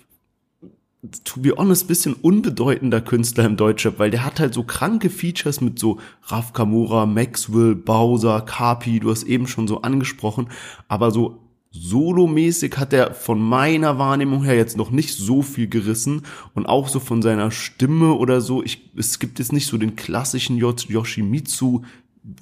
to 1.23 1.41
be 1.41 1.53
honest, 1.57 1.87
bisschen 1.87 2.13
unbedeutender 2.13 3.01
Künstler 3.01 3.45
im 3.45 3.57
Deutschrap, 3.57 3.99
weil 3.99 4.11
der 4.11 4.23
hat 4.23 4.39
halt 4.39 4.53
so 4.53 4.63
kranke 4.63 5.09
Features 5.09 5.59
mit 5.59 5.77
so 5.77 5.99
Raf 6.23 6.53
Kamura, 6.53 7.05
Maxwell, 7.05 7.75
Bowser, 7.75 8.41
Kapi, 8.41 8.99
du 8.99 9.11
hast 9.11 9.23
eben 9.23 9.47
schon 9.47 9.67
so 9.67 9.81
angesprochen, 9.81 10.47
aber 10.87 11.11
so 11.11 11.39
solomäßig 11.71 12.77
hat 12.77 12.93
er 12.93 13.13
von 13.15 13.41
meiner 13.41 13.97
Wahrnehmung 13.97 14.43
her 14.43 14.55
jetzt 14.55 14.77
noch 14.77 14.91
nicht 14.91 15.17
so 15.17 15.41
viel 15.41 15.67
gerissen 15.67 16.21
und 16.53 16.67
auch 16.67 16.87
so 16.87 16.99
von 16.99 17.21
seiner 17.21 17.51
Stimme 17.51 18.13
oder 18.13 18.41
so, 18.41 18.63
ich, 18.63 18.91
es 18.95 19.19
gibt 19.19 19.39
jetzt 19.39 19.51
nicht 19.51 19.67
so 19.67 19.77
den 19.77 19.95
klassischen 19.95 20.57
Yoshimitsu 20.57 21.81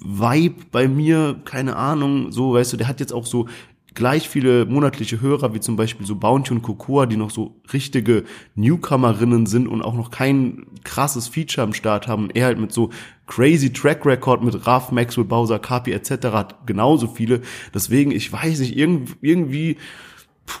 Vibe 0.00 0.66
bei 0.70 0.86
mir, 0.86 1.40
keine 1.44 1.74
Ahnung, 1.74 2.30
so, 2.30 2.52
weißt 2.52 2.74
du, 2.74 2.76
der 2.76 2.86
hat 2.86 3.00
jetzt 3.00 3.12
auch 3.12 3.26
so 3.26 3.48
gleich 3.94 4.28
viele 4.28 4.66
monatliche 4.66 5.20
Hörer 5.20 5.54
wie 5.54 5.60
zum 5.60 5.76
Beispiel 5.76 6.06
so 6.06 6.16
Bounty 6.16 6.52
und 6.52 6.62
Cocoa, 6.62 7.06
die 7.06 7.16
noch 7.16 7.30
so 7.30 7.60
richtige 7.72 8.24
Newcomerinnen 8.54 9.46
sind 9.46 9.68
und 9.68 9.82
auch 9.82 9.94
noch 9.94 10.10
kein 10.10 10.66
krasses 10.84 11.28
Feature 11.28 11.64
am 11.64 11.72
Start 11.72 12.08
haben. 12.08 12.30
er 12.30 12.46
halt 12.46 12.58
mit 12.58 12.72
so 12.72 12.90
crazy 13.26 13.72
Track 13.72 14.04
Record 14.04 14.42
mit 14.42 14.66
Raf, 14.66 14.92
Maxwell, 14.92 15.24
Bowser, 15.24 15.58
Kapi 15.58 15.92
etc. 15.92 16.10
hat 16.32 16.66
genauso 16.66 17.06
viele. 17.06 17.40
Deswegen, 17.74 18.10
ich 18.10 18.32
weiß 18.32 18.60
nicht, 18.60 18.76
irgendwie, 18.76 19.14
irgendwie 19.20 19.76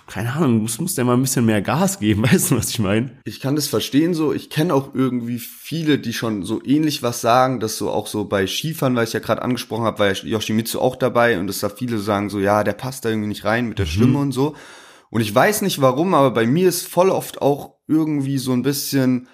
keine 0.06 0.32
Ahnung, 0.32 0.62
muss, 0.62 0.78
muss 0.80 0.94
der 0.94 1.04
mal 1.04 1.14
ein 1.14 1.22
bisschen 1.22 1.44
mehr 1.44 1.62
Gas 1.62 1.98
geben, 1.98 2.22
weißt 2.30 2.50
du, 2.50 2.56
was 2.56 2.70
ich 2.70 2.78
meine? 2.78 3.10
Ich 3.24 3.40
kann 3.40 3.56
das 3.56 3.66
verstehen 3.66 4.14
so. 4.14 4.32
Ich 4.32 4.50
kenne 4.50 4.74
auch 4.74 4.94
irgendwie 4.94 5.38
viele, 5.38 5.98
die 5.98 6.12
schon 6.12 6.44
so 6.44 6.62
ähnlich 6.64 7.02
was 7.02 7.20
sagen, 7.20 7.60
dass 7.60 7.76
so 7.76 7.90
auch 7.90 8.06
so 8.06 8.24
bei 8.24 8.46
Skifahren, 8.46 8.96
weil 8.96 9.04
ich 9.04 9.12
ja 9.12 9.20
gerade 9.20 9.42
angesprochen 9.42 9.84
habe, 9.84 9.98
war 9.98 10.12
Yoshimitsu 10.12 10.80
auch 10.80 10.96
dabei 10.96 11.38
und 11.38 11.46
dass 11.46 11.60
da 11.60 11.68
viele 11.68 11.98
sagen 11.98 12.30
so, 12.30 12.38
ja, 12.38 12.64
der 12.64 12.74
passt 12.74 13.04
da 13.04 13.08
irgendwie 13.08 13.28
nicht 13.28 13.44
rein 13.44 13.68
mit 13.68 13.78
der 13.78 13.86
mhm. 13.86 13.90
Stimme 13.90 14.18
und 14.18 14.32
so. 14.32 14.54
Und 15.10 15.20
ich 15.20 15.34
weiß 15.34 15.62
nicht 15.62 15.80
warum, 15.80 16.14
aber 16.14 16.30
bei 16.30 16.46
mir 16.46 16.68
ist 16.68 16.88
voll 16.88 17.10
oft 17.10 17.42
auch 17.42 17.74
irgendwie 17.86 18.38
so 18.38 18.52
ein 18.52 18.62
bisschen 18.62 19.28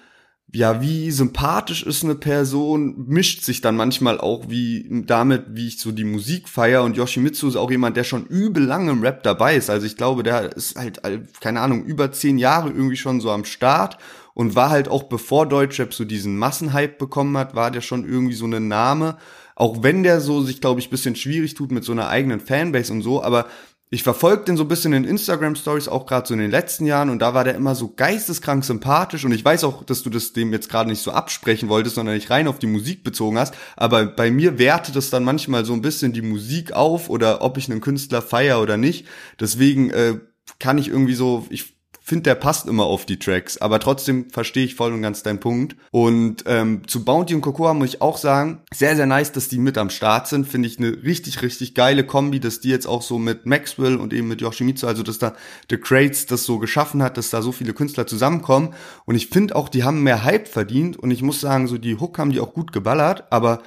ja, 0.51 0.81
wie 0.81 1.11
sympathisch 1.11 1.83
ist 1.83 2.03
eine 2.03 2.15
Person, 2.15 3.05
mischt 3.07 3.43
sich 3.43 3.61
dann 3.61 3.75
manchmal 3.75 4.19
auch 4.19 4.49
wie 4.49 4.87
damit, 5.05 5.43
wie 5.49 5.67
ich 5.67 5.79
so 5.79 5.91
die 5.91 6.03
Musik 6.03 6.49
feier. 6.49 6.83
Und 6.83 6.97
Yoshimitsu 6.97 7.47
ist 7.47 7.55
auch 7.55 7.69
jemand, 7.69 7.97
der 7.97 8.03
schon 8.03 8.25
übel 8.25 8.63
lange 8.63 8.91
im 8.91 9.01
Rap 9.01 9.21
dabei 9.21 9.55
ist. 9.55 9.69
Also 9.69 9.85
ich 9.85 9.95
glaube, 9.95 10.23
der 10.23 10.55
ist 10.55 10.75
halt, 10.75 11.01
keine 11.39 11.61
Ahnung, 11.61 11.83
über 11.83 12.11
zehn 12.11 12.39
Jahre 12.39 12.69
irgendwie 12.69 12.97
schon 12.97 13.21
so 13.21 13.29
am 13.29 13.45
Start 13.45 13.97
und 14.33 14.55
war 14.55 14.71
halt 14.71 14.87
auch 14.87 15.03
bevor 15.03 15.47
Deutschrap 15.47 15.93
so 15.93 16.03
diesen 16.03 16.37
Massenhype 16.37 16.95
bekommen 16.97 17.37
hat, 17.37 17.53
war 17.53 17.69
der 17.69 17.81
schon 17.81 18.07
irgendwie 18.07 18.35
so 18.35 18.45
ein 18.47 18.67
Name. 18.67 19.17
Auch 19.55 19.83
wenn 19.83 20.03
der 20.03 20.21
so 20.21 20.41
sich, 20.41 20.61
glaube 20.61 20.79
ich, 20.79 20.89
bisschen 20.89 21.15
schwierig 21.15 21.53
tut 21.53 21.71
mit 21.71 21.83
so 21.83 21.91
einer 21.91 22.07
eigenen 22.07 22.39
Fanbase 22.39 22.93
und 22.93 23.01
so, 23.01 23.21
aber 23.21 23.45
ich 23.91 24.03
verfolge 24.03 24.45
den 24.45 24.55
so 24.55 24.63
ein 24.65 24.67
bisschen 24.67 24.93
in 24.93 25.03
Instagram 25.03 25.55
Stories 25.55 25.87
auch 25.87 26.05
gerade 26.05 26.27
so 26.27 26.35
in 26.35 26.39
den 26.39 26.51
letzten 26.51 26.85
Jahren. 26.85 27.09
Und 27.09 27.19
da 27.19 27.33
war 27.33 27.43
der 27.43 27.55
immer 27.55 27.73
so 27.73 27.89
geisteskrank 27.89 28.63
sympathisch. 28.63 29.25
Und 29.25 29.31
ich 29.31 29.43
weiß 29.43 29.63
auch, 29.63 29.83
dass 29.83 30.03
du 30.03 30.11
das 30.11 30.31
dem 30.33 30.53
jetzt 30.53 30.69
gerade 30.69 30.89
nicht 30.89 31.01
so 31.01 31.11
absprechen 31.11 31.69
wolltest, 31.69 31.95
sondern 31.95 32.13
nicht 32.13 32.29
rein 32.29 32.47
auf 32.47 32.59
die 32.59 32.67
Musik 32.67 33.03
bezogen 33.03 33.39
hast, 33.39 33.55
aber 33.75 34.05
bei 34.05 34.29
mir 34.29 34.59
wertet 34.59 34.95
das 34.95 35.09
dann 35.09 35.23
manchmal 35.23 35.65
so 35.65 35.73
ein 35.73 35.81
bisschen 35.81 36.13
die 36.13 36.21
Musik 36.21 36.73
auf 36.73 37.09
oder 37.09 37.41
ob 37.41 37.57
ich 37.57 37.69
einen 37.69 37.81
Künstler 37.81 38.21
feier 38.21 38.61
oder 38.61 38.77
nicht. 38.77 39.07
Deswegen 39.39 39.89
äh, 39.89 40.19
kann 40.59 40.77
ich 40.77 40.87
irgendwie 40.87 41.15
so, 41.15 41.47
ich 41.49 41.78
finde, 42.09 42.23
der 42.23 42.35
passt 42.35 42.67
immer 42.67 42.83
auf 42.83 43.05
die 43.05 43.17
Tracks, 43.17 43.57
aber 43.57 43.79
trotzdem 43.79 44.29
verstehe 44.29 44.65
ich 44.65 44.75
voll 44.75 44.91
und 44.91 45.01
ganz 45.01 45.23
deinen 45.23 45.39
Punkt. 45.39 45.77
Und 45.91 46.43
ähm, 46.47 46.81
zu 46.87 47.05
Bounty 47.05 47.35
und 47.35 47.41
Cocoa 47.41 47.73
muss 47.73 47.89
ich 47.89 48.01
auch 48.01 48.17
sagen, 48.17 48.61
sehr, 48.73 48.97
sehr 48.97 49.05
nice, 49.05 49.31
dass 49.31 49.47
die 49.47 49.59
mit 49.59 49.77
am 49.77 49.89
Start 49.89 50.27
sind. 50.27 50.47
Finde 50.47 50.67
ich 50.67 50.77
eine 50.79 51.03
richtig, 51.03 51.41
richtig 51.41 51.75
geile 51.75 52.03
Kombi, 52.03 52.41
dass 52.41 52.59
die 52.59 52.69
jetzt 52.69 52.87
auch 52.87 53.01
so 53.01 53.17
mit 53.19 53.45
Maxwell 53.45 53.95
und 53.95 54.11
eben 54.11 54.27
mit 54.27 54.41
Yoshimitsu, 54.41 54.87
also 54.87 55.03
dass 55.03 55.19
da 55.19 55.35
The 55.69 55.77
Crates 55.77 56.25
das 56.25 56.43
so 56.43 56.59
geschaffen 56.59 57.01
hat, 57.01 57.17
dass 57.17 57.29
da 57.29 57.41
so 57.41 57.51
viele 57.51 57.73
Künstler 57.73 58.07
zusammenkommen. 58.07 58.73
Und 59.05 59.15
ich 59.15 59.27
finde 59.29 59.55
auch, 59.55 59.69
die 59.69 59.83
haben 59.83 60.03
mehr 60.03 60.23
Hype 60.23 60.47
verdient 60.47 60.97
und 60.97 61.11
ich 61.11 61.21
muss 61.21 61.39
sagen, 61.39 61.67
so 61.67 61.77
die 61.77 61.95
Hook 61.95 62.17
haben 62.17 62.31
die 62.31 62.41
auch 62.41 62.53
gut 62.53 62.73
geballert, 62.73 63.31
aber 63.31 63.61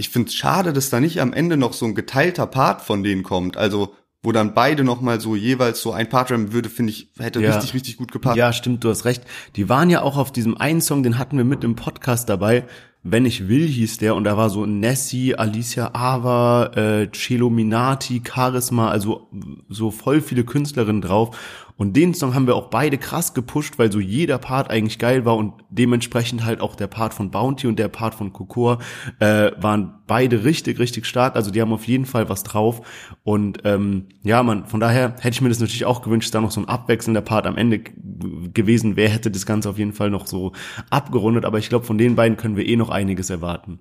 ich 0.00 0.10
finde 0.10 0.28
es 0.28 0.34
schade, 0.34 0.72
dass 0.72 0.90
da 0.90 1.00
nicht 1.00 1.20
am 1.20 1.32
Ende 1.32 1.56
noch 1.56 1.72
so 1.72 1.84
ein 1.84 1.96
geteilter 1.96 2.46
Part 2.46 2.82
von 2.82 3.02
denen 3.02 3.24
kommt. 3.24 3.56
Also 3.56 3.96
wo 4.22 4.32
dann 4.32 4.54
beide 4.54 4.82
noch 4.84 5.00
mal 5.00 5.20
so 5.20 5.36
jeweils 5.36 5.80
so 5.80 5.92
ein 5.92 6.08
Part 6.08 6.30
rammen 6.30 6.52
würde, 6.52 6.68
finde 6.68 6.92
ich, 6.92 7.08
hätte 7.18 7.40
ja. 7.40 7.52
richtig, 7.52 7.74
richtig 7.74 7.96
gut 7.98 8.10
gepasst. 8.10 8.36
Ja, 8.36 8.52
stimmt, 8.52 8.82
du 8.82 8.90
hast 8.90 9.04
recht. 9.04 9.22
Die 9.56 9.68
waren 9.68 9.90
ja 9.90 10.02
auch 10.02 10.16
auf 10.16 10.32
diesem 10.32 10.56
einen 10.56 10.80
Song, 10.80 11.02
den 11.02 11.18
hatten 11.18 11.36
wir 11.36 11.44
mit 11.44 11.62
im 11.62 11.76
Podcast 11.76 12.28
dabei. 12.28 12.64
Wenn 13.04 13.24
ich 13.24 13.48
will 13.48 13.66
hieß 13.66 13.98
der 13.98 14.16
und 14.16 14.24
da 14.24 14.36
war 14.36 14.50
so 14.50 14.66
Nessie, 14.66 15.36
Alicia 15.36 15.94
Ava, 15.94 16.72
äh, 16.74 17.08
Celo 17.12 17.48
Minati, 17.48 18.20
Charisma, 18.26 18.90
also 18.90 19.28
so 19.68 19.92
voll 19.92 20.20
viele 20.20 20.44
Künstlerinnen 20.44 21.00
drauf 21.00 21.36
und 21.78 21.96
den 21.96 22.12
Song 22.12 22.34
haben 22.34 22.48
wir 22.48 22.56
auch 22.56 22.70
beide 22.70 22.98
krass 22.98 23.34
gepusht, 23.34 23.78
weil 23.78 23.92
so 23.92 24.00
jeder 24.00 24.38
Part 24.38 24.68
eigentlich 24.68 24.98
geil 24.98 25.24
war 25.24 25.36
und 25.36 25.54
dementsprechend 25.70 26.44
halt 26.44 26.60
auch 26.60 26.74
der 26.74 26.88
Part 26.88 27.14
von 27.14 27.30
Bounty 27.30 27.68
und 27.68 27.78
der 27.78 27.86
Part 27.86 28.16
von 28.16 28.32
Cocoa 28.32 28.78
äh, 29.20 29.52
waren 29.60 30.00
beide 30.08 30.42
richtig, 30.42 30.80
richtig 30.80 31.06
stark. 31.06 31.36
Also 31.36 31.52
die 31.52 31.60
haben 31.60 31.72
auf 31.72 31.86
jeden 31.86 32.04
Fall 32.04 32.28
was 32.28 32.42
drauf. 32.42 32.82
Und 33.22 33.60
ähm, 33.64 34.06
ja, 34.24 34.42
man, 34.42 34.66
von 34.66 34.80
daher 34.80 35.14
hätte 35.20 35.30
ich 35.36 35.40
mir 35.40 35.50
das 35.50 35.60
natürlich 35.60 35.84
auch 35.84 36.02
gewünscht, 36.02 36.34
da 36.34 36.40
noch 36.40 36.50
so 36.50 36.60
ein 36.60 36.68
abwechselnder 36.68 37.20
Part 37.20 37.46
am 37.46 37.56
Ende 37.56 37.78
gewesen 37.78 38.96
wäre, 38.96 39.10
hätte 39.10 39.30
das 39.30 39.46
Ganze 39.46 39.70
auf 39.70 39.78
jeden 39.78 39.92
Fall 39.92 40.10
noch 40.10 40.26
so 40.26 40.52
abgerundet. 40.90 41.44
Aber 41.44 41.58
ich 41.58 41.68
glaube, 41.68 41.86
von 41.86 41.96
den 41.96 42.16
beiden 42.16 42.36
können 42.36 42.56
wir 42.56 42.66
eh 42.66 42.74
noch 42.74 42.90
einiges 42.90 43.30
erwarten. 43.30 43.78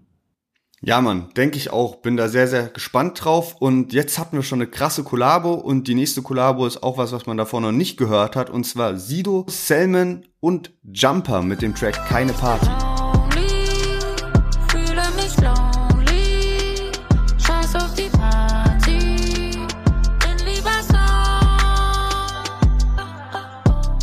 Ja, 0.82 1.02
Mann, 1.02 1.30
denke 1.36 1.58
ich 1.58 1.72
auch. 1.72 1.98
Bin 1.98 2.18
da 2.18 2.28
sehr, 2.28 2.48
sehr 2.48 2.68
gespannt 2.68 3.24
drauf. 3.24 3.56
Und 3.60 3.94
jetzt 3.94 4.20
hatten 4.20 4.36
wir 4.36 4.44
schon 4.44 4.62
eine 4.62 4.70
krasse 4.70 5.04
Kollabo 5.04 5.54
und 5.54 5.88
die 5.88 5.96
nächste 5.96 6.22
Kollabo 6.22 6.68
ist 6.68 6.84
auch 6.84 7.00
was, 7.00 7.12
was 7.12 7.26
man 7.26 7.36
davor 7.36 7.62
noch 7.62 7.72
nicht 7.72 7.98
gehört 7.98 8.36
hat. 8.36 8.52
Und 8.52 8.63
zwar 8.63 8.98
Sido, 8.98 9.46
Selman 9.50 10.26
und 10.40 10.72
Jumper 10.84 11.42
mit 11.42 11.63
dem 11.63 11.74
Track 11.74 11.96
Keine 12.08 12.34
Party. 12.34 12.68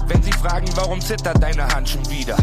Wenn 0.09 0.23
Sie 0.23 0.33
fragen, 0.33 0.67
warum 0.75 1.01
zittert 1.01 1.41
deine 1.41 1.69
Hand 1.69 1.89
schon 1.89 2.11
wieder? 2.11 2.37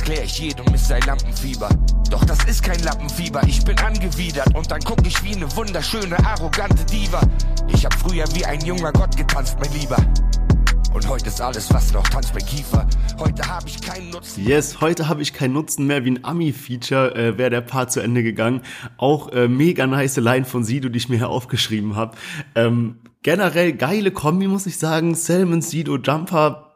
Erklär 0.00 0.24
ich 0.24 0.38
jedem, 0.38 0.64
es 0.72 0.88
sei 0.88 0.98
Lampenfieber. 1.00 1.68
Doch 2.10 2.24
das 2.24 2.42
ist 2.44 2.62
kein 2.62 2.82
Lampenfieber, 2.82 3.42
ich 3.46 3.62
bin 3.64 3.78
angewidert 3.78 4.54
und 4.54 4.70
dann 4.70 4.80
guck 4.80 5.06
ich 5.06 5.22
wie 5.22 5.34
eine 5.34 5.54
wunderschöne, 5.54 6.16
arrogante 6.24 6.84
Diva. 6.86 7.20
Ich 7.68 7.84
hab 7.84 7.92
früher 7.94 8.24
wie 8.32 8.44
ein 8.46 8.60
junger 8.64 8.92
Gott 8.92 9.14
getanzt, 9.14 9.58
mein 9.60 9.70
Lieber. 9.78 9.98
Und 10.94 11.06
heute 11.06 11.26
ist 11.26 11.40
alles, 11.42 11.72
was 11.72 11.92
noch 11.92 12.02
tanzt 12.08 12.32
bei 12.32 12.40
Kiefer. 12.40 12.86
Heute 13.18 13.46
habe 13.46 13.68
ich 13.68 13.80
keinen 13.80 14.10
Nutzen. 14.10 14.44
Yes, 14.44 14.80
heute 14.80 15.06
habe 15.06 15.20
ich 15.20 15.34
keinen 15.34 15.52
Nutzen 15.52 15.86
mehr. 15.86 16.04
Wie 16.04 16.12
ein 16.12 16.24
Ami-Feature 16.24 17.14
äh, 17.14 17.38
wäre 17.38 17.50
der 17.50 17.60
Part 17.60 17.92
zu 17.92 18.00
Ende 18.00 18.22
gegangen. 18.22 18.62
Auch 18.96 19.30
äh, 19.32 19.48
mega 19.48 19.86
nice 19.86 20.16
Line 20.16 20.46
von 20.46 20.64
Sido, 20.64 20.88
die 20.88 20.96
ich 20.96 21.10
mir 21.10 21.18
hier 21.18 21.28
aufgeschrieben 21.30 21.94
habe. 21.94 22.16
Ähm, 22.54 22.96
generell 23.22 23.74
geile 23.74 24.10
Kombi, 24.10 24.48
muss 24.48 24.66
ich 24.66 24.78
sagen. 24.78 25.14
Salmon, 25.14 25.60
Sido, 25.62 25.96
Jumper, 25.98 26.69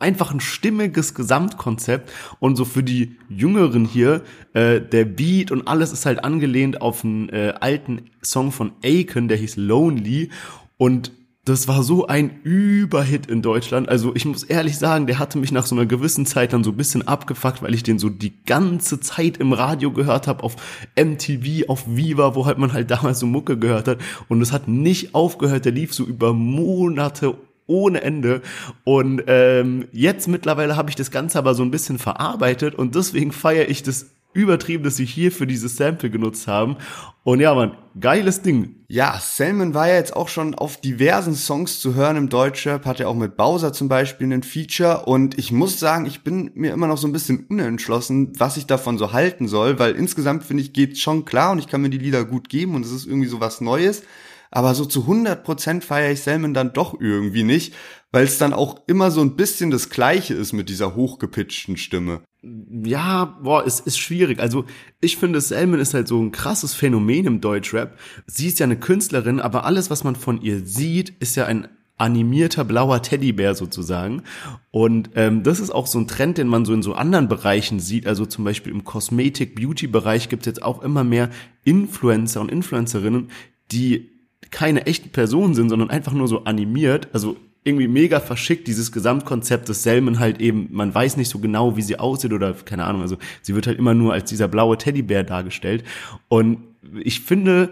einfach 0.00 0.32
ein 0.32 0.40
stimmiges 0.40 1.14
Gesamtkonzept 1.14 2.10
und 2.38 2.56
so 2.56 2.64
für 2.64 2.82
die 2.82 3.16
Jüngeren 3.28 3.84
hier, 3.84 4.22
äh, 4.54 4.80
der 4.80 5.04
Beat 5.04 5.50
und 5.50 5.68
alles 5.68 5.92
ist 5.92 6.06
halt 6.06 6.24
angelehnt 6.24 6.80
auf 6.80 7.04
einen 7.04 7.28
äh, 7.28 7.54
alten 7.60 8.10
Song 8.22 8.52
von 8.52 8.72
Aiken, 8.82 9.28
der 9.28 9.36
hieß 9.36 9.56
Lonely 9.56 10.30
und 10.76 11.12
das 11.44 11.68
war 11.68 11.82
so 11.82 12.06
ein 12.06 12.42
Überhit 12.42 13.26
in 13.26 13.40
Deutschland. 13.40 13.88
Also 13.88 14.14
ich 14.14 14.26
muss 14.26 14.42
ehrlich 14.42 14.78
sagen, 14.78 15.06
der 15.06 15.18
hatte 15.18 15.38
mich 15.38 15.52
nach 15.52 15.64
so 15.64 15.74
einer 15.74 15.86
gewissen 15.86 16.26
Zeit 16.26 16.52
dann 16.52 16.62
so 16.62 16.70
ein 16.70 16.76
bisschen 16.76 17.08
abgefuckt, 17.08 17.62
weil 17.62 17.74
ich 17.74 17.82
den 17.82 17.98
so 17.98 18.10
die 18.10 18.44
ganze 18.44 19.00
Zeit 19.00 19.38
im 19.38 19.54
Radio 19.54 19.90
gehört 19.90 20.26
habe, 20.26 20.44
auf 20.44 20.56
MTV, 20.96 21.68
auf 21.68 21.84
Viva, 21.86 22.34
wo 22.34 22.44
halt 22.44 22.58
man 22.58 22.72
halt 22.72 22.90
damals 22.90 23.20
so 23.20 23.26
Mucke 23.26 23.58
gehört 23.58 23.88
hat. 23.88 23.98
Und 24.28 24.42
es 24.42 24.52
hat 24.52 24.68
nicht 24.68 25.14
aufgehört, 25.14 25.64
der 25.64 25.72
lief 25.72 25.94
so 25.94 26.04
über 26.04 26.34
Monate 26.34 27.36
ohne 27.70 28.02
Ende. 28.02 28.42
Und 28.84 29.22
ähm, 29.28 29.86
jetzt 29.92 30.28
mittlerweile 30.28 30.76
habe 30.76 30.90
ich 30.90 30.96
das 30.96 31.10
Ganze 31.10 31.38
aber 31.38 31.54
so 31.54 31.62
ein 31.62 31.70
bisschen 31.70 31.98
verarbeitet 31.98 32.74
und 32.74 32.94
deswegen 32.94 33.32
feiere 33.32 33.68
ich 33.68 33.82
das 33.82 34.10
übertrieben, 34.32 34.84
dass 34.84 34.96
sie 34.96 35.04
hier 35.04 35.32
für 35.32 35.46
dieses 35.46 35.76
Sample 35.76 36.10
genutzt 36.10 36.46
haben. 36.46 36.76
Und 37.24 37.40
ja, 37.40 37.52
man, 37.54 37.76
geiles 37.98 38.42
Ding. 38.42 38.76
Ja, 38.86 39.18
Selman 39.20 39.74
war 39.74 39.88
ja 39.88 39.96
jetzt 39.96 40.14
auch 40.14 40.28
schon 40.28 40.54
auf 40.54 40.80
diversen 40.80 41.34
Songs 41.34 41.80
zu 41.80 41.94
hören 41.94 42.16
im 42.16 42.28
Deutschrap, 42.28 42.86
hat 42.86 43.00
ja 43.00 43.08
auch 43.08 43.14
mit 43.14 43.36
Bowser 43.36 43.72
zum 43.72 43.88
Beispiel 43.88 44.26
einen 44.26 44.42
Feature 44.42 45.04
und 45.06 45.36
ich 45.38 45.52
muss 45.52 45.80
sagen, 45.80 46.06
ich 46.06 46.22
bin 46.22 46.50
mir 46.54 46.72
immer 46.72 46.86
noch 46.86 46.98
so 46.98 47.08
ein 47.08 47.12
bisschen 47.12 47.46
unentschlossen, 47.48 48.32
was 48.38 48.56
ich 48.56 48.66
davon 48.66 48.98
so 48.98 49.12
halten 49.12 49.48
soll, 49.48 49.78
weil 49.78 49.96
insgesamt 49.96 50.44
finde 50.44 50.62
ich, 50.62 50.72
geht 50.72 50.98
schon 50.98 51.24
klar 51.24 51.52
und 51.52 51.58
ich 51.58 51.66
kann 51.66 51.82
mir 51.82 51.90
die 51.90 51.98
Lieder 51.98 52.24
gut 52.24 52.48
geben 52.48 52.74
und 52.74 52.84
es 52.84 52.92
ist 52.92 53.06
irgendwie 53.06 53.28
so 53.28 53.40
was 53.40 53.60
Neues 53.60 54.02
aber 54.50 54.74
so 54.74 54.84
zu 54.84 55.02
100% 55.02 55.82
feiere 55.82 56.12
ich 56.12 56.22
Selman 56.22 56.54
dann 56.54 56.72
doch 56.72 57.00
irgendwie 57.00 57.44
nicht, 57.44 57.74
weil 58.12 58.24
es 58.24 58.38
dann 58.38 58.52
auch 58.52 58.80
immer 58.86 59.10
so 59.10 59.20
ein 59.20 59.36
bisschen 59.36 59.70
das 59.70 59.90
Gleiche 59.90 60.34
ist 60.34 60.52
mit 60.52 60.68
dieser 60.68 60.96
hochgepitchten 60.96 61.76
Stimme. 61.76 62.22
Ja, 62.42 63.38
boah, 63.42 63.64
es 63.66 63.80
ist 63.80 63.98
schwierig. 63.98 64.40
Also 64.40 64.64
ich 65.00 65.16
finde, 65.16 65.40
Selman 65.40 65.78
ist 65.78 65.94
halt 65.94 66.08
so 66.08 66.20
ein 66.20 66.32
krasses 66.32 66.74
Phänomen 66.74 67.26
im 67.26 67.40
Deutschrap. 67.40 67.98
Sie 68.26 68.48
ist 68.48 68.58
ja 68.58 68.64
eine 68.64 68.78
Künstlerin, 68.78 69.40
aber 69.40 69.64
alles, 69.64 69.90
was 69.90 70.04
man 70.04 70.16
von 70.16 70.40
ihr 70.40 70.64
sieht, 70.64 71.10
ist 71.20 71.36
ja 71.36 71.46
ein 71.46 71.68
animierter 72.00 72.64
blauer 72.64 73.02
Teddybär 73.02 73.54
sozusagen. 73.54 74.22
Und 74.70 75.10
ähm, 75.16 75.42
das 75.42 75.60
ist 75.60 75.70
auch 75.70 75.86
so 75.86 75.98
ein 75.98 76.08
Trend, 76.08 76.38
den 76.38 76.48
man 76.48 76.64
so 76.64 76.72
in 76.72 76.82
so 76.82 76.94
anderen 76.94 77.28
Bereichen 77.28 77.78
sieht. 77.78 78.06
Also 78.06 78.24
zum 78.24 78.44
Beispiel 78.44 78.72
im 78.72 78.84
Cosmetic-Beauty-Bereich 78.84 80.30
gibt 80.30 80.42
es 80.42 80.46
jetzt 80.46 80.62
auch 80.62 80.82
immer 80.82 81.04
mehr 81.04 81.28
Influencer 81.62 82.40
und 82.40 82.50
Influencerinnen, 82.50 83.28
die 83.70 84.19
keine 84.50 84.86
echten 84.86 85.10
Personen 85.10 85.54
sind, 85.54 85.68
sondern 85.68 85.90
einfach 85.90 86.12
nur 86.12 86.28
so 86.28 86.44
animiert. 86.44 87.08
Also 87.12 87.36
irgendwie 87.62 87.88
mega 87.88 88.20
verschickt, 88.20 88.66
dieses 88.68 88.90
Gesamtkonzept 88.90 89.68
des 89.68 89.82
Selmen 89.82 90.18
halt 90.18 90.40
eben, 90.40 90.68
man 90.70 90.94
weiß 90.94 91.16
nicht 91.16 91.28
so 91.28 91.38
genau, 91.38 91.76
wie 91.76 91.82
sie 91.82 91.98
aussieht 91.98 92.32
oder 92.32 92.54
keine 92.54 92.84
Ahnung, 92.84 93.02
also 93.02 93.18
sie 93.42 93.54
wird 93.54 93.66
halt 93.66 93.78
immer 93.78 93.92
nur 93.92 94.14
als 94.14 94.30
dieser 94.30 94.48
blaue 94.48 94.78
Teddybär 94.78 95.24
dargestellt 95.24 95.84
und 96.28 96.58
ich 97.02 97.20
finde, 97.20 97.70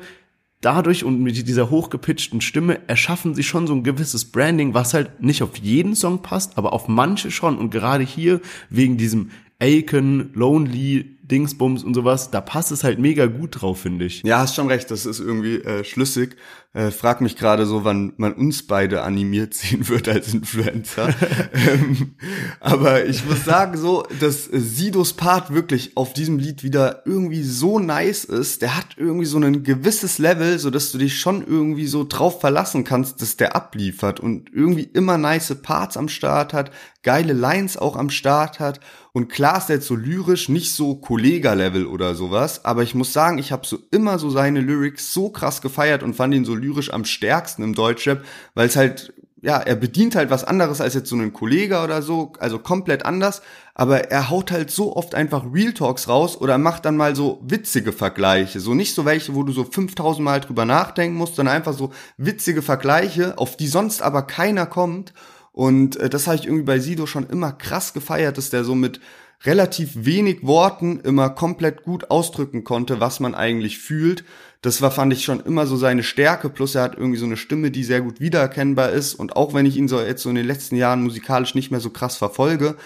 dadurch 0.61 1.05
und 1.05 1.23
mit 1.23 1.49
dieser 1.49 1.71
hochgepitchten 1.71 2.41
Stimme 2.41 2.81
erschaffen 2.89 3.35
sie 3.35 3.43
schon 3.43 3.67
so 3.67 3.75
ein 3.75 3.85
gewisses 3.85 4.27
Branding, 4.27 4.75
was 4.75 4.95
halt 4.95 5.23
nicht 5.23 5.43
auf 5.43 5.57
jeden 5.57 5.95
Song 5.95 6.23
passt, 6.23 6.59
aber 6.59 6.73
auf 6.73 6.89
manche 6.89 7.31
schon. 7.31 7.59
Und 7.59 7.71
gerade 7.71 8.05
hier 8.05 8.41
wegen 8.71 8.97
diesem 8.97 9.31
Aiken, 9.61 10.31
Lonely, 10.35 11.18
Dingsbums 11.31 11.85
und 11.85 11.95
sowas, 11.95 12.31
da 12.31 12.41
passt 12.41 12.73
es 12.73 12.85
halt 12.85 12.99
mega 12.99 13.27
gut 13.27 13.61
drauf, 13.61 13.81
finde 13.81 14.07
ich. 14.07 14.23
Ja, 14.23 14.41
hast 14.41 14.55
schon 14.55 14.69
recht, 14.69 14.91
das 14.91 15.07
ist 15.07 15.21
irgendwie 15.21 15.57
äh, 15.57 15.85
schlüssig. 15.85 16.37
Äh, 16.75 16.91
frag 16.91 17.21
mich 17.23 17.37
gerade 17.37 17.65
so, 17.65 17.85
wann 17.85 18.13
man 18.19 18.35
uns 18.35 18.67
beide 18.67 19.03
animiert 19.03 19.55
sehen 19.55 19.89
wird 19.89 20.07
als 20.09 20.33
Influencer. 20.35 21.15
ähm, 21.53 22.15
aber 22.61 23.07
ich 23.07 23.25
muss 23.25 23.45
sagen 23.45 23.79
so, 23.79 24.05
dass 24.21 24.45
Sidos 24.45 25.15
Part 25.15 25.53
wirklich 25.53 25.97
auf 25.97 26.13
diesem 26.13 26.39
Lied 26.39 26.63
wieder 26.63 27.03
irgendwie 27.07 27.43
so 27.43 27.79
nice 27.79 28.25
ist. 28.25 28.63
Der 28.63 28.77
hat 28.77 28.97
irgendwie 28.97 29.27
so 29.27 29.39
ein 29.39 29.63
gewisses 29.63 30.19
Level, 30.19 30.59
so 30.59 30.71
dass 30.71 30.93
du 30.93 30.99
dich 30.99 31.19
schon 31.19 31.47
irgendwie 31.47 31.87
so 31.87 32.05
drauf 32.05 32.41
verlassen 32.41 32.85
kannst, 32.85 33.23
dass 33.23 33.37
der 33.37 33.57
abliefert 33.57 34.21
und 34.21 34.51
irgendwie 34.53 34.85
immer 34.85 35.17
nice 35.17 35.55
Parts 35.63 35.97
am 35.97 36.09
Start 36.09 36.53
hat, 36.53 36.71
geile 37.03 37.33
Lines 37.33 37.77
auch 37.77 37.97
am 37.97 38.11
Start 38.11 38.61
hat 38.61 38.81
und 39.19 39.27
klar 39.29 39.59
ist 39.59 39.69
er 39.69 39.77
jetzt 39.77 39.89
so 39.89 39.97
lyrisch, 39.97 40.49
nicht 40.49 40.73
so 40.73 40.95
Kollega-Level 40.95 41.87
oder 41.87 42.15
sowas, 42.15 42.65
aber 42.65 42.85
ich 42.85 42.95
muss 42.95 43.13
sagen, 43.13 43.39
ich 43.39 43.51
habe 43.51 43.67
so 43.67 43.77
immer 43.91 44.21
so 44.21 44.31
seine 44.31 44.61
Lyrics 44.61 45.13
so 45.13 45.29
krass 45.29 45.61
gefeiert 45.61 46.05
und 46.05 46.15
fand 46.15 46.33
ihn 46.35 46.45
so 46.45 46.55
lyrisch 46.55 46.93
am 46.93 47.05
stärksten 47.05 47.65
im 47.65 47.75
Deutschrap, 47.75 48.25
weil 48.55 48.69
es 48.69 48.77
halt, 48.77 49.13
ja, 49.43 49.57
er 49.57 49.75
bedient 49.75 50.15
halt 50.15 50.31
was 50.31 50.45
anderes 50.45 50.81
als 50.81 50.95
jetzt 50.95 51.09
so 51.09 51.17
ein 51.17 51.33
Kollege 51.33 51.83
oder 51.83 52.01
so, 52.01 52.33
also 52.39 52.61
komplett 52.61 53.05
anders, 53.05 53.43
aber 53.75 54.13
er 54.13 54.31
haut 54.31 54.53
halt 54.53 54.71
so 54.71 54.95
oft 54.95 55.17
einfach 55.17 55.45
Real 55.53 55.73
Talks 55.73 56.07
raus 56.07 56.41
oder 56.41 56.57
macht 56.57 56.85
dann 56.85 56.97
mal 56.97 57.17
so 57.17 57.41
witzige 57.43 57.93
Vergleiche, 57.93 58.61
so 58.61 58.73
nicht 58.75 58.95
so 58.95 59.05
welche, 59.05 59.35
wo 59.35 59.43
du 59.43 59.51
so 59.51 59.65
5000 59.65 60.25
Mal 60.25 60.39
drüber 60.43 60.65
nachdenken 60.65 61.17
musst, 61.17 61.35
sondern 61.35 61.57
einfach 61.57 61.73
so 61.73 61.91
witzige 62.19 62.63
Vergleiche, 62.63 63.37
auf 63.37 63.57
die 63.57 63.67
sonst 63.67 64.01
aber 64.01 64.23
keiner 64.23 64.67
kommt 64.67 65.13
und 65.59 65.97
äh, 65.97 66.09
das 66.09 66.29
habe 66.29 66.37
ich 66.37 66.45
irgendwie 66.45 66.63
bei 66.63 66.79
Sido 66.79 67.07
schon 67.07 67.29
immer 67.29 67.51
krass 67.51 67.93
gefeiert, 67.93 68.39
dass 68.39 68.49
der 68.49 68.63
so 68.63 68.77
mit 68.77 69.01
relativ 69.43 69.91
wenig 69.95 70.47
Worten 70.47 71.01
immer 71.01 71.31
komplett 71.31 71.83
gut 71.83 72.13
ausdrücken 72.13 72.63
konnte, 72.63 73.01
was 73.01 73.19
man 73.19 73.35
eigentlich 73.35 73.79
fühlt. 73.79 74.23
Das 74.63 74.83
war, 74.83 74.93
fand 74.93 75.13
ich 75.13 75.25
schon 75.25 75.41
immer 75.41 75.67
so 75.67 75.77
seine 75.77 76.05
Stärke. 76.05 76.49
Plus 76.49 76.77
er 76.77 76.83
hat 76.83 76.97
irgendwie 76.97 77.19
so 77.19 77.27
eine 77.27 77.37
Stimme, 77.37 77.73
die 77.73 77.83
sehr 77.83 78.03
gut 78.03 78.21
wiedererkennbar 78.21 78.91
ist. 78.91 79.15
Und 79.15 79.35
auch 79.35 79.53
wenn 79.53 79.67
ich 79.67 79.77
ihn 79.77 79.89
so 79.89 80.01
jetzt 80.01 80.23
so 80.23 80.29
in 80.29 80.37
den 80.37 80.47
letzten 80.47 80.77
Jahren 80.77 81.03
musikalisch 81.03 81.57
nicht 81.57 81.73
mehr 81.73 81.81
so 81.81 81.91
krass 81.91 82.17
verfolge, 82.17 82.77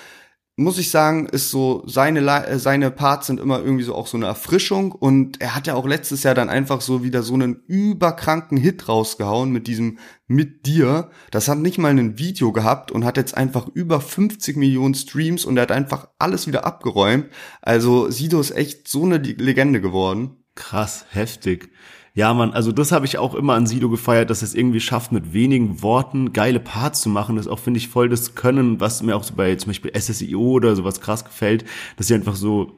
muss 0.56 0.76
ich 0.76 0.90
sagen, 0.90 1.26
ist 1.26 1.50
so 1.50 1.82
seine 1.86 2.20
äh, 2.20 2.58
seine 2.58 2.90
Parts 2.90 3.26
sind 3.28 3.40
immer 3.40 3.60
irgendwie 3.60 3.84
so 3.84 3.94
auch 3.94 4.06
so 4.06 4.18
eine 4.18 4.26
Erfrischung 4.26 4.92
und 4.92 5.40
er 5.40 5.54
hat 5.54 5.66
ja 5.66 5.74
auch 5.74 5.86
letztes 5.86 6.22
Jahr 6.24 6.34
dann 6.34 6.50
einfach 6.50 6.82
so 6.82 7.02
wieder 7.02 7.22
so 7.22 7.34
einen 7.34 7.62
überkranken 7.66 8.58
Hit 8.58 8.86
rausgehauen 8.88 9.50
mit 9.50 9.66
diesem 9.66 9.98
mit 10.26 10.66
dir. 10.66 11.10
Das 11.30 11.48
hat 11.48 11.58
nicht 11.58 11.78
mal 11.78 11.90
ein 11.90 12.18
Video 12.18 12.52
gehabt 12.52 12.90
und 12.92 13.04
hat 13.04 13.16
jetzt 13.16 13.34
einfach 13.36 13.66
über 13.68 14.00
50 14.00 14.56
Millionen 14.56 14.94
Streams 14.94 15.46
und 15.46 15.56
er 15.56 15.62
hat 15.62 15.72
einfach 15.72 16.08
alles 16.18 16.46
wieder 16.46 16.66
abgeräumt. 16.66 17.28
Also 17.62 18.10
Sido 18.10 18.38
ist 18.40 18.50
echt 18.50 18.88
so 18.88 19.04
eine 19.04 19.16
Legende 19.16 19.80
geworden. 19.80 20.36
Krass, 20.54 21.06
heftig. 21.10 21.70
Ja, 22.14 22.34
man, 22.34 22.52
also 22.52 22.72
das 22.72 22.92
habe 22.92 23.06
ich 23.06 23.16
auch 23.16 23.34
immer 23.34 23.54
an 23.54 23.66
Sido 23.66 23.88
gefeiert, 23.88 24.28
dass 24.28 24.42
es 24.42 24.54
irgendwie 24.54 24.80
schafft, 24.80 25.12
mit 25.12 25.32
wenigen 25.32 25.80
Worten 25.82 26.34
geile 26.34 26.60
Parts 26.60 27.00
zu 27.00 27.08
machen. 27.08 27.36
Das 27.36 27.46
ist 27.46 27.52
auch, 27.52 27.58
finde 27.58 27.78
ich, 27.78 27.88
voll 27.88 28.10
das 28.10 28.34
Können, 28.34 28.80
was 28.80 29.02
mir 29.02 29.16
auch 29.16 29.24
so 29.24 29.34
bei 29.34 29.54
zum 29.56 29.70
Beispiel 29.70 29.92
SSIO 29.98 30.40
oder 30.40 30.76
sowas 30.76 31.00
krass 31.00 31.24
gefällt, 31.24 31.64
dass 31.96 32.08
sie 32.08 32.14
einfach 32.14 32.36
so 32.36 32.72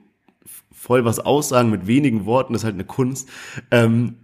voll 0.71 1.05
was 1.05 1.19
aussagen 1.19 1.71
mit 1.71 1.87
wenigen 1.87 2.27
Worten, 2.27 2.53
das 2.53 2.63
ist 2.63 2.65
halt 2.65 2.75
eine 2.75 2.85
Kunst. 2.85 3.29
Ähm, 3.71 4.17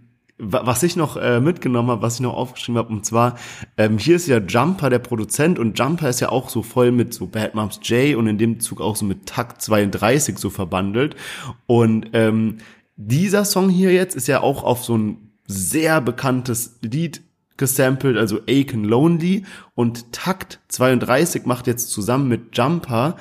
was 0.43 0.81
ich 0.81 0.95
noch 0.95 1.17
äh, 1.17 1.39
mitgenommen 1.39 1.91
habe, 1.91 2.01
was 2.01 2.15
ich 2.15 2.21
noch 2.21 2.33
aufgeschrieben 2.33 2.79
habe, 2.79 2.91
und 2.91 3.05
zwar, 3.05 3.35
ähm, 3.77 3.99
hier 3.99 4.15
ist 4.15 4.27
ja 4.27 4.39
Jumper 4.39 4.89
der 4.89 4.97
Produzent 4.99 5.59
und 5.59 5.77
Jumper 5.77 6.09
ist 6.09 6.19
ja 6.19 6.29
auch 6.29 6.49
so 6.49 6.63
voll 6.63 6.91
mit 6.91 7.13
so 7.13 7.27
Bad 7.27 7.53
Moms 7.53 7.79
J 7.83 8.15
und 8.15 8.25
in 8.27 8.39
dem 8.39 8.59
Zug 8.59 8.81
auch 8.81 8.95
so 8.95 9.05
mit 9.05 9.27
Takt 9.27 9.61
32 9.61 10.39
so 10.39 10.49
verbandelt. 10.49 11.15
Und 11.67 12.09
ähm, 12.13 12.57
dieser 13.07 13.45
Song 13.45 13.69
hier 13.69 13.91
jetzt 13.91 14.15
ist 14.15 14.27
ja 14.27 14.41
auch 14.41 14.63
auf 14.63 14.83
so 14.83 14.97
ein 14.97 15.31
sehr 15.47 16.01
bekanntes 16.01 16.77
Lied 16.81 17.21
gesampelt, 17.57 18.17
also 18.17 18.39
Aiken 18.47 18.83
Lonely 18.83 19.45
und 19.75 20.11
Takt 20.11 20.59
32 20.69 21.45
macht 21.45 21.67
jetzt 21.67 21.89
zusammen 21.91 22.27
mit 22.27 22.57
Jumper 22.57 23.17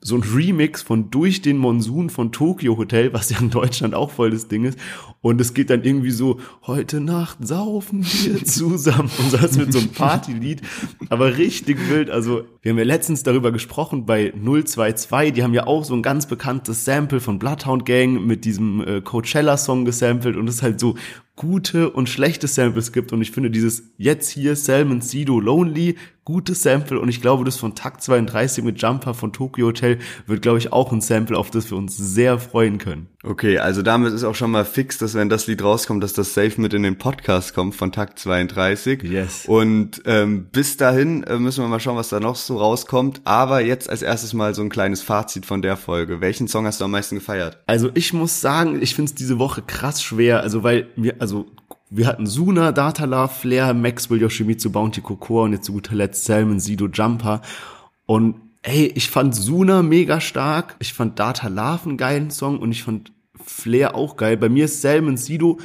so 0.00 0.16
ein 0.16 0.22
Remix 0.22 0.82
von 0.82 1.10
Durch 1.10 1.40
den 1.40 1.56
Monsun 1.56 2.10
von 2.10 2.30
Tokyo 2.30 2.76
Hotel, 2.76 3.12
was 3.12 3.30
ja 3.30 3.38
in 3.38 3.50
Deutschland 3.50 3.94
auch 3.94 4.10
voll 4.10 4.30
das 4.30 4.48
Ding 4.48 4.64
ist. 4.64 4.78
Und 5.24 5.40
es 5.40 5.54
geht 5.54 5.70
dann 5.70 5.84
irgendwie 5.84 6.10
so, 6.10 6.38
heute 6.66 7.00
Nacht 7.00 7.38
saufen 7.46 8.04
wir 8.04 8.44
zusammen 8.44 9.10
und 9.18 9.30
so 9.30 9.38
als 9.38 9.56
mit 9.56 9.72
so 9.72 9.78
einem 9.78 9.88
Partylied. 9.88 10.60
Aber 11.08 11.38
richtig 11.38 11.78
wild. 11.88 12.10
Also, 12.10 12.44
wir 12.60 12.70
haben 12.70 12.76
ja 12.76 12.84
letztens 12.84 13.22
darüber 13.22 13.50
gesprochen 13.50 14.04
bei 14.04 14.34
022. 14.34 15.32
Die 15.32 15.42
haben 15.42 15.54
ja 15.54 15.66
auch 15.66 15.82
so 15.82 15.94
ein 15.94 16.02
ganz 16.02 16.26
bekanntes 16.26 16.84
Sample 16.84 17.20
von 17.20 17.38
Bloodhound 17.38 17.86
Gang 17.86 18.26
mit 18.26 18.44
diesem 18.44 18.86
äh, 18.86 19.00
Coachella-Song 19.00 19.86
gesampelt. 19.86 20.36
Und 20.36 20.46
es 20.46 20.62
halt 20.62 20.78
so 20.78 20.94
gute 21.36 21.88
und 21.88 22.10
schlechte 22.10 22.46
Samples 22.46 22.92
gibt. 22.92 23.14
Und 23.14 23.22
ich 23.22 23.30
finde 23.30 23.50
dieses 23.50 23.94
jetzt 23.96 24.28
hier 24.28 24.56
Salmon 24.56 25.00
Sido 25.00 25.40
Lonely, 25.40 25.96
gutes 26.26 26.62
Sample. 26.62 27.00
Und 27.00 27.08
ich 27.08 27.22
glaube, 27.22 27.44
das 27.44 27.56
von 27.56 27.74
Takt 27.74 28.02
32 28.02 28.62
mit 28.62 28.82
Jumper 28.82 29.14
von 29.14 29.32
Tokyo 29.32 29.68
Hotel 29.68 30.00
wird, 30.26 30.42
glaube 30.42 30.58
ich, 30.58 30.70
auch 30.70 30.92
ein 30.92 31.00
Sample, 31.00 31.38
auf 31.38 31.50
das 31.50 31.70
wir 31.70 31.78
uns 31.78 31.96
sehr 31.96 32.38
freuen 32.38 32.76
können. 32.76 33.08
Okay, 33.26 33.58
also 33.58 33.80
damit 33.80 34.12
ist 34.12 34.22
auch 34.22 34.34
schon 34.34 34.50
mal 34.50 34.66
fix, 34.66 34.98
dass 34.98 35.14
wenn 35.14 35.30
das 35.30 35.46
Lied 35.46 35.62
rauskommt, 35.62 36.02
dass 36.02 36.12
das 36.12 36.34
safe 36.34 36.60
mit 36.60 36.74
in 36.74 36.82
den 36.82 36.98
Podcast 36.98 37.54
kommt 37.54 37.74
von 37.74 37.90
Takt 37.90 38.18
32. 38.18 39.02
Yes. 39.02 39.46
Und 39.46 40.02
ähm, 40.04 40.46
bis 40.52 40.76
dahin 40.76 41.24
äh, 41.24 41.38
müssen 41.38 41.64
wir 41.64 41.68
mal 41.68 41.80
schauen, 41.80 41.96
was 41.96 42.10
da 42.10 42.20
noch 42.20 42.36
so 42.36 42.58
rauskommt. 42.58 43.22
Aber 43.24 43.60
jetzt 43.60 43.88
als 43.88 44.02
erstes 44.02 44.34
mal 44.34 44.54
so 44.54 44.60
ein 44.62 44.68
kleines 44.68 45.00
Fazit 45.00 45.46
von 45.46 45.62
der 45.62 45.76
Folge. 45.78 46.20
Welchen 46.20 46.48
Song 46.48 46.66
hast 46.66 46.80
du 46.80 46.84
am 46.84 46.90
meisten 46.90 47.14
gefeiert? 47.14 47.58
Also 47.66 47.90
ich 47.94 48.12
muss 48.12 48.42
sagen, 48.42 48.82
ich 48.82 48.94
finde 48.94 49.08
es 49.08 49.14
diese 49.14 49.38
Woche 49.38 49.62
krass 49.62 50.02
schwer. 50.02 50.40
Also 50.40 50.62
weil 50.62 50.88
mir, 50.96 51.16
also 51.18 51.46
wir 51.88 52.06
hatten 52.06 52.26
Suna, 52.26 52.72
Datala, 52.72 53.28
Flair, 53.28 53.72
Maxwell, 53.72 54.20
Yoshimitsu, 54.20 54.70
Bounty, 54.70 55.00
Cocoa 55.00 55.44
und 55.44 55.52
jetzt 55.52 55.64
zu 55.64 55.72
guter 55.72 55.94
Letzt 55.94 56.26
Salmon, 56.26 56.60
Sido, 56.60 56.88
Jumper. 56.88 57.40
Und 58.04 58.34
ey, 58.62 58.92
ich 58.94 59.08
fand 59.08 59.34
Suna 59.34 59.82
mega 59.82 60.20
stark, 60.20 60.76
ich 60.78 60.92
fand 60.92 61.18
Data 61.18 61.48
Love 61.48 61.88
einen 61.88 61.96
geilen 61.96 62.30
Song 62.30 62.58
und 62.58 62.72
ich 62.72 62.82
fand 62.82 63.12
Flair 63.44 63.94
auch 63.94 64.16
geil. 64.16 64.36
Bei 64.36 64.48
mir 64.48 64.64
ist 64.64 64.82
Salmon 64.82 65.16
Sido 65.16 65.58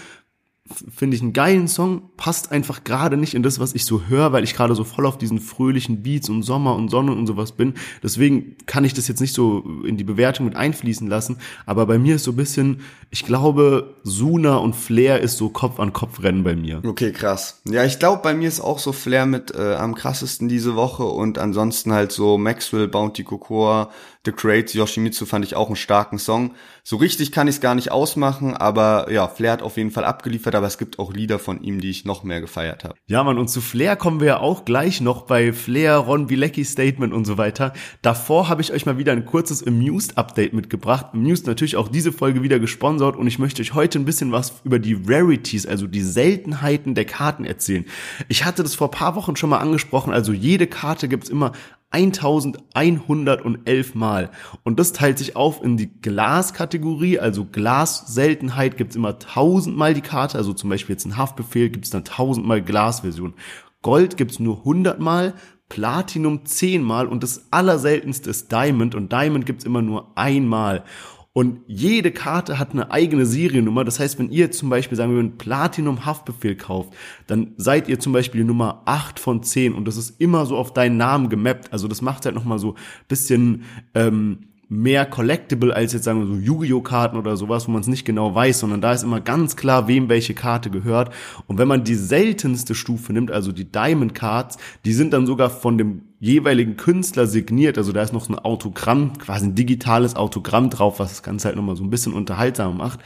finde 0.95 1.15
ich 1.15 1.21
einen 1.21 1.33
geilen 1.33 1.67
Song, 1.67 2.11
passt 2.17 2.51
einfach 2.51 2.83
gerade 2.83 3.17
nicht 3.17 3.33
in 3.33 3.43
das, 3.43 3.59
was 3.59 3.73
ich 3.73 3.85
so 3.85 4.03
höre, 4.07 4.31
weil 4.31 4.43
ich 4.43 4.53
gerade 4.53 4.75
so 4.75 4.83
voll 4.83 5.05
auf 5.05 5.17
diesen 5.17 5.39
fröhlichen 5.39 6.03
Beats 6.03 6.29
und 6.29 6.43
Sommer 6.43 6.75
und 6.75 6.89
Sonne 6.89 7.11
und 7.11 7.27
sowas 7.27 7.53
bin. 7.53 7.73
Deswegen 8.03 8.55
kann 8.65 8.83
ich 8.83 8.93
das 8.93 9.07
jetzt 9.07 9.21
nicht 9.21 9.33
so 9.33 9.63
in 9.83 9.97
die 9.97 10.03
Bewertung 10.03 10.45
mit 10.45 10.55
einfließen 10.55 11.07
lassen. 11.07 11.37
Aber 11.65 11.85
bei 11.85 11.97
mir 11.97 12.15
ist 12.15 12.23
so 12.23 12.31
ein 12.31 12.37
bisschen, 12.37 12.81
ich 13.09 13.25
glaube, 13.25 13.95
Suna 14.03 14.57
und 14.57 14.75
Flair 14.75 15.19
ist 15.19 15.37
so 15.37 15.49
Kopf 15.49 15.79
an 15.79 15.93
Kopf 15.93 16.21
rennen 16.21 16.43
bei 16.43 16.55
mir. 16.55 16.81
Okay, 16.85 17.11
krass. 17.11 17.61
Ja, 17.65 17.83
ich 17.83 17.99
glaube, 17.99 18.21
bei 18.21 18.33
mir 18.33 18.47
ist 18.47 18.61
auch 18.61 18.79
so 18.79 18.91
Flair 18.91 19.25
mit 19.25 19.53
äh, 19.55 19.75
am 19.75 19.95
krassesten 19.95 20.47
diese 20.47 20.75
Woche 20.75 21.03
und 21.03 21.39
ansonsten 21.39 21.93
halt 21.93 22.11
so 22.11 22.37
Maxwell, 22.37 22.87
Bounty 22.87 23.23
Cocoa, 23.23 23.89
The 24.25 24.31
Crates, 24.33 24.73
Yoshimitsu 24.73 25.25
fand 25.25 25.45
ich 25.45 25.55
auch 25.55 25.67
einen 25.67 25.75
starken 25.75 26.19
Song. 26.19 26.51
So 26.89 26.95
richtig 26.95 27.31
kann 27.31 27.47
ich 27.47 27.57
es 27.57 27.61
gar 27.61 27.75
nicht 27.75 27.91
ausmachen, 27.91 28.57
aber 28.57 29.11
ja, 29.11 29.27
Flair 29.27 29.51
hat 29.51 29.61
auf 29.61 29.77
jeden 29.77 29.91
Fall 29.91 30.05
abgeliefert, 30.05 30.55
aber 30.55 30.65
es 30.65 30.79
gibt 30.79 30.97
auch 30.97 31.13
Lieder 31.13 31.37
von 31.37 31.61
ihm, 31.61 31.81
die 31.81 31.91
ich 31.91 32.03
noch 32.03 32.23
mehr 32.23 32.41
gefeiert 32.41 32.83
habe. 32.83 32.95
Ja, 33.05 33.23
man, 33.23 33.37
und 33.37 33.47
zu 33.47 33.61
Flair 33.61 33.95
kommen 33.95 34.19
wir 34.19 34.25
ja 34.25 34.39
auch 34.39 34.65
gleich 34.65 34.99
noch 34.99 35.27
bei 35.27 35.53
Flair, 35.53 35.97
Ron 35.97 36.25
Bilecki 36.25 36.65
Statement 36.65 37.13
und 37.13 37.25
so 37.25 37.37
weiter. 37.37 37.73
Davor 38.01 38.49
habe 38.49 38.63
ich 38.63 38.73
euch 38.73 38.87
mal 38.87 38.97
wieder 38.97 39.11
ein 39.11 39.27
kurzes 39.27 39.63
Amused-Update 39.63 40.53
mitgebracht. 40.53 41.09
Amused 41.13 41.45
natürlich 41.45 41.75
auch 41.75 41.89
diese 41.89 42.11
Folge 42.11 42.41
wieder 42.41 42.57
gesponsert 42.57 43.17
und 43.17 43.27
ich 43.27 43.37
möchte 43.37 43.61
euch 43.61 43.75
heute 43.75 43.99
ein 43.99 44.05
bisschen 44.05 44.31
was 44.31 44.53
über 44.63 44.79
die 44.79 44.99
Rarities, 45.05 45.67
also 45.67 45.85
die 45.85 46.01
Seltenheiten 46.01 46.95
der 46.95 47.05
Karten 47.05 47.45
erzählen. 47.45 47.85
Ich 48.29 48.45
hatte 48.45 48.63
das 48.63 48.73
vor 48.73 48.89
paar 48.89 49.13
Wochen 49.13 49.35
schon 49.35 49.51
mal 49.51 49.59
angesprochen, 49.59 50.11
also 50.11 50.33
jede 50.33 50.65
Karte 50.65 51.07
gibt's 51.07 51.29
immer 51.29 51.51
1111 51.91 53.95
Mal. 53.95 54.29
Und 54.63 54.79
das 54.79 54.93
teilt 54.93 55.17
sich 55.17 55.35
auf 55.35 55.63
in 55.63 55.77
die 55.77 55.91
Glaskategorie, 56.01 57.19
also 57.19 57.45
Glas-Seltenheit 57.45 58.77
gibt's 58.77 58.95
immer 58.95 59.09
1000 59.09 59.75
Mal 59.75 59.93
die 59.93 60.01
Karte, 60.01 60.37
also 60.37 60.53
zum 60.53 60.69
Beispiel 60.69 60.93
jetzt 60.93 61.05
ein 61.05 61.17
Haftbefehl 61.17 61.69
gibt's 61.69 61.89
dann 61.89 62.01
1000 62.01 62.45
Mal 62.45 62.61
Glasversion. 62.61 63.33
Gold 63.81 64.17
gibt's 64.17 64.39
nur 64.39 64.59
100 64.59 64.99
Mal, 64.99 65.33
Platinum 65.69 66.45
10 66.45 66.83
Mal 66.83 67.07
und 67.07 67.23
das 67.23 67.51
allerseltenste 67.51 68.29
ist 68.29 68.51
Diamond 68.51 68.95
und 68.95 69.11
Diamond 69.11 69.45
gibt's 69.45 69.63
immer 69.63 69.81
nur 69.81 70.11
einmal. 70.15 70.83
Und 71.31 71.61
jede 71.67 72.11
Karte 72.11 72.57
hat 72.57 72.71
eine 72.71 72.91
eigene 72.91 73.25
Seriennummer. 73.25 73.85
Das 73.85 73.99
heißt, 73.99 74.17
wenn 74.17 74.31
ihr 74.31 74.51
zum 74.51 74.69
Beispiel, 74.69 74.97
sagen 74.97 75.13
wir, 75.13 75.19
einen 75.19 75.37
Platinum-Haftbefehl 75.37 76.55
kauft, 76.55 76.93
dann 77.27 77.53
seid 77.57 77.87
ihr 77.87 77.99
zum 77.99 78.13
Beispiel 78.13 78.43
Nummer 78.43 78.81
8 78.85 79.19
von 79.19 79.43
10 79.43 79.73
und 79.73 79.85
das 79.87 79.95
ist 79.95 80.19
immer 80.19 80.45
so 80.47 80.57
auf 80.57 80.73
deinen 80.73 80.97
Namen 80.97 81.29
gemappt. 81.29 81.71
Also 81.71 81.87
das 81.87 82.01
macht 82.01 82.25
halt 82.25 82.33
nochmal 82.33 82.57
so 82.57 82.75
bisschen 83.07 83.63
ähm, 83.93 84.48
mehr 84.69 85.07
collectible 85.07 85.75
als 85.75 85.93
jetzt 85.93 86.03
sagen 86.03 86.19
wir 86.19 86.27
so 86.27 86.35
Yu-Gi-Oh! 86.35 86.81
Karten 86.81 87.17
oder 87.17 87.35
sowas, 87.35 87.67
wo 87.67 87.71
man 87.71 87.81
es 87.81 87.87
nicht 87.87 88.05
genau 88.05 88.33
weiß, 88.33 88.59
sondern 88.59 88.81
da 88.81 88.93
ist 88.93 89.03
immer 89.03 89.19
ganz 89.19 89.55
klar, 89.55 89.87
wem 89.87 90.09
welche 90.09 90.35
Karte 90.35 90.69
gehört. 90.69 91.11
Und 91.47 91.57
wenn 91.57 91.67
man 91.67 91.83
die 91.83 91.95
seltenste 91.95 92.75
Stufe 92.75 93.11
nimmt, 93.11 93.31
also 93.31 93.51
die 93.51 93.69
Diamond 93.69 94.13
Cards, 94.13 94.57
die 94.85 94.93
sind 94.93 95.11
dann 95.11 95.25
sogar 95.25 95.49
von 95.49 95.77
dem 95.79 96.03
jeweiligen 96.19 96.75
Künstler 96.77 97.25
signiert. 97.27 97.77
Also 97.77 97.93
da 97.93 98.03
ist 98.03 98.13
noch 98.13 98.25
so 98.25 98.33
ein 98.33 98.39
Autogramm, 98.39 99.17
quasi 99.17 99.47
ein 99.47 99.55
digitales 99.55 100.15
Autogramm 100.15 100.69
drauf, 100.69 100.99
was 100.99 101.09
das 101.09 101.23
Ganze 101.23 101.47
halt 101.47 101.55
nochmal 101.55 101.75
so 101.75 101.83
ein 101.83 101.89
bisschen 101.89 102.13
unterhaltsamer 102.13 102.73
macht. 102.73 102.99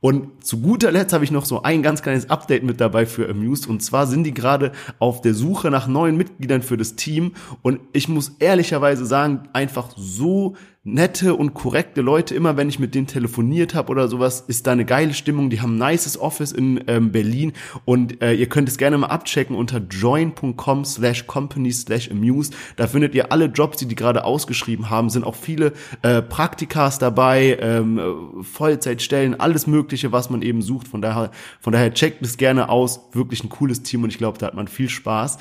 Und 0.00 0.44
zu 0.44 0.60
guter 0.60 0.90
Letzt 0.90 1.12
habe 1.12 1.24
ich 1.24 1.30
noch 1.30 1.44
so 1.44 1.62
ein 1.62 1.82
ganz 1.82 2.02
kleines 2.02 2.28
Update 2.28 2.62
mit 2.64 2.80
dabei 2.80 3.06
für 3.06 3.28
Amused. 3.28 3.68
Und 3.68 3.82
zwar 3.82 4.06
sind 4.06 4.24
die 4.24 4.34
gerade 4.34 4.72
auf 4.98 5.20
der 5.20 5.34
Suche 5.34 5.70
nach 5.70 5.86
neuen 5.86 6.16
Mitgliedern 6.16 6.62
für 6.62 6.76
das 6.76 6.96
Team. 6.96 7.32
Und 7.62 7.80
ich 7.92 8.08
muss 8.08 8.32
ehrlicherweise 8.38 9.06
sagen, 9.06 9.48
einfach 9.52 9.90
so 9.96 10.56
nette 10.84 11.34
und 11.34 11.54
korrekte 11.54 12.02
Leute. 12.02 12.34
Immer 12.34 12.58
wenn 12.58 12.68
ich 12.68 12.78
mit 12.78 12.94
denen 12.94 13.06
telefoniert 13.06 13.74
habe 13.74 13.90
oder 13.90 14.06
sowas, 14.06 14.44
ist 14.46 14.66
da 14.66 14.72
eine 14.72 14.84
geile 14.84 15.14
Stimmung. 15.14 15.48
Die 15.48 15.62
haben 15.62 15.78
ein 15.78 15.92
nices 15.92 16.20
Office 16.20 16.52
in 16.52 16.84
ähm, 16.86 17.10
Berlin 17.10 17.54
und 17.86 18.22
äh, 18.22 18.34
ihr 18.34 18.48
könnt 18.50 18.68
es 18.68 18.76
gerne 18.76 18.98
mal 18.98 19.06
abchecken 19.06 19.56
unter 19.56 19.78
join.com 19.78 20.84
slash 20.84 21.26
company 21.26 21.72
slash 21.72 22.10
amuse. 22.10 22.52
Da 22.76 22.86
findet 22.86 23.14
ihr 23.14 23.32
alle 23.32 23.46
Jobs, 23.46 23.78
die 23.78 23.86
die 23.86 23.94
gerade 23.94 24.24
ausgeschrieben 24.24 24.90
haben. 24.90 25.08
Sind 25.08 25.24
auch 25.24 25.36
viele 25.36 25.72
äh, 26.02 26.20
Praktikas 26.20 26.98
dabei, 26.98 27.58
ähm, 27.60 28.42
Vollzeitstellen, 28.42 29.40
alles 29.40 29.66
Mögliche, 29.66 30.12
was 30.12 30.28
man 30.28 30.42
eben 30.42 30.60
sucht. 30.60 30.86
Von 30.86 31.00
daher, 31.00 31.30
von 31.60 31.72
daher 31.72 31.94
checkt 31.94 32.20
es 32.22 32.36
gerne 32.36 32.68
aus. 32.68 33.00
Wirklich 33.12 33.42
ein 33.42 33.48
cooles 33.48 33.82
Team 33.82 34.02
und 34.02 34.10
ich 34.10 34.18
glaube, 34.18 34.36
da 34.36 34.46
hat 34.46 34.54
man 34.54 34.68
viel 34.68 34.90
Spaß. 34.90 35.38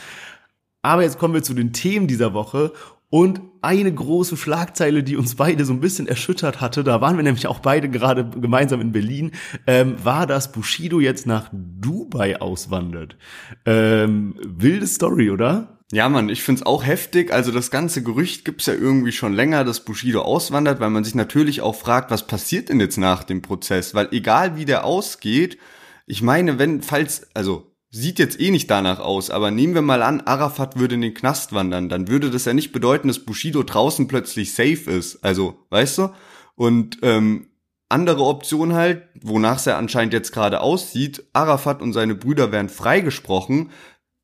Aber 0.86 1.02
jetzt 1.02 1.18
kommen 1.18 1.34
wir 1.34 1.44
zu 1.44 1.54
den 1.54 1.74
Themen 1.74 2.08
dieser 2.08 2.34
Woche 2.34 2.74
und 3.14 3.42
eine 3.62 3.94
große 3.94 4.36
Schlagzeile, 4.38 5.04
die 5.04 5.18
uns 5.18 5.36
beide 5.36 5.66
so 5.66 5.74
ein 5.74 5.82
bisschen 5.82 6.08
erschüttert 6.08 6.62
hatte, 6.62 6.84
da 6.84 7.00
waren 7.00 7.16
wir 7.16 7.22
nämlich 7.22 7.46
auch 7.46 7.60
beide 7.60 7.88
gerade 7.88 8.28
gemeinsam 8.28 8.82
in 8.82 8.92
Berlin, 8.92 9.34
ähm, 9.68 10.04
war, 10.04 10.26
dass 10.26 10.52
Bushido 10.52 11.00
jetzt 11.00 11.28
nach 11.28 11.52
Dubai 11.52 12.42
auswandert. 12.42 13.16
Ähm, 13.68 14.34
wilde 14.44 14.88
Story, 14.88 15.30
oder? 15.30 15.78
Ja, 15.92 16.10
Mann, 16.10 16.28
ich 16.28 16.42
find's 16.42 16.66
auch 16.66 16.84
heftig. 16.84 17.32
Also 17.32 17.52
das 17.52 17.70
ganze 17.70 18.02
Gerücht 18.02 18.46
gibt's 18.46 18.66
ja 18.66 18.74
irgendwie 18.74 19.12
schon 19.12 19.34
länger, 19.34 19.64
dass 19.64 19.86
Bushido 19.86 20.24
auswandert, 20.24 20.80
weil 20.80 20.90
man 20.90 21.04
sich 21.04 21.14
natürlich 21.14 21.62
auch 21.62 21.76
fragt, 21.76 22.10
was 22.10 22.26
passiert 22.26 22.70
denn 22.70 22.80
jetzt 22.80 22.98
nach 22.98 23.24
dem 23.24 23.44
Prozess? 23.44 23.94
Weil 23.94 24.08
egal 24.10 24.58
wie 24.58 24.66
der 24.66 24.86
ausgeht, 24.86 25.60
ich 26.08 26.24
meine, 26.24 26.58
wenn, 26.58 26.82
falls, 26.82 27.28
also 27.36 27.73
Sieht 27.96 28.18
jetzt 28.18 28.40
eh 28.40 28.50
nicht 28.50 28.72
danach 28.72 29.00
aus, 29.00 29.30
aber 29.30 29.52
nehmen 29.52 29.76
wir 29.76 29.84
mal 29.84 30.02
an, 30.02 30.22
Arafat 30.22 30.80
würde 30.80 30.96
in 30.96 31.02
den 31.02 31.14
Knast 31.14 31.54
wandern, 31.54 31.90
dann 31.90 32.08
würde 32.08 32.32
das 32.32 32.46
ja 32.46 32.54
nicht 32.56 32.72
bedeuten, 32.72 33.08
dass 33.08 33.20
Bushido 33.20 33.62
draußen 33.62 34.08
plötzlich 34.08 34.54
safe 34.54 34.90
ist. 34.90 35.24
Also, 35.24 35.60
weißt 35.70 36.00
du? 36.00 36.10
Und 36.56 36.98
ähm, 37.04 37.50
andere 37.90 38.24
Option 38.24 38.74
halt, 38.74 39.04
wonach 39.22 39.58
es 39.58 39.66
ja 39.66 39.78
anscheinend 39.78 40.12
jetzt 40.14 40.32
gerade 40.32 40.62
aussieht, 40.62 41.28
Arafat 41.34 41.84
und 41.84 41.94
seine 41.94 42.16
Brüder 42.16 42.52
werden 42.52 42.70
freigesprochen. 42.70 43.70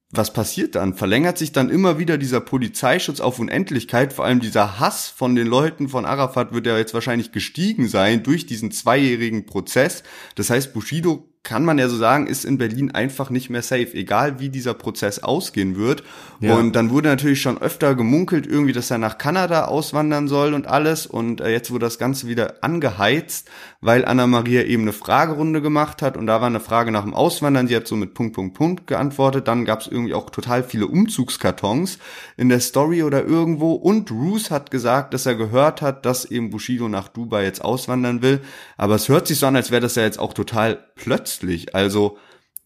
Was 0.10 0.34
passiert 0.34 0.74
dann? 0.74 0.96
Verlängert 0.96 1.38
sich 1.38 1.52
dann 1.52 1.70
immer 1.70 2.00
wieder 2.00 2.18
dieser 2.18 2.42
Polizeischutz 2.42 3.20
auf 3.20 3.38
Unendlichkeit? 3.38 4.14
Vor 4.14 4.26
allem 4.26 4.40
dieser 4.40 4.80
Hass 4.80 5.10
von 5.10 5.36
den 5.36 5.46
Leuten 5.46 5.90
von 5.90 6.06
Arafat 6.06 6.54
wird 6.54 6.66
ja 6.66 6.76
jetzt 6.76 6.96
wahrscheinlich 6.96 7.32
gestiegen 7.32 7.88
sein 7.88 8.24
durch 8.24 8.48
diesen 8.48 8.72
zweijährigen 8.72 9.46
Prozess. 9.46 10.02
Das 10.34 10.50
heißt, 10.50 10.74
Bushido 10.74 11.29
kann 11.44 11.64
man 11.64 11.78
ja 11.80 11.88
so 11.88 11.96
sagen, 11.96 12.28
ist 12.28 12.44
in 12.44 12.58
Berlin 12.58 12.92
einfach 12.92 13.30
nicht 13.30 13.50
mehr 13.50 13.62
safe, 13.62 13.94
egal 13.94 14.40
wie 14.40 14.50
dieser 14.50 14.74
Prozess 14.74 15.20
ausgehen 15.20 15.78
wird. 15.78 16.04
Ja. 16.42 16.56
Und 16.56 16.74
dann 16.76 16.90
wurde 16.90 17.08
natürlich 17.08 17.42
schon 17.42 17.62
öfter 17.62 17.96
gemunkelt, 17.96 18.46
irgendwie, 18.46 18.74
dass 18.74 18.92
er 18.92 18.98
nach 18.98 19.18
Kanada 19.18 19.66
auswandern 19.66 20.28
soll 20.28 20.54
und 20.54 20.68
alles. 20.68 21.08
Und 21.08 21.40
äh, 21.40 21.50
jetzt 21.50 21.72
wurde 21.72 21.86
das 21.86 21.98
Ganze 21.98 22.28
wieder 22.28 22.56
angeheizt, 22.62 23.50
weil 23.80 24.04
Anna-Maria 24.04 24.64
eben 24.64 24.84
eine 24.84 24.94
Fragerunde 24.94 25.62
gemacht 25.62 26.02
hat 26.02 26.18
und 26.18 26.28
da 26.28 26.42
war 26.42 26.48
eine 26.48 26.60
Frage 26.60 26.92
nach 26.92 27.04
dem 27.04 27.14
Auswandern. 27.14 27.68
Sie 27.68 27.76
hat 27.76 27.88
so 27.88 27.96
mit 27.96 28.14
Punkt, 28.14 28.36
Punkt, 28.36 28.58
Punkt 28.58 28.88
geantwortet. 28.88 29.48
Dann 29.48 29.64
gab 29.64 29.80
es 29.80 29.88
irgendwie 29.88 30.14
auch 30.14 30.30
total 30.32 30.62
viele 30.62 30.88
Umzugskartons 30.88 32.00
in 32.36 32.50
der 32.50 32.60
Story 32.60 33.02
oder 33.02 33.24
irgendwo. 33.24 33.74
Und 33.74 34.12
Roos 34.12 34.52
hat 34.52 34.72
gesagt, 34.72 35.14
dass 35.14 35.26
er 35.26 35.36
gehört 35.36 35.82
hat, 35.82 36.06
dass 36.06 36.26
eben 36.26 36.50
Bushido 36.50 36.90
nach 36.90 37.08
Dubai 37.08 37.46
jetzt 37.46 37.64
auswandern 37.64 38.22
will. 38.22 38.42
Aber 38.76 38.96
es 38.96 39.08
hört 39.08 39.26
sich 39.26 39.40
so 39.40 39.48
an, 39.48 39.56
als 39.56 39.72
wäre 39.72 39.82
das 39.82 39.96
ja 39.96 40.04
jetzt 40.04 40.20
auch 40.20 40.34
total 40.34 40.84
plötzlich 40.96 41.29
plötzlich. 41.30 41.76
Also 41.76 42.18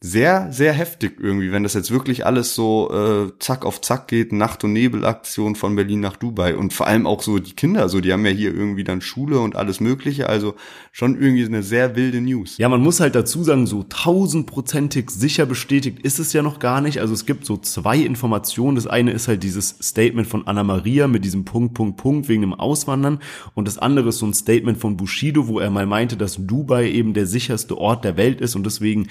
sehr, 0.06 0.52
sehr 0.52 0.74
heftig 0.74 1.14
irgendwie, 1.22 1.54
wenn 1.54 1.64
das 1.64 1.76
jetzt 1.76 1.90
wirklich 1.90 2.26
alles 2.26 2.56
so 2.56 2.92
äh, 2.92 3.32
zack 3.40 3.66
auf 3.66 3.80
zack 3.80 4.10
geht, 4.10 4.34
Nacht- 4.34 4.66
und 4.66 4.74
Nebelaktion 4.74 5.56
von 5.56 5.78
Berlin 5.78 6.02
nach 6.02 6.18
Dubai 6.18 6.58
und 6.58 6.74
vor 6.74 6.88
allem 6.88 7.08
auch 7.08 7.22
so 7.22 7.40
die 7.40 7.54
Kinder, 7.54 7.88
so 7.88 8.02
die 8.02 8.12
haben 8.12 8.26
ja 8.26 8.32
hier 8.34 8.54
irgendwie 8.54 8.84
dann 8.84 9.00
Schule 9.00 9.40
und 9.40 9.56
alles 9.56 9.80
Mögliche, 9.80 10.28
also 10.28 10.56
schon 10.92 11.18
irgendwie 11.18 11.46
eine 11.46 11.64
sehr 11.64 11.96
wilde 11.96 12.20
News. 12.20 12.58
Ja, 12.58 12.68
man 12.68 12.82
muss 12.82 13.00
halt 13.00 13.16
dazu 13.16 13.46
sagen, 13.46 13.66
so 13.66 13.86
tausendprozentig 13.88 15.10
sicher 15.10 15.46
bestätigt 15.46 16.00
ist 16.02 16.20
es 16.20 16.34
ja 16.34 16.42
noch 16.42 16.60
gar 16.60 16.82
nicht. 16.82 17.00
Also 17.00 17.14
es 17.14 17.26
gibt 17.26 17.46
so 17.46 17.56
zwei 17.56 17.98
Informationen. 17.98 18.76
Das 18.76 18.88
eine 18.88 19.12
ist 19.12 19.30
halt 19.30 19.42
dieses 19.42 19.70
Statement 19.82 20.28
von 20.28 20.46
Anna 20.46 20.66
Maria 20.66 21.08
mit 21.08 21.24
diesem 21.24 21.46
Punkt, 21.46 21.76
Punkt, 21.76 21.96
Punkt 21.96 22.28
wegen 22.28 22.42
dem 22.42 22.54
Auswandern 22.54 23.20
und 23.54 23.70
das 23.70 23.78
andere 23.78 24.10
ist 24.10 24.18
so 24.18 24.26
ein 24.26 24.34
Statement 24.34 24.80
von 24.80 24.98
Bushido, 24.98 25.48
wo 25.48 25.60
er 25.60 25.70
mal 25.70 25.86
meinte, 25.86 26.18
dass 26.18 26.36
Dubai 26.38 26.92
eben 26.92 27.14
der 27.14 27.26
sicherste 27.26 27.78
Ort 27.78 28.04
der 28.04 28.18
Welt 28.18 28.42
ist 28.42 28.58
und 28.58 28.66
deswegen 28.66 29.08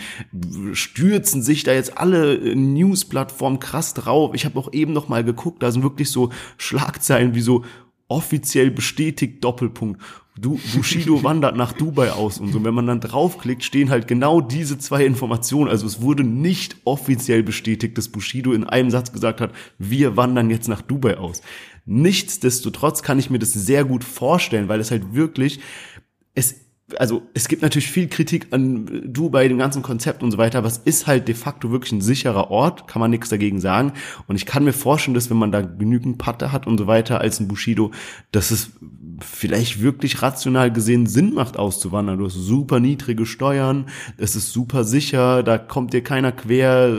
stürzen 0.82 1.42
sich 1.42 1.64
da 1.64 1.72
jetzt 1.72 1.96
alle 1.98 2.34
äh, 2.34 2.54
News-Plattformen 2.54 3.60
krass 3.60 3.94
drauf. 3.94 4.34
Ich 4.34 4.44
habe 4.44 4.58
auch 4.58 4.72
eben 4.72 4.92
noch 4.92 5.08
mal 5.08 5.24
geguckt, 5.24 5.62
da 5.62 5.70
sind 5.70 5.82
wirklich 5.82 6.10
so 6.10 6.30
Schlagzeilen 6.58 7.34
wie 7.34 7.40
so 7.40 7.64
offiziell 8.08 8.70
bestätigt 8.70 9.42
Doppelpunkt. 9.42 10.00
Du, 10.38 10.58
Bushido 10.74 11.22
wandert 11.24 11.56
nach 11.56 11.72
Dubai 11.72 12.12
aus 12.12 12.38
und 12.38 12.52
so. 12.52 12.64
Wenn 12.64 12.74
man 12.74 12.86
dann 12.86 13.00
draufklickt, 13.00 13.64
stehen 13.64 13.90
halt 13.90 14.08
genau 14.08 14.40
diese 14.40 14.78
zwei 14.78 15.04
Informationen. 15.04 15.70
Also 15.70 15.86
es 15.86 16.00
wurde 16.00 16.24
nicht 16.24 16.76
offiziell 16.84 17.42
bestätigt, 17.42 17.96
dass 17.96 18.08
Bushido 18.08 18.52
in 18.52 18.64
einem 18.64 18.90
Satz 18.90 19.12
gesagt 19.12 19.40
hat, 19.40 19.52
wir 19.78 20.16
wandern 20.16 20.50
jetzt 20.50 20.68
nach 20.68 20.82
Dubai 20.82 21.18
aus. 21.18 21.42
Nichtsdestotrotz 21.84 23.02
kann 23.02 23.18
ich 23.18 23.30
mir 23.30 23.38
das 23.38 23.52
sehr 23.52 23.84
gut 23.84 24.04
vorstellen, 24.04 24.68
weil 24.68 24.80
es 24.80 24.90
halt 24.90 25.14
wirklich, 25.14 25.60
es 26.34 26.61
also 26.98 27.22
es 27.34 27.48
gibt 27.48 27.62
natürlich 27.62 27.90
viel 27.90 28.08
Kritik 28.08 28.48
an 28.50 29.02
Dubai, 29.06 29.48
dem 29.48 29.58
ganzen 29.58 29.82
Konzept 29.82 30.22
und 30.22 30.30
so 30.30 30.38
weiter, 30.38 30.58
aber 30.58 30.68
es 30.68 30.78
ist 30.78 31.06
halt 31.06 31.28
de 31.28 31.34
facto 31.34 31.70
wirklich 31.70 31.92
ein 31.92 32.00
sicherer 32.00 32.50
Ort, 32.50 32.88
kann 32.88 33.00
man 33.00 33.10
nichts 33.10 33.28
dagegen 33.28 33.60
sagen. 33.60 33.92
Und 34.26 34.36
ich 34.36 34.46
kann 34.46 34.64
mir 34.64 34.72
vorstellen, 34.72 35.14
dass 35.14 35.30
wenn 35.30 35.36
man 35.36 35.52
da 35.52 35.62
genügend 35.62 36.18
Patte 36.18 36.52
hat 36.52 36.66
und 36.66 36.78
so 36.78 36.86
weiter 36.86 37.20
als 37.20 37.40
ein 37.40 37.48
Bushido, 37.48 37.90
dass 38.30 38.50
es 38.50 38.72
vielleicht 39.24 39.82
wirklich 39.82 40.22
rational 40.22 40.72
gesehen 40.72 41.06
Sinn 41.06 41.34
macht 41.34 41.58
auszuwandern. 41.58 42.18
Du 42.18 42.26
hast 42.26 42.34
super 42.34 42.80
niedrige 42.80 43.26
Steuern, 43.26 43.86
es 44.16 44.36
ist 44.36 44.52
super 44.52 44.84
sicher, 44.84 45.42
da 45.42 45.58
kommt 45.58 45.92
dir 45.92 46.02
keiner 46.02 46.32
quer. 46.32 46.94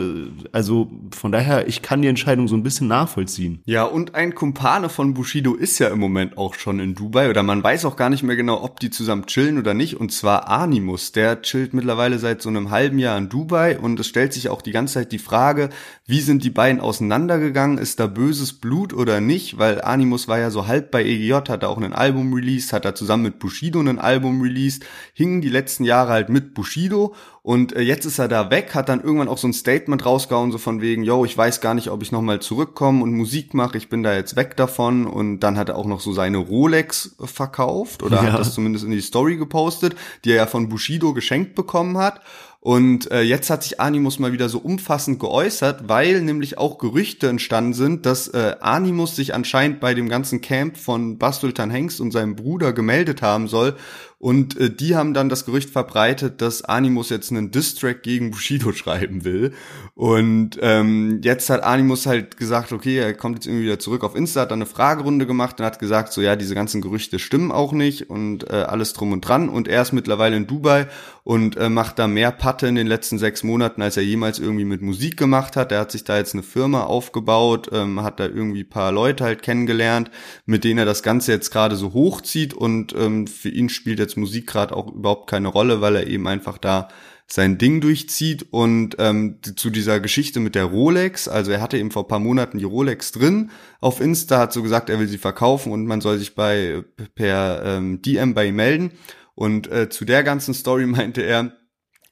Also 0.51 0.91
von 1.11 1.31
daher, 1.31 1.67
ich 1.67 1.81
kann 1.81 2.01
die 2.01 2.07
Entscheidung 2.07 2.47
so 2.47 2.55
ein 2.55 2.63
bisschen 2.63 2.87
nachvollziehen. 2.87 3.61
Ja, 3.65 3.83
und 3.83 4.15
ein 4.15 4.35
Kumpane 4.35 4.89
von 4.89 5.13
Bushido 5.13 5.53
ist 5.53 5.79
ja 5.79 5.89
im 5.89 5.99
Moment 5.99 6.37
auch 6.37 6.53
schon 6.55 6.79
in 6.79 6.95
Dubai 6.95 7.29
oder 7.29 7.43
man 7.43 7.63
weiß 7.63 7.85
auch 7.85 7.95
gar 7.95 8.09
nicht 8.09 8.23
mehr 8.23 8.35
genau, 8.35 8.63
ob 8.63 8.79
die 8.79 8.89
zusammen 8.89 9.25
chillen 9.25 9.57
oder 9.57 9.73
nicht. 9.73 9.99
Und 9.99 10.11
zwar 10.11 10.49
Animus, 10.49 11.11
der 11.11 11.41
chillt 11.41 11.73
mittlerweile 11.73 12.19
seit 12.19 12.41
so 12.41 12.49
einem 12.49 12.69
halben 12.71 12.99
Jahr 12.99 13.17
in 13.17 13.29
Dubai 13.29 13.79
und 13.79 13.99
es 13.99 14.07
stellt 14.07 14.33
sich 14.33 14.49
auch 14.49 14.61
die 14.61 14.71
ganze 14.71 14.95
Zeit 14.95 15.11
die 15.11 15.19
Frage, 15.19 15.69
wie 16.05 16.21
sind 16.21 16.43
die 16.43 16.49
beiden 16.49 16.81
auseinandergegangen? 16.81 17.77
Ist 17.77 17.99
da 17.99 18.07
böses 18.07 18.53
Blut 18.53 18.93
oder 18.93 19.21
nicht? 19.21 19.57
Weil 19.57 19.81
Animus 19.81 20.27
war 20.27 20.39
ja 20.39 20.51
so 20.51 20.67
halb 20.67 20.91
bei 20.91 21.03
EGJ, 21.03 21.33
hat 21.33 21.63
er 21.63 21.69
auch 21.69 21.77
einen 21.77 21.93
Album 21.93 22.12
released, 22.33 22.73
hat 22.73 22.85
er 22.85 22.95
zusammen 22.95 23.23
mit 23.23 23.39
Bushido 23.39 23.79
ein 23.79 23.99
Album 23.99 24.41
released, 24.41 24.85
hingen 25.13 25.41
die 25.41 25.49
letzten 25.49 25.83
Jahre 25.83 26.11
halt 26.11 26.29
mit 26.29 26.53
Bushido 26.53 27.15
und 27.41 27.75
äh, 27.75 27.81
jetzt 27.81 28.05
ist 28.05 28.19
er 28.19 28.27
da 28.27 28.51
weg, 28.51 28.75
hat 28.75 28.89
dann 28.89 29.01
irgendwann 29.01 29.27
auch 29.27 29.37
so 29.37 29.47
ein 29.47 29.53
Statement 29.53 30.05
rausgehauen, 30.05 30.51
so 30.51 30.57
von 30.57 30.81
wegen, 30.81 31.03
yo, 31.03 31.25
ich 31.25 31.37
weiß 31.37 31.59
gar 31.61 31.73
nicht, 31.73 31.89
ob 31.89 32.03
ich 32.03 32.11
nochmal 32.11 32.39
zurückkomme 32.39 33.03
und 33.03 33.13
Musik 33.13 33.53
mache, 33.53 33.77
ich 33.77 33.89
bin 33.89 34.03
da 34.03 34.13
jetzt 34.13 34.35
weg 34.35 34.55
davon 34.55 35.07
und 35.07 35.39
dann 35.39 35.57
hat 35.57 35.69
er 35.69 35.77
auch 35.77 35.85
noch 35.85 35.99
so 35.99 36.13
seine 36.13 36.37
Rolex 36.37 37.15
verkauft 37.23 38.03
oder 38.03 38.17
ja. 38.17 38.31
hat 38.31 38.39
das 38.39 38.53
zumindest 38.53 38.85
in 38.85 38.91
die 38.91 39.01
Story 39.01 39.37
gepostet, 39.37 39.95
die 40.23 40.31
er 40.31 40.37
ja 40.37 40.45
von 40.45 40.69
Bushido 40.69 41.13
geschenkt 41.13 41.55
bekommen 41.55 41.97
hat 41.97 42.21
und 42.63 43.11
äh, 43.11 43.23
jetzt 43.23 43.49
hat 43.49 43.61
sich 43.61 43.81
Animus 43.81 44.19
mal 44.19 44.31
wieder 44.31 44.47
so 44.47 44.57
umfassend 44.57 45.19
geäußert, 45.19 45.89
weil 45.89 46.21
nämlich 46.21 46.57
auch 46.57 46.77
Gerüchte 46.77 47.27
entstanden 47.27 47.73
sind, 47.73 48.05
dass 48.05 48.29
äh, 48.29 48.55
Animus 48.61 49.17
sich 49.17 49.35
anscheinend 49.35 49.81
bei 49.81 49.93
dem 49.93 50.07
ganzen 50.07 50.39
Camp 50.39 50.77
von 50.77 51.17
Bastultan 51.17 51.69
Hengst 51.69 51.99
und 51.99 52.11
seinem 52.11 52.37
Bruder 52.37 52.71
gemeldet 52.71 53.21
haben 53.21 53.49
soll 53.49 53.75
und 54.23 54.57
äh, 54.57 54.69
die 54.69 54.95
haben 54.95 55.13
dann 55.13 55.27
das 55.27 55.43
Gerücht 55.43 55.69
verbreitet, 55.69 56.41
dass 56.41 56.63
Animus 56.63 57.09
jetzt 57.09 57.29
einen 57.29 57.51
Distrack 57.51 58.03
gegen 58.03 58.31
Bushido 58.31 58.71
schreiben 58.73 59.25
will. 59.25 59.51
Und 59.95 60.57
ähm, 60.61 61.19
jetzt 61.25 61.49
hat 61.49 61.61
Animus 61.61 62.05
halt 62.05 62.37
gesagt, 62.37 62.71
okay, 62.71 62.99
er 62.99 63.13
kommt 63.15 63.35
jetzt 63.35 63.47
irgendwie 63.47 63.65
wieder 63.65 63.79
zurück 63.79 64.01
auf 64.05 64.15
Insta, 64.15 64.41
hat 64.41 64.51
dann 64.51 64.59
eine 64.61 64.65
Fragerunde 64.65 65.27
gemacht 65.27 65.59
und 65.59 65.65
hat 65.65 65.77
gesagt, 65.77 66.13
so 66.13 66.21
ja, 66.21 66.37
diese 66.37 66.55
ganzen 66.55 66.81
Gerüchte 66.81 67.19
stimmen 67.19 67.51
auch 67.51 67.73
nicht 67.73 68.09
und 68.09 68.49
äh, 68.49 68.53
alles 68.53 68.93
drum 68.93 69.11
und 69.11 69.27
dran. 69.27 69.49
Und 69.49 69.67
er 69.67 69.81
ist 69.81 69.91
mittlerweile 69.91 70.37
in 70.37 70.47
Dubai 70.47 70.87
und 71.25 71.57
äh, 71.57 71.67
macht 71.67 71.99
da 71.99 72.07
mehr 72.07 72.31
Part 72.31 72.53
hatte 72.53 72.67
in 72.67 72.75
den 72.75 72.85
letzten 72.85 73.17
sechs 73.17 73.41
Monaten, 73.41 73.81
als 73.81 73.97
er 73.97 74.03
jemals 74.03 74.37
irgendwie 74.37 74.63
mit 74.63 74.81
Musik 74.81 75.17
gemacht 75.17 75.55
hat. 75.55 75.71
Er 75.71 75.79
hat 75.79 75.91
sich 75.91 76.03
da 76.03 76.17
jetzt 76.17 76.35
eine 76.35 76.43
Firma 76.43 76.83
aufgebaut, 76.83 77.69
ähm, 77.73 78.03
hat 78.03 78.19
da 78.19 78.25
irgendwie 78.25 78.63
paar 78.63 78.91
Leute 78.91 79.23
halt 79.23 79.41
kennengelernt, 79.41 80.11
mit 80.45 80.63
denen 80.63 80.77
er 80.77 80.85
das 80.85 81.01
Ganze 81.01 81.31
jetzt 81.31 81.49
gerade 81.49 81.75
so 81.75 81.93
hochzieht 81.93 82.53
und 82.53 82.93
ähm, 82.93 83.25
für 83.25 83.49
ihn 83.49 83.69
spielt 83.69 83.97
jetzt 83.97 84.12
Musik 84.17 84.47
gerade 84.47 84.75
auch 84.75 84.93
überhaupt 84.93 85.29
keine 85.29 85.47
Rolle, 85.47 85.81
weil 85.81 85.95
er 85.95 86.07
eben 86.07 86.27
einfach 86.27 86.57
da 86.57 86.89
sein 87.27 87.57
Ding 87.57 87.81
durchzieht 87.81 88.47
und 88.51 88.97
ähm, 88.99 89.39
zu 89.55 89.69
dieser 89.69 89.99
Geschichte 89.99 90.39
mit 90.39 90.55
der 90.55 90.65
Rolex, 90.65 91.27
also 91.27 91.51
er 91.51 91.61
hatte 91.61 91.77
eben 91.77 91.89
vor 91.89 92.07
paar 92.07 92.19
Monaten 92.19 92.57
die 92.57 92.65
Rolex 92.65 93.11
drin 93.11 93.49
auf 93.79 94.01
Insta, 94.01 94.39
hat 94.39 94.53
so 94.53 94.61
gesagt, 94.61 94.89
er 94.89 94.99
will 94.99 95.07
sie 95.07 95.17
verkaufen 95.17 95.71
und 95.71 95.85
man 95.85 96.01
soll 96.01 96.17
sich 96.17 96.35
bei 96.35 96.83
per 97.15 97.63
ähm, 97.65 98.01
DM 98.01 98.33
bei 98.33 98.47
ihm 98.47 98.55
melden. 98.55 98.91
Und 99.35 99.71
äh, 99.71 99.89
zu 99.89 100.05
der 100.05 100.23
ganzen 100.23 100.53
Story 100.53 100.85
meinte 100.85 101.21
er, 101.21 101.53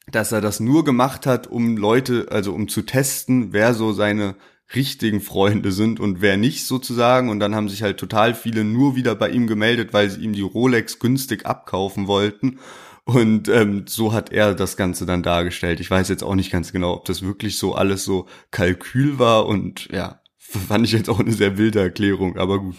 dass 0.09 0.31
er 0.31 0.41
das 0.41 0.59
nur 0.59 0.83
gemacht 0.83 1.25
hat, 1.25 1.47
um 1.47 1.77
Leute, 1.77 2.27
also 2.31 2.53
um 2.53 2.67
zu 2.67 2.81
testen, 2.81 3.53
wer 3.53 3.73
so 3.73 3.93
seine 3.93 4.35
richtigen 4.75 5.21
Freunde 5.21 5.71
sind 5.71 5.99
und 5.99 6.21
wer 6.21 6.37
nicht 6.37 6.65
sozusagen. 6.65 7.29
Und 7.29 7.39
dann 7.39 7.55
haben 7.55 7.69
sich 7.69 7.83
halt 7.83 7.97
total 7.97 8.33
viele 8.33 8.63
nur 8.63 8.95
wieder 8.95 9.15
bei 9.15 9.29
ihm 9.29 9.47
gemeldet, 9.47 9.93
weil 9.93 10.09
sie 10.09 10.21
ihm 10.21 10.33
die 10.33 10.41
Rolex 10.41 10.99
günstig 10.99 11.45
abkaufen 11.45 12.07
wollten. 12.07 12.59
Und 13.03 13.49
ähm, 13.49 13.85
so 13.87 14.13
hat 14.13 14.31
er 14.31 14.53
das 14.53 14.77
Ganze 14.77 15.05
dann 15.05 15.23
dargestellt. 15.23 15.79
Ich 15.79 15.89
weiß 15.89 16.07
jetzt 16.09 16.23
auch 16.23 16.35
nicht 16.35 16.51
ganz 16.51 16.71
genau, 16.71 16.93
ob 16.93 17.05
das 17.05 17.23
wirklich 17.23 17.57
so 17.57 17.73
alles 17.73 18.03
so 18.03 18.27
Kalkül 18.51 19.17
war 19.17 19.47
und 19.47 19.87
ja, 19.91 20.21
fand 20.37 20.85
ich 20.85 20.91
jetzt 20.91 21.09
auch 21.09 21.19
eine 21.19 21.31
sehr 21.31 21.57
wilde 21.57 21.79
Erklärung, 21.79 22.37
aber 22.37 22.59
gut. 22.59 22.75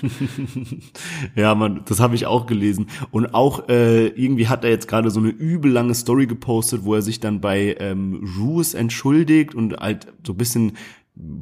ja, 1.34 1.54
man, 1.54 1.82
das 1.86 2.00
habe 2.00 2.14
ich 2.14 2.26
auch 2.26 2.46
gelesen. 2.46 2.88
Und 3.10 3.34
auch 3.34 3.68
äh, 3.68 4.08
irgendwie 4.08 4.48
hat 4.48 4.64
er 4.64 4.70
jetzt 4.70 4.88
gerade 4.88 5.10
so 5.10 5.20
eine 5.20 5.30
übel 5.30 5.72
lange 5.72 5.94
Story 5.94 6.26
gepostet, 6.26 6.84
wo 6.84 6.94
er 6.94 7.02
sich 7.02 7.20
dann 7.20 7.40
bei 7.40 7.76
ähm, 7.80 8.36
Roos 8.38 8.74
entschuldigt 8.74 9.54
und 9.54 9.76
halt 9.76 10.06
so 10.26 10.34
ein 10.34 10.38
bisschen 10.38 10.72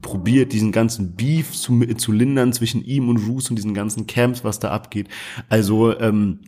probiert, 0.03 0.53
diesen 0.53 0.73
ganzen 0.73 1.15
Beef 1.15 1.53
zu, 1.53 1.81
zu 1.97 2.13
lindern 2.13 2.53
zwischen 2.53 2.85
ihm 2.85 3.09
und 3.09 3.19
Roos 3.19 3.51
und 3.51 3.57
diesen 3.57 3.75
ganzen 3.75 4.07
Camps, 4.07 4.43
was 4.43 4.59
da 4.59 4.71
abgeht. 4.71 5.09
Also 5.49 5.99
ähm, 5.99 6.41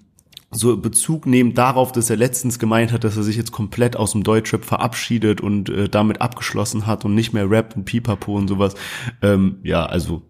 so 0.51 0.77
Bezug 0.77 1.27
nehmen 1.27 1.55
darauf, 1.55 1.93
dass 1.93 2.11
er 2.11 2.17
letztens 2.17 2.59
gemeint 2.59 2.93
hat, 2.93 3.05
dass 3.05 3.17
er 3.17 3.23
sich 3.23 3.37
jetzt 3.37 3.53
komplett 3.53 3.97
aus 3.97 4.13
dem 4.13 4.23
Deutschrap 4.23 4.65
verabschiedet 4.65 5.41
und 5.41 5.71
äh, 5.71 5.89
damit 5.89 6.21
abgeschlossen 6.21 6.87
hat 6.87 7.05
und 7.05 7.15
nicht 7.15 7.33
mehr 7.33 7.51
Rap 7.51 7.75
und 7.77 7.85
Pipapo 7.85 8.37
und 8.37 8.49
sowas. 8.49 8.75
Ähm, 9.23 9.59
ja, 9.63 9.87
also 9.87 10.23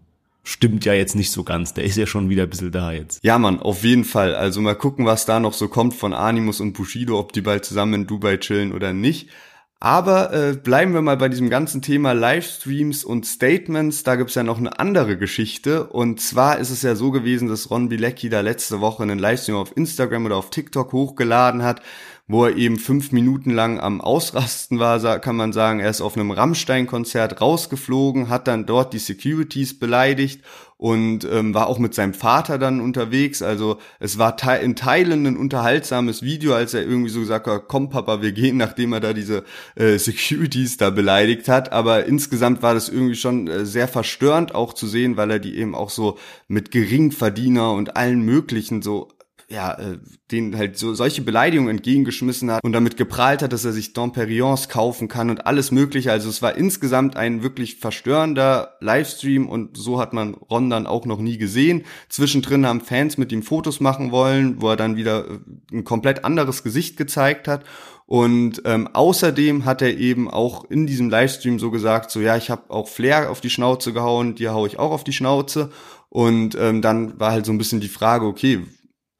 stimmt 0.43 0.85
ja 0.85 0.93
jetzt 0.93 1.15
nicht 1.15 1.31
so 1.31 1.43
ganz. 1.43 1.73
Der 1.73 1.83
ist 1.83 1.97
ja 1.97 2.05
schon 2.05 2.29
wieder 2.29 2.43
ein 2.43 2.49
bisschen 2.49 2.71
da 2.71 2.91
jetzt. 2.91 3.23
Ja, 3.23 3.37
Mann, 3.39 3.59
auf 3.59 3.83
jeden 3.83 4.03
Fall. 4.05 4.35
Also 4.35 4.61
mal 4.61 4.75
gucken, 4.75 5.05
was 5.05 5.25
da 5.25 5.39
noch 5.39 5.53
so 5.53 5.67
kommt 5.67 5.93
von 5.93 6.13
Animus 6.13 6.61
und 6.61 6.73
Bushido, 6.73 7.19
ob 7.19 7.33
die 7.33 7.41
bald 7.41 7.65
zusammen 7.65 7.93
in 7.93 8.07
Dubai 8.07 8.37
chillen 8.37 8.71
oder 8.71 8.93
nicht. 8.93 9.29
Aber 9.83 10.31
äh, 10.31 10.53
bleiben 10.53 10.93
wir 10.93 11.01
mal 11.01 11.17
bei 11.17 11.27
diesem 11.27 11.49
ganzen 11.49 11.81
Thema 11.81 12.13
Livestreams 12.13 13.03
und 13.03 13.25
Statements. 13.25 14.03
Da 14.03 14.15
gibt's 14.15 14.33
ja 14.33 14.41
noch 14.41 14.57
eine 14.57 14.79
andere 14.79 15.17
Geschichte. 15.17 15.87
Und 15.87 16.21
zwar 16.21 16.57
ist 16.59 16.69
es 16.69 16.83
ja 16.83 16.95
so 16.95 17.11
gewesen, 17.11 17.49
dass 17.49 17.69
Ron 17.69 17.89
Bilecki 17.89 18.29
da 18.29 18.39
letzte 18.39 18.79
Woche 18.79 19.03
einen 19.03 19.19
Livestream 19.19 19.57
auf 19.57 19.75
Instagram 19.75 20.25
oder 20.25 20.37
auf 20.37 20.51
TikTok 20.51 20.93
hochgeladen 20.93 21.63
hat, 21.63 21.81
wo 22.27 22.45
er 22.45 22.55
eben 22.55 22.77
fünf 22.79 23.11
Minuten 23.11 23.49
lang 23.49 23.81
am 23.81 23.99
Ausrasten 23.99 24.79
war, 24.79 25.19
kann 25.19 25.35
man 25.35 25.51
sagen. 25.51 25.81
Er 25.81 25.89
ist 25.89 25.99
auf 25.99 26.15
einem 26.15 26.31
Rammstein-Konzert 26.31 27.41
rausgeflogen, 27.41 28.29
hat 28.29 28.47
dann 28.47 28.65
dort 28.65 28.93
die 28.93 28.99
Securities 28.99 29.77
beleidigt 29.77 30.45
und 30.83 31.23
ähm, 31.31 31.53
war 31.53 31.67
auch 31.67 31.79
mit 31.79 31.93
seinem 31.93 32.13
Vater 32.13 32.57
dann 32.57 32.81
unterwegs. 32.81 33.41
Also 33.41 33.77
es 34.01 34.17
war 34.17 34.35
te 34.35 34.55
in 34.61 34.75
Teilen 34.75 35.25
ein 35.25 35.37
unterhaltsames 35.37 36.23
Video, 36.23 36.55
als 36.55 36.73
er 36.73 36.81
irgendwie 36.81 37.09
so 37.09 37.21
gesagt 37.21 37.47
hat, 37.47 37.69
komm 37.69 37.89
Papa, 37.89 38.21
wir 38.21 38.33
gehen, 38.33 38.57
nachdem 38.63 38.91
er 38.91 38.99
da 38.99 39.13
diese 39.13 39.45
äh, 39.75 39.97
Securities 39.97 40.75
da 40.75 40.89
beleidigt 40.89 41.47
hat. 41.47 41.71
Aber 41.71 42.05
insgesamt 42.05 42.63
war 42.63 42.73
das 42.73 42.89
irgendwie 42.89 43.15
schon 43.15 43.47
äh, 43.47 43.65
sehr 43.65 43.87
verstörend 43.87 44.55
auch 44.55 44.73
zu 44.73 44.85
sehen, 44.85 45.15
weil 45.15 45.31
er 45.31 45.39
die 45.39 45.55
eben 45.55 45.73
auch 45.73 45.89
so 45.89 46.17
mit 46.49 46.69
Geringverdiener 46.71 47.71
und 47.71 47.95
allen 47.95 48.21
möglichen 48.21 48.81
so 48.81 49.07
ja, 49.49 49.73
äh, 49.73 49.97
den 50.31 50.57
halt 50.57 50.77
so 50.77 50.93
solche 50.93 51.21
Beleidigungen 51.21 51.77
entgegengeschmissen 51.77 52.51
hat 52.51 52.63
und 52.63 52.73
damit 52.73 52.97
geprahlt 52.97 53.41
hat, 53.41 53.53
dass 53.53 53.65
er 53.65 53.73
sich 53.73 53.93
Domperions 53.93 54.69
kaufen 54.69 55.07
kann 55.07 55.29
und 55.29 55.45
alles 55.45 55.71
mögliche. 55.71 56.11
Also 56.11 56.29
es 56.29 56.41
war 56.41 56.55
insgesamt 56.55 57.17
ein 57.17 57.43
wirklich 57.43 57.75
verstörender 57.75 58.75
Livestream 58.79 59.47
und 59.47 59.77
so 59.77 59.99
hat 59.99 60.13
man 60.13 60.33
Ron 60.33 60.69
dann 60.69 60.87
auch 60.87 61.05
noch 61.05 61.19
nie 61.19 61.37
gesehen. 61.37 61.83
Zwischendrin 62.09 62.65
haben 62.65 62.81
Fans 62.81 63.17
mit 63.17 63.31
ihm 63.31 63.43
Fotos 63.43 63.79
machen 63.79 64.11
wollen, 64.11 64.61
wo 64.61 64.69
er 64.69 64.75
dann 64.75 64.95
wieder 64.95 65.25
äh, 65.29 65.39
ein 65.71 65.83
komplett 65.83 66.25
anderes 66.25 66.63
Gesicht 66.63 66.97
gezeigt 66.97 67.47
hat. 67.47 67.63
Und 68.05 68.61
ähm, 68.65 68.89
außerdem 68.93 69.65
hat 69.65 69.81
er 69.81 69.97
eben 69.97 70.29
auch 70.29 70.65
in 70.69 70.85
diesem 70.85 71.09
Livestream 71.09 71.57
so 71.57 71.71
gesagt, 71.71 72.11
so 72.11 72.19
ja, 72.19 72.35
ich 72.35 72.49
habe 72.49 72.69
auch 72.69 72.87
Flair 72.87 73.31
auf 73.31 73.41
die 73.41 73.49
Schnauze 73.49 73.93
gehauen, 73.93 74.35
dir 74.35 74.53
hau 74.53 74.65
ich 74.65 74.77
auch 74.77 74.91
auf 74.91 75.03
die 75.03 75.13
Schnauze. 75.13 75.71
Und 76.09 76.55
ähm, 76.59 76.81
dann 76.81 77.19
war 77.19 77.31
halt 77.31 77.45
so 77.45 77.51
ein 77.51 77.57
bisschen 77.57 77.79
die 77.79 77.87
Frage, 77.87 78.25
okay, 78.25 78.59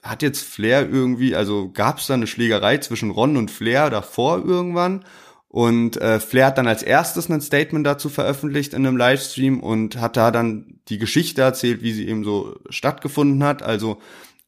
hat 0.03 0.21
jetzt 0.21 0.43
Flair 0.43 0.87
irgendwie, 0.89 1.35
also 1.35 1.71
gab 1.71 1.97
es 1.97 2.07
da 2.07 2.13
eine 2.13 2.27
Schlägerei 2.27 2.77
zwischen 2.77 3.09
Ron 3.09 3.37
und 3.37 3.49
Flair 3.49 3.89
davor 3.89 4.43
irgendwann? 4.45 5.05
Und 5.47 6.01
äh, 6.01 6.19
Flair 6.19 6.47
hat 6.47 6.57
dann 6.57 6.67
als 6.67 6.83
erstes 6.83 7.29
ein 7.29 7.39
Statement 7.39 7.85
dazu 7.85 8.09
veröffentlicht 8.09 8.73
in 8.73 8.85
einem 8.85 8.97
Livestream 8.97 9.59
und 9.59 10.01
hat 10.01 10.17
da 10.17 10.31
dann 10.31 10.79
die 10.89 10.97
Geschichte 10.97 11.41
erzählt, 11.41 11.83
wie 11.83 11.93
sie 11.93 12.07
eben 12.07 12.23
so 12.23 12.55
stattgefunden 12.69 13.43
hat. 13.43 13.61
Also 13.61 13.99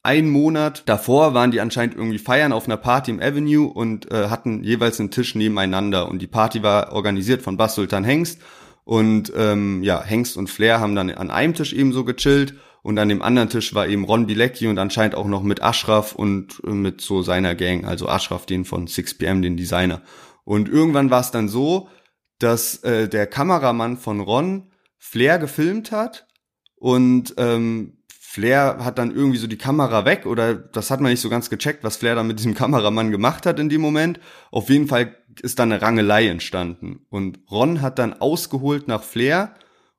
ein 0.02 0.30
Monat 0.30 0.84
davor 0.88 1.34
waren 1.34 1.52
die 1.52 1.62
anscheinend 1.62 1.96
irgendwie 1.96 2.18
feiern 2.18 2.52
auf 2.52 2.66
einer 2.66 2.78
Party 2.78 3.12
im 3.12 3.22
Avenue 3.22 3.72
und 3.72 4.12
äh, 4.12 4.30
hatten 4.30 4.64
jeweils 4.64 5.00
einen 5.00 5.12
Tisch 5.12 5.36
nebeneinander. 5.36 6.10
Und 6.10 6.22
die 6.22 6.28
Party 6.28 6.64
war 6.64 6.92
organisiert 6.92 7.44
von 7.44 7.56
Bass 7.56 7.76
Sultan 7.76 8.04
Hengst. 8.04 8.42
Und 8.84 9.32
ähm, 9.36 9.84
ja, 9.84 10.04
Hengst 10.04 10.38
und 10.38 10.50
Flair 10.50 10.80
haben 10.80 10.96
dann 10.96 11.10
an 11.12 11.32
einem 11.32 11.54
Tisch 11.54 11.74
eben 11.74 11.94
so 11.94 12.04
gechillt 12.04 12.56
und 12.86 13.00
an 13.00 13.10
dem 13.10 13.24
anderen 13.24 13.50
Tisch 13.50 13.74
war 13.74 13.88
eben 13.88 14.04
Ron 14.04 14.28
Bilecki 14.28 14.68
und 14.68 14.78
anscheinend 14.78 15.16
auch 15.16 15.26
noch 15.26 15.42
mit 15.42 15.64
Ashraf 15.64 16.14
und 16.14 16.62
äh, 16.68 16.70
mit 16.70 17.02
so 17.02 17.24
seiner 17.24 17.56
Gang, 17.56 17.84
also 17.84 18.08
Ashraf, 18.08 18.46
den 18.46 18.64
von 18.64 18.88
6pm, 18.88 19.42
den 19.42 19.58
Designer. 19.58 20.04
Und 20.44 20.70
irgendwann 20.70 21.10
war 21.10 21.22
es 21.22 21.32
dann 21.32 21.50
so, 21.50 21.90
dass 22.38 22.84
äh, 22.84 23.10
der 23.10 23.26
Kameramann 23.26 23.98
von 23.98 24.20
Ron 24.20 24.72
Flair 25.00 25.40
gefilmt 25.40 25.92
hat 25.92 26.28
und 26.76 27.34
ähm, 27.38 28.04
Flair 28.08 28.78
hat 28.82 29.00
dann 29.00 29.10
irgendwie 29.10 29.40
so 29.40 29.48
die 29.48 29.58
Kamera 29.58 30.06
weg 30.06 30.28
oder 30.28 30.54
das 30.54 30.92
hat 30.92 31.02
man 31.02 31.10
nicht 31.10 31.22
so 31.22 31.30
ganz 31.30 31.50
gecheckt, 31.50 31.84
was 31.84 31.98
Flair 31.98 32.14
dann 32.14 32.28
mit 32.28 32.38
diesem 32.38 32.54
Kameramann 32.56 33.10
gemacht 33.10 33.48
hat 33.48 33.60
in 33.60 33.70
dem 33.70 33.82
Moment. 33.82 34.20
Auf 34.52 34.70
jeden 34.70 34.88
Fall 34.88 35.16
ist 35.42 35.58
dann 35.58 35.72
eine 35.72 35.82
Rangelei 35.82 36.28
entstanden 36.28 37.08
und 37.10 37.40
Ron 37.50 37.82
hat 37.82 37.98
dann 37.98 38.14
ausgeholt 38.14 38.88
nach 38.88 39.02
Flair 39.02 39.56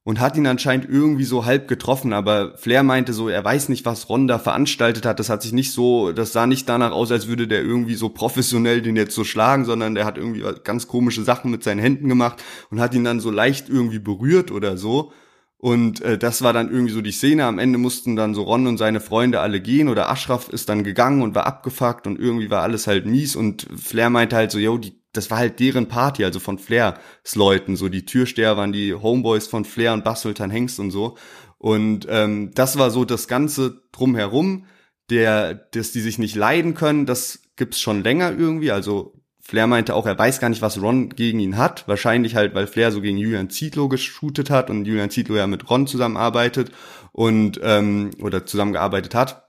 und 0.07 0.21
hat 0.21 0.37
ihn 0.37 0.47
anscheinend 0.47 0.89
irgendwie 0.89 1.25
so 1.25 1.47
halb 1.47 1.67
getroffen, 1.67 2.13
aber 2.13 2.57
Flair 2.57 2.85
meinte 2.85 3.13
so, 3.13 3.29
er 3.29 3.45
weiß 3.45 3.69
nicht, 3.69 3.85
was 3.85 4.09
Ron 4.09 4.29
da 4.29 4.39
veranstaltet 4.39 5.05
hat, 5.05 5.19
das 5.19 5.29
hat 5.29 5.43
sich 5.43 5.53
nicht 5.53 5.73
so, 5.73 6.13
das 6.13 6.33
sah 6.33 6.47
nicht 6.47 6.69
danach 6.69 6.93
aus, 6.93 7.11
als 7.11 7.27
würde 7.27 7.49
der 7.49 7.63
irgendwie 7.63 7.97
so 7.97 8.09
professionell 8.09 8.83
den 8.83 8.95
jetzt 8.95 9.17
so 9.17 9.25
schlagen, 9.25 9.65
sondern 9.65 9.97
der 9.97 10.05
hat 10.05 10.17
irgendwie 10.17 10.45
ganz 10.63 10.87
komische 10.87 11.25
Sachen 11.25 11.51
mit 11.51 11.65
seinen 11.65 11.81
Händen 11.81 12.09
gemacht 12.09 12.41
und 12.71 12.79
hat 12.79 12.95
ihn 12.95 13.03
dann 13.03 13.19
so 13.19 13.33
leicht 13.33 13.69
irgendwie 13.69 13.99
berührt 13.99 14.53
oder 14.53 14.77
so. 14.77 15.11
Und 15.59 16.03
äh, 16.03 16.17
das 16.17 16.41
war 16.41 16.53
dann 16.53 16.71
irgendwie 16.71 16.93
so 16.93 17.01
die 17.01 17.11
Szene. 17.11 17.45
Am 17.45 17.59
Ende 17.59 17.77
mussten 17.77 18.15
dann 18.15 18.33
so 18.33 18.45
Ron 18.45 18.69
und 18.69 18.77
seine 18.77 19.01
Freunde 19.01 19.41
alle 19.41 19.61
gehen 19.61 19.89
oder 19.89 20.09
Ashraf 20.09 20.49
ist 20.51 20.69
dann 20.69 20.85
gegangen 20.85 21.21
und 21.21 21.35
war 21.35 21.47
abgefuckt 21.47 22.07
und 22.07 22.17
irgendwie 22.17 22.49
war 22.49 22.63
alles 22.63 22.87
halt 22.87 23.07
mies 23.07 23.35
und 23.35 23.67
Flair 23.75 24.11
meinte 24.11 24.37
halt 24.37 24.53
so, 24.53 24.61
yo, 24.61 24.79
die 24.79 25.01
das 25.17 25.31
war 25.31 25.39
halt 25.39 25.61
deren 25.61 25.89
Party, 25.89 26.25
also 26.25 26.41
von 26.41 26.59
Flairs 26.59 26.99
Leuten. 27.35 27.77
So 27.77 27.89
die 27.89 28.05
Türsteher 28.05 28.57
waren 28.57 28.73
die 28.73 28.95
Homeboys 28.95 29.47
von 29.47 29.65
Flair 29.65 29.93
und 29.93 30.05
Bassultan 30.05 30.51
Hengst 30.51 30.79
und 30.81 30.91
so. 30.91 31.17
Und 31.59 32.07
ähm, 32.11 32.53
das 32.55 32.79
war 32.79 32.91
so 32.91 33.05
das 33.05 33.29
Ganze 33.29 33.83
drumherum, 33.93 34.67
der, 35.11 35.55
dass 35.55 35.93
die 35.93 36.01
sich 36.01 36.19
nicht 36.19 36.35
leiden 36.35 36.75
können, 36.75 37.07
das 37.07 37.41
gibt's 37.57 37.81
schon 37.81 38.03
länger 38.03 38.33
irgendwie. 38.37 38.71
Also 38.71 39.15
Flair 39.41 39.67
meinte 39.69 39.95
auch, 39.95 40.07
er 40.07 40.19
weiß 40.19 40.41
gar 40.41 40.49
nicht, 40.49 40.63
was 40.63 40.81
Ron 40.83 41.11
gegen 41.11 41.39
ihn 41.39 41.57
hat. 41.57 41.87
Wahrscheinlich 41.87 42.35
halt, 42.35 42.55
weil 42.55 42.67
Flair 42.67 42.91
so 42.91 43.01
gegen 43.01 43.17
Julian 43.17 43.49
Zietlow 43.49 43.89
geshootet 43.89 44.51
hat 44.51 44.71
und 44.71 44.85
Julian 44.85 45.11
Zietlow 45.11 45.37
ja 45.37 45.47
mit 45.47 45.71
Ron 45.71 45.87
zusammenarbeitet 45.87 46.73
und 47.13 47.61
ähm, 47.63 48.11
oder 48.21 48.45
zusammengearbeitet 48.45 49.15
hat. 49.15 49.47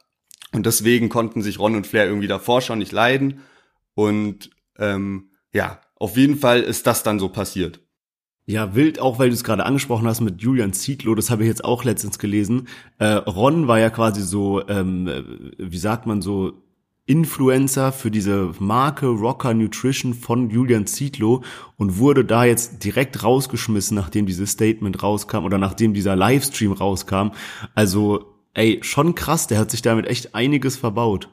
Und 0.54 0.66
deswegen 0.66 1.10
konnten 1.10 1.42
sich 1.42 1.60
Ron 1.60 1.76
und 1.76 1.88
Flair 1.88 2.06
irgendwie 2.06 2.28
davor 2.28 2.62
schon 2.62 2.80
nicht 2.80 2.92
leiden. 2.92 3.42
Und 3.96 4.52
ähm, 4.78 5.32
ja, 5.58 5.82
auf 5.96 6.16
jeden 6.18 6.38
Fall 6.38 6.62
ist 6.62 6.86
das 6.86 7.02
dann 7.02 7.18
so 7.18 7.30
passiert. 7.30 7.80
Ja, 8.46 8.76
wild, 8.76 9.00
auch 9.00 9.18
weil 9.18 9.30
du 9.30 9.34
es 9.34 9.44
gerade 9.44 9.66
angesprochen 9.66 10.08
hast 10.08 10.22
mit 10.22 10.40
Julian 10.40 10.72
Zietlow, 10.72 11.16
das 11.16 11.32
habe 11.32 11.44
ich 11.44 11.50
jetzt 11.50 11.66
auch 11.66 11.84
letztens 11.84 12.20
gelesen. 12.20 12.68
Äh, 13.00 13.08
Ron 13.08 13.68
war 13.68 13.80
ja 13.80 13.90
quasi 13.90 14.22
so, 14.22 14.66
ähm, 14.70 15.08
äh, 15.08 15.24
wie 15.58 15.78
sagt 15.80 16.06
man 16.06 16.22
so, 16.22 16.54
Influencer 17.08 17.92
für 17.92 18.12
diese 18.12 18.52
Marke 18.60 19.08
Rocker 19.08 19.54
Nutrition 19.56 20.14
von 20.14 20.52
Julian 20.52 20.86
Zietlow 20.86 21.42
und 21.78 21.98
wurde 21.98 22.24
da 22.24 22.46
jetzt 22.46 22.84
direkt 22.84 23.24
rausgeschmissen, 23.24 23.96
nachdem 23.96 24.28
dieses 24.28 24.52
Statement 24.52 25.02
rauskam 25.02 25.44
oder 25.44 25.58
nachdem 25.58 25.96
dieser 25.96 26.16
Livestream 26.16 26.74
rauskam. 26.74 27.32
Also, 27.74 28.36
ey, 28.54 28.80
schon 28.84 29.16
krass, 29.16 29.48
der 29.48 29.58
hat 29.58 29.72
sich 29.72 29.82
damit 29.82 30.06
echt 30.06 30.36
einiges 30.36 30.78
verbaut. 30.78 31.30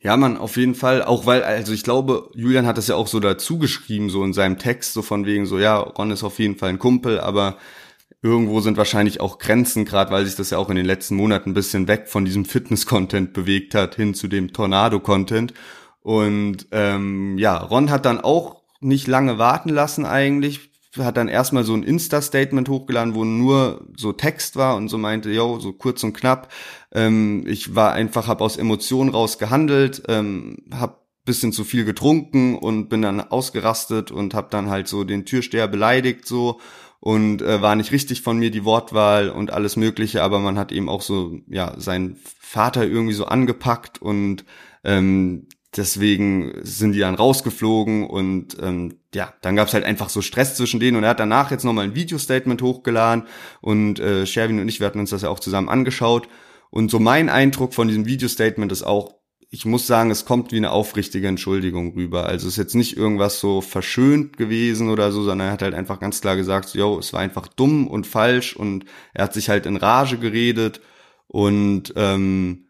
Ja, 0.00 0.16
man, 0.16 0.36
auf 0.36 0.56
jeden 0.56 0.76
Fall. 0.76 1.02
Auch 1.02 1.26
weil, 1.26 1.42
also 1.42 1.72
ich 1.72 1.82
glaube, 1.82 2.30
Julian 2.34 2.66
hat 2.66 2.78
das 2.78 2.86
ja 2.86 2.94
auch 2.94 3.08
so 3.08 3.18
dazu 3.18 3.58
geschrieben, 3.58 4.10
so 4.10 4.22
in 4.22 4.32
seinem 4.32 4.58
Text, 4.58 4.92
so 4.92 5.02
von 5.02 5.26
wegen 5.26 5.44
so, 5.44 5.58
ja, 5.58 5.78
Ron 5.78 6.12
ist 6.12 6.22
auf 6.22 6.38
jeden 6.38 6.56
Fall 6.56 6.68
ein 6.68 6.78
Kumpel, 6.78 7.18
aber 7.20 7.56
irgendwo 8.22 8.60
sind 8.60 8.76
wahrscheinlich 8.76 9.20
auch 9.20 9.38
Grenzen, 9.38 9.84
gerade 9.84 10.12
weil 10.12 10.24
sich 10.24 10.36
das 10.36 10.50
ja 10.50 10.58
auch 10.58 10.70
in 10.70 10.76
den 10.76 10.86
letzten 10.86 11.16
Monaten 11.16 11.50
ein 11.50 11.54
bisschen 11.54 11.88
weg 11.88 12.08
von 12.08 12.24
diesem 12.24 12.44
Fitness-Content 12.44 13.32
bewegt 13.32 13.74
hat, 13.74 13.96
hin 13.96 14.14
zu 14.14 14.28
dem 14.28 14.52
Tornado-Content. 14.52 15.52
Und 16.00 16.68
ähm, 16.70 17.36
ja, 17.36 17.56
Ron 17.56 17.90
hat 17.90 18.06
dann 18.06 18.20
auch 18.20 18.62
nicht 18.80 19.08
lange 19.08 19.38
warten 19.38 19.68
lassen 19.68 20.06
eigentlich, 20.06 20.67
hat 21.04 21.16
dann 21.16 21.28
erstmal 21.28 21.64
so 21.64 21.74
ein 21.74 21.82
Insta-Statement 21.82 22.68
hochgeladen, 22.68 23.14
wo 23.14 23.24
nur 23.24 23.86
so 23.96 24.12
Text 24.12 24.56
war 24.56 24.76
und 24.76 24.88
so 24.88 24.98
meinte, 24.98 25.30
yo, 25.30 25.58
so 25.58 25.72
kurz 25.72 26.02
und 26.02 26.12
knapp. 26.12 26.52
Ähm, 26.92 27.44
ich 27.46 27.74
war 27.74 27.92
einfach, 27.92 28.28
hab 28.28 28.40
aus 28.40 28.56
Emotionen 28.56 29.10
raus 29.10 29.38
gehandelt, 29.38 30.02
ähm, 30.08 30.58
hab 30.70 31.08
bisschen 31.28 31.52
zu 31.52 31.62
viel 31.62 31.84
getrunken 31.84 32.56
und 32.56 32.88
bin 32.88 33.02
dann 33.02 33.20
ausgerastet 33.20 34.10
und 34.10 34.32
hab 34.32 34.50
dann 34.50 34.70
halt 34.70 34.88
so 34.88 35.04
den 35.04 35.26
Türsteher 35.26 35.68
beleidigt 35.68 36.26
so 36.26 36.58
und 37.00 37.42
äh, 37.42 37.60
war 37.60 37.76
nicht 37.76 37.92
richtig 37.92 38.22
von 38.22 38.38
mir 38.38 38.50
die 38.50 38.64
Wortwahl 38.64 39.28
und 39.28 39.52
alles 39.52 39.76
mögliche, 39.76 40.22
aber 40.22 40.38
man 40.38 40.58
hat 40.58 40.72
eben 40.72 40.88
auch 40.88 41.02
so 41.02 41.38
ja 41.46 41.74
seinen 41.78 42.16
Vater 42.40 42.86
irgendwie 42.86 43.12
so 43.12 43.26
angepackt 43.26 44.00
und 44.00 44.46
ähm, 44.84 45.48
deswegen 45.76 46.52
sind 46.62 46.92
die 46.92 47.00
dann 47.00 47.14
rausgeflogen 47.14 48.06
und 48.06 48.56
ähm, 48.60 49.00
ja, 49.14 49.34
dann 49.42 49.56
gab's 49.56 49.74
halt 49.74 49.84
einfach 49.84 50.08
so 50.08 50.22
Stress 50.22 50.54
zwischen 50.54 50.80
denen 50.80 50.96
und 50.96 51.04
er 51.04 51.10
hat 51.10 51.20
danach 51.20 51.50
jetzt 51.50 51.64
nochmal 51.64 51.84
ein 51.84 51.94
Video-Statement 51.94 52.62
hochgeladen 52.62 53.26
und 53.60 54.00
äh, 54.00 54.26
Sherwin 54.26 54.60
und 54.60 54.68
ich, 54.68 54.80
wir 54.80 54.86
hatten 54.86 55.00
uns 55.00 55.10
das 55.10 55.22
ja 55.22 55.28
auch 55.28 55.40
zusammen 55.40 55.68
angeschaut 55.68 56.28
und 56.70 56.90
so 56.90 56.98
mein 56.98 57.28
Eindruck 57.28 57.74
von 57.74 57.88
diesem 57.88 58.06
Video-Statement 58.06 58.72
ist 58.72 58.82
auch, 58.82 59.14
ich 59.50 59.64
muss 59.64 59.86
sagen, 59.86 60.10
es 60.10 60.26
kommt 60.26 60.52
wie 60.52 60.56
eine 60.56 60.70
aufrichtige 60.70 61.26
Entschuldigung 61.26 61.94
rüber. 61.94 62.26
Also 62.26 62.46
es 62.46 62.54
ist 62.54 62.58
jetzt 62.58 62.74
nicht 62.74 62.98
irgendwas 62.98 63.40
so 63.40 63.62
verschönt 63.62 64.36
gewesen 64.36 64.90
oder 64.90 65.10
so, 65.10 65.22
sondern 65.22 65.48
er 65.48 65.52
hat 65.54 65.62
halt 65.62 65.74
einfach 65.74 66.00
ganz 66.00 66.20
klar 66.20 66.36
gesagt, 66.36 66.74
yo, 66.74 66.98
es 66.98 67.14
war 67.14 67.20
einfach 67.20 67.48
dumm 67.48 67.86
und 67.86 68.06
falsch 68.06 68.54
und 68.54 68.84
er 69.14 69.24
hat 69.24 69.32
sich 69.32 69.48
halt 69.48 69.64
in 69.64 69.76
Rage 69.76 70.18
geredet 70.18 70.82
und 71.28 71.94
ähm, 71.96 72.66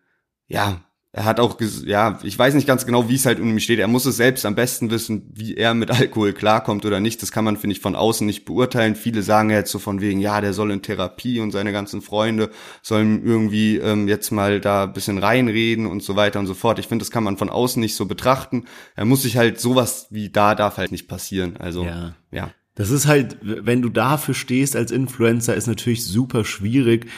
ja, 0.46 0.80
er 1.18 1.24
hat 1.24 1.40
auch, 1.40 1.58
ja, 1.84 2.20
ich 2.22 2.38
weiß 2.38 2.54
nicht 2.54 2.68
ganz 2.68 2.86
genau, 2.86 3.08
wie 3.08 3.16
es 3.16 3.26
halt 3.26 3.40
um 3.40 3.50
ihn 3.50 3.58
steht. 3.58 3.80
Er 3.80 3.88
muss 3.88 4.06
es 4.06 4.16
selbst 4.16 4.46
am 4.46 4.54
besten 4.54 4.88
wissen, 4.92 5.28
wie 5.34 5.56
er 5.56 5.74
mit 5.74 5.90
Alkohol 5.90 6.32
klarkommt 6.32 6.86
oder 6.86 7.00
nicht. 7.00 7.20
Das 7.22 7.32
kann 7.32 7.44
man, 7.44 7.56
finde 7.56 7.74
ich, 7.74 7.82
von 7.82 7.96
außen 7.96 8.24
nicht 8.24 8.44
beurteilen. 8.44 8.94
Viele 8.94 9.22
sagen 9.22 9.50
jetzt 9.50 9.72
so 9.72 9.80
von 9.80 10.00
wegen, 10.00 10.20
ja, 10.20 10.40
der 10.40 10.52
soll 10.52 10.70
in 10.70 10.80
Therapie 10.80 11.40
und 11.40 11.50
seine 11.50 11.72
ganzen 11.72 12.02
Freunde 12.02 12.50
sollen 12.82 13.24
irgendwie 13.26 13.78
ähm, 13.78 14.06
jetzt 14.06 14.30
mal 14.30 14.60
da 14.60 14.86
bisschen 14.86 15.18
reinreden 15.18 15.86
und 15.86 16.04
so 16.04 16.14
weiter 16.14 16.38
und 16.38 16.46
so 16.46 16.54
fort. 16.54 16.78
Ich 16.78 16.86
finde, 16.86 17.02
das 17.02 17.10
kann 17.10 17.24
man 17.24 17.36
von 17.36 17.50
außen 17.50 17.80
nicht 17.80 17.96
so 17.96 18.06
betrachten. 18.06 18.66
Er 18.94 19.04
muss 19.04 19.22
sich 19.22 19.36
halt 19.36 19.58
sowas 19.58 20.06
wie 20.10 20.30
da 20.30 20.54
darf 20.54 20.76
halt 20.76 20.92
nicht 20.92 21.08
passieren. 21.08 21.56
Also, 21.56 21.84
ja. 21.84 22.14
ja. 22.30 22.50
Das 22.78 22.90
ist 22.90 23.08
halt, 23.08 23.38
wenn 23.42 23.82
du 23.82 23.88
dafür 23.88 24.34
stehst 24.34 24.76
als 24.76 24.92
Influencer, 24.92 25.56
ist 25.56 25.66
natürlich 25.66 26.06
super 26.06 26.44
schwierig. 26.44 27.08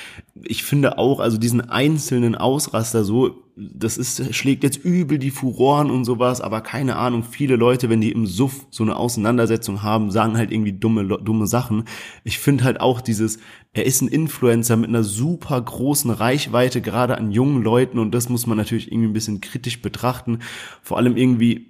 Ich 0.43 0.63
finde 0.63 0.97
auch, 0.97 1.21
also 1.21 1.37
diesen 1.37 1.61
einzelnen 1.61 2.35
Ausraster 2.35 3.05
so, 3.05 3.43
das 3.61 3.99
ist, 3.99 4.35
schlägt 4.35 4.63
jetzt 4.65 4.83
übel 4.83 5.19
die 5.19 5.31
Furoren 5.31 5.91
und 5.91 6.05
sowas, 6.05 6.41
aber 6.41 6.63
keine 6.63 6.97
Ahnung, 6.97 7.23
viele 7.23 7.57
Leute, 7.57 7.91
wenn 7.91 8.01
die 8.01 8.13
im 8.13 8.27
Suff 8.27 8.67
so 8.71 8.83
eine 8.83 8.97
Auseinandersetzung 8.97 9.83
haben, 9.83 10.11
sagen 10.11 10.39
halt 10.39 10.51
irgendwie 10.51 10.73
dumme, 10.73 11.05
dumme 11.07 11.47
Sachen. 11.47 11.85
Ich 12.25 12.39
finde 12.39 12.65
halt 12.65 12.81
auch 12.81 13.01
dieses, 13.01 13.39
er 13.73 13.85
ist 13.85 14.01
ein 14.01 14.09
Influencer 14.09 14.77
mit 14.77 14.89
einer 14.89 15.03
super 15.03 15.61
großen 15.61 16.11
Reichweite, 16.11 16.81
gerade 16.81 17.19
an 17.19 17.33
jungen 17.33 17.63
Leuten 17.63 17.99
und 17.99 18.13
das 18.13 18.31
muss 18.31 18.47
man 18.47 18.57
natürlich 18.57 18.91
irgendwie 18.91 19.09
ein 19.09 19.15
bisschen 19.15 19.41
kritisch 19.43 19.83
betrachten. 19.83 20.39
Vor 20.83 20.97
allem 20.97 21.17
irgendwie, 21.17 21.67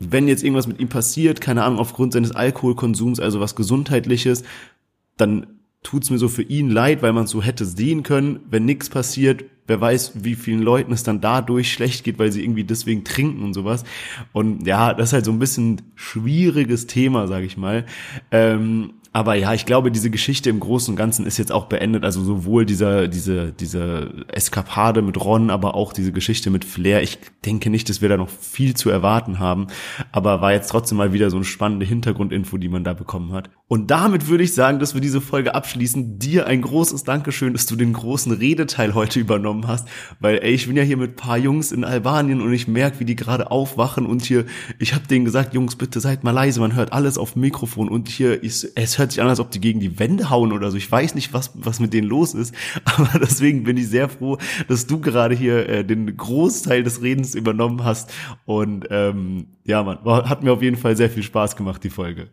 wenn 0.00 0.26
jetzt 0.26 0.42
irgendwas 0.42 0.66
mit 0.66 0.80
ihm 0.80 0.88
passiert, 0.88 1.40
keine 1.40 1.62
Ahnung, 1.62 1.78
aufgrund 1.78 2.14
seines 2.14 2.32
Alkoholkonsums, 2.32 3.20
also 3.20 3.38
was 3.38 3.54
Gesundheitliches, 3.54 4.42
dann 5.16 5.46
tut's 5.82 6.10
mir 6.10 6.18
so 6.18 6.28
für 6.28 6.42
ihn 6.42 6.70
leid, 6.70 7.02
weil 7.02 7.12
man 7.12 7.26
so 7.26 7.42
hätte 7.42 7.64
sehen 7.64 8.02
können, 8.02 8.40
wenn 8.50 8.64
nichts 8.64 8.88
passiert, 8.88 9.44
wer 9.66 9.80
weiß, 9.80 10.24
wie 10.24 10.34
vielen 10.34 10.60
Leuten 10.60 10.92
es 10.92 11.02
dann 11.02 11.20
dadurch 11.20 11.72
schlecht 11.72 12.04
geht, 12.04 12.18
weil 12.18 12.32
sie 12.32 12.42
irgendwie 12.42 12.64
deswegen 12.64 13.04
trinken 13.04 13.42
und 13.42 13.54
sowas. 13.54 13.84
Und 14.32 14.66
ja, 14.66 14.94
das 14.94 15.10
ist 15.10 15.12
halt 15.12 15.24
so 15.24 15.32
ein 15.32 15.38
bisschen 15.38 15.82
schwieriges 15.94 16.86
Thema, 16.86 17.26
sag 17.26 17.42
ich 17.42 17.56
mal. 17.56 17.86
Ähm, 18.30 18.94
aber 19.14 19.34
ja, 19.34 19.52
ich 19.52 19.66
glaube, 19.66 19.92
diese 19.92 20.08
Geschichte 20.08 20.48
im 20.48 20.58
Großen 20.58 20.92
und 20.92 20.96
Ganzen 20.96 21.26
ist 21.26 21.36
jetzt 21.36 21.52
auch 21.52 21.66
beendet. 21.66 22.02
Also 22.02 22.24
sowohl 22.24 22.64
dieser, 22.64 23.08
diese, 23.08 23.52
diese 23.52 24.24
Eskapade 24.28 25.02
mit 25.02 25.22
Ron, 25.22 25.50
aber 25.50 25.74
auch 25.74 25.92
diese 25.92 26.12
Geschichte 26.12 26.48
mit 26.48 26.64
Flair. 26.64 27.02
Ich 27.02 27.18
denke 27.44 27.68
nicht, 27.68 27.90
dass 27.90 28.00
wir 28.00 28.08
da 28.08 28.16
noch 28.16 28.30
viel 28.30 28.74
zu 28.74 28.88
erwarten 28.88 29.38
haben. 29.38 29.66
Aber 30.12 30.40
war 30.40 30.52
jetzt 30.52 30.68
trotzdem 30.68 30.96
mal 30.96 31.12
wieder 31.12 31.28
so 31.28 31.36
eine 31.36 31.44
spannende 31.44 31.84
Hintergrundinfo, 31.84 32.56
die 32.56 32.70
man 32.70 32.84
da 32.84 32.94
bekommen 32.94 33.32
hat. 33.32 33.50
Und 33.68 33.90
damit 33.90 34.28
würde 34.28 34.44
ich 34.44 34.54
sagen, 34.54 34.78
dass 34.78 34.94
wir 34.94 35.02
diese 35.02 35.20
Folge 35.20 35.54
abschließen. 35.54 36.18
Dir 36.18 36.46
ein 36.46 36.62
großes 36.62 37.04
Dankeschön, 37.04 37.52
dass 37.52 37.66
du 37.66 37.76
den 37.76 37.92
großen 37.92 38.32
Redeteil 38.32 38.94
heute 38.94 39.20
übernommen 39.20 39.66
hast. 39.66 39.88
Weil, 40.20 40.38
ey, 40.38 40.52
ich 40.52 40.66
bin 40.66 40.76
ja 40.76 40.82
hier 40.82 40.96
mit 40.96 41.16
paar 41.16 41.36
Jungs 41.36 41.70
in 41.70 41.84
Albanien 41.84 42.40
und 42.40 42.52
ich 42.52 42.66
merke, 42.66 43.00
wie 43.00 43.04
die 43.04 43.16
gerade 43.16 43.50
aufwachen 43.50 44.06
und 44.06 44.24
hier, 44.24 44.46
ich 44.78 44.94
habe 44.94 45.06
denen 45.06 45.24
gesagt, 45.24 45.52
Jungs, 45.52 45.76
bitte 45.76 46.00
seid 46.00 46.24
mal 46.24 46.30
leise, 46.30 46.60
man 46.60 46.74
hört 46.74 46.92
alles 46.92 47.18
auf 47.18 47.32
dem 47.32 47.42
Mikrofon 47.42 47.88
und 47.88 48.08
hier 48.08 48.42
ist, 48.42 48.64
es 48.74 48.98
hört 48.98 49.01
hört 49.02 49.12
sich 49.12 49.20
an, 49.20 49.28
als 49.28 49.40
ob 49.40 49.50
die 49.50 49.60
gegen 49.60 49.80
die 49.80 49.98
Wände 49.98 50.30
hauen 50.30 50.52
oder 50.52 50.70
so. 50.70 50.76
Ich 50.76 50.90
weiß 50.90 51.14
nicht, 51.14 51.32
was, 51.32 51.50
was 51.54 51.80
mit 51.80 51.92
denen 51.92 52.08
los 52.08 52.34
ist. 52.34 52.54
Aber 52.84 53.18
deswegen 53.18 53.64
bin 53.64 53.76
ich 53.76 53.88
sehr 53.88 54.08
froh, 54.08 54.38
dass 54.68 54.86
du 54.86 55.00
gerade 55.00 55.34
hier 55.34 55.68
äh, 55.68 55.84
den 55.84 56.16
Großteil 56.16 56.82
des 56.82 57.02
Redens 57.02 57.34
übernommen 57.34 57.84
hast. 57.84 58.12
Und 58.46 58.86
ähm, 58.90 59.46
ja, 59.64 59.82
man, 59.82 59.98
hat 60.04 60.42
mir 60.42 60.52
auf 60.52 60.62
jeden 60.62 60.76
Fall 60.76 60.96
sehr 60.96 61.10
viel 61.10 61.22
Spaß 61.22 61.56
gemacht, 61.56 61.84
die 61.84 61.90
Folge. 61.90 62.30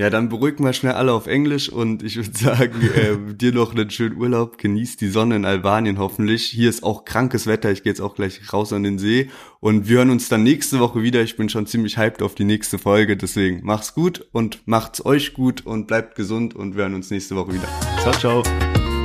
Ja, 0.00 0.08
dann 0.08 0.30
beruhigen 0.30 0.64
wir 0.64 0.72
schnell 0.72 0.94
alle 0.94 1.12
auf 1.12 1.26
Englisch 1.26 1.68
und 1.68 2.02
ich 2.02 2.16
würde 2.16 2.30
sagen, 2.38 2.80
äh, 2.94 3.34
dir 3.34 3.52
noch 3.52 3.74
einen 3.74 3.90
schönen 3.90 4.16
Urlaub, 4.16 4.56
genieß 4.56 4.96
die 4.96 5.08
Sonne 5.08 5.36
in 5.36 5.44
Albanien 5.44 5.98
hoffentlich. 5.98 6.46
Hier 6.46 6.70
ist 6.70 6.82
auch 6.82 7.04
krankes 7.04 7.46
Wetter, 7.46 7.70
ich 7.70 7.82
gehe 7.82 7.90
jetzt 7.90 8.00
auch 8.00 8.14
gleich 8.14 8.50
raus 8.50 8.72
an 8.72 8.82
den 8.82 8.98
See 8.98 9.28
und 9.60 9.90
wir 9.90 9.98
hören 9.98 10.08
uns 10.08 10.30
dann 10.30 10.42
nächste 10.42 10.80
Woche 10.80 11.02
wieder. 11.02 11.20
Ich 11.20 11.36
bin 11.36 11.50
schon 11.50 11.66
ziemlich 11.66 11.98
hyped 11.98 12.22
auf 12.22 12.34
die 12.34 12.44
nächste 12.44 12.78
Folge, 12.78 13.18
deswegen 13.18 13.60
mach's 13.62 13.94
gut 13.94 14.26
und 14.32 14.66
macht's 14.66 15.04
euch 15.04 15.34
gut 15.34 15.66
und 15.66 15.86
bleibt 15.86 16.14
gesund 16.14 16.56
und 16.56 16.76
wir 16.76 16.84
hören 16.84 16.94
uns 16.94 17.10
nächste 17.10 17.36
Woche 17.36 17.52
wieder. 17.52 17.68
Ciao, 18.00 18.42
ciao. 18.42 18.99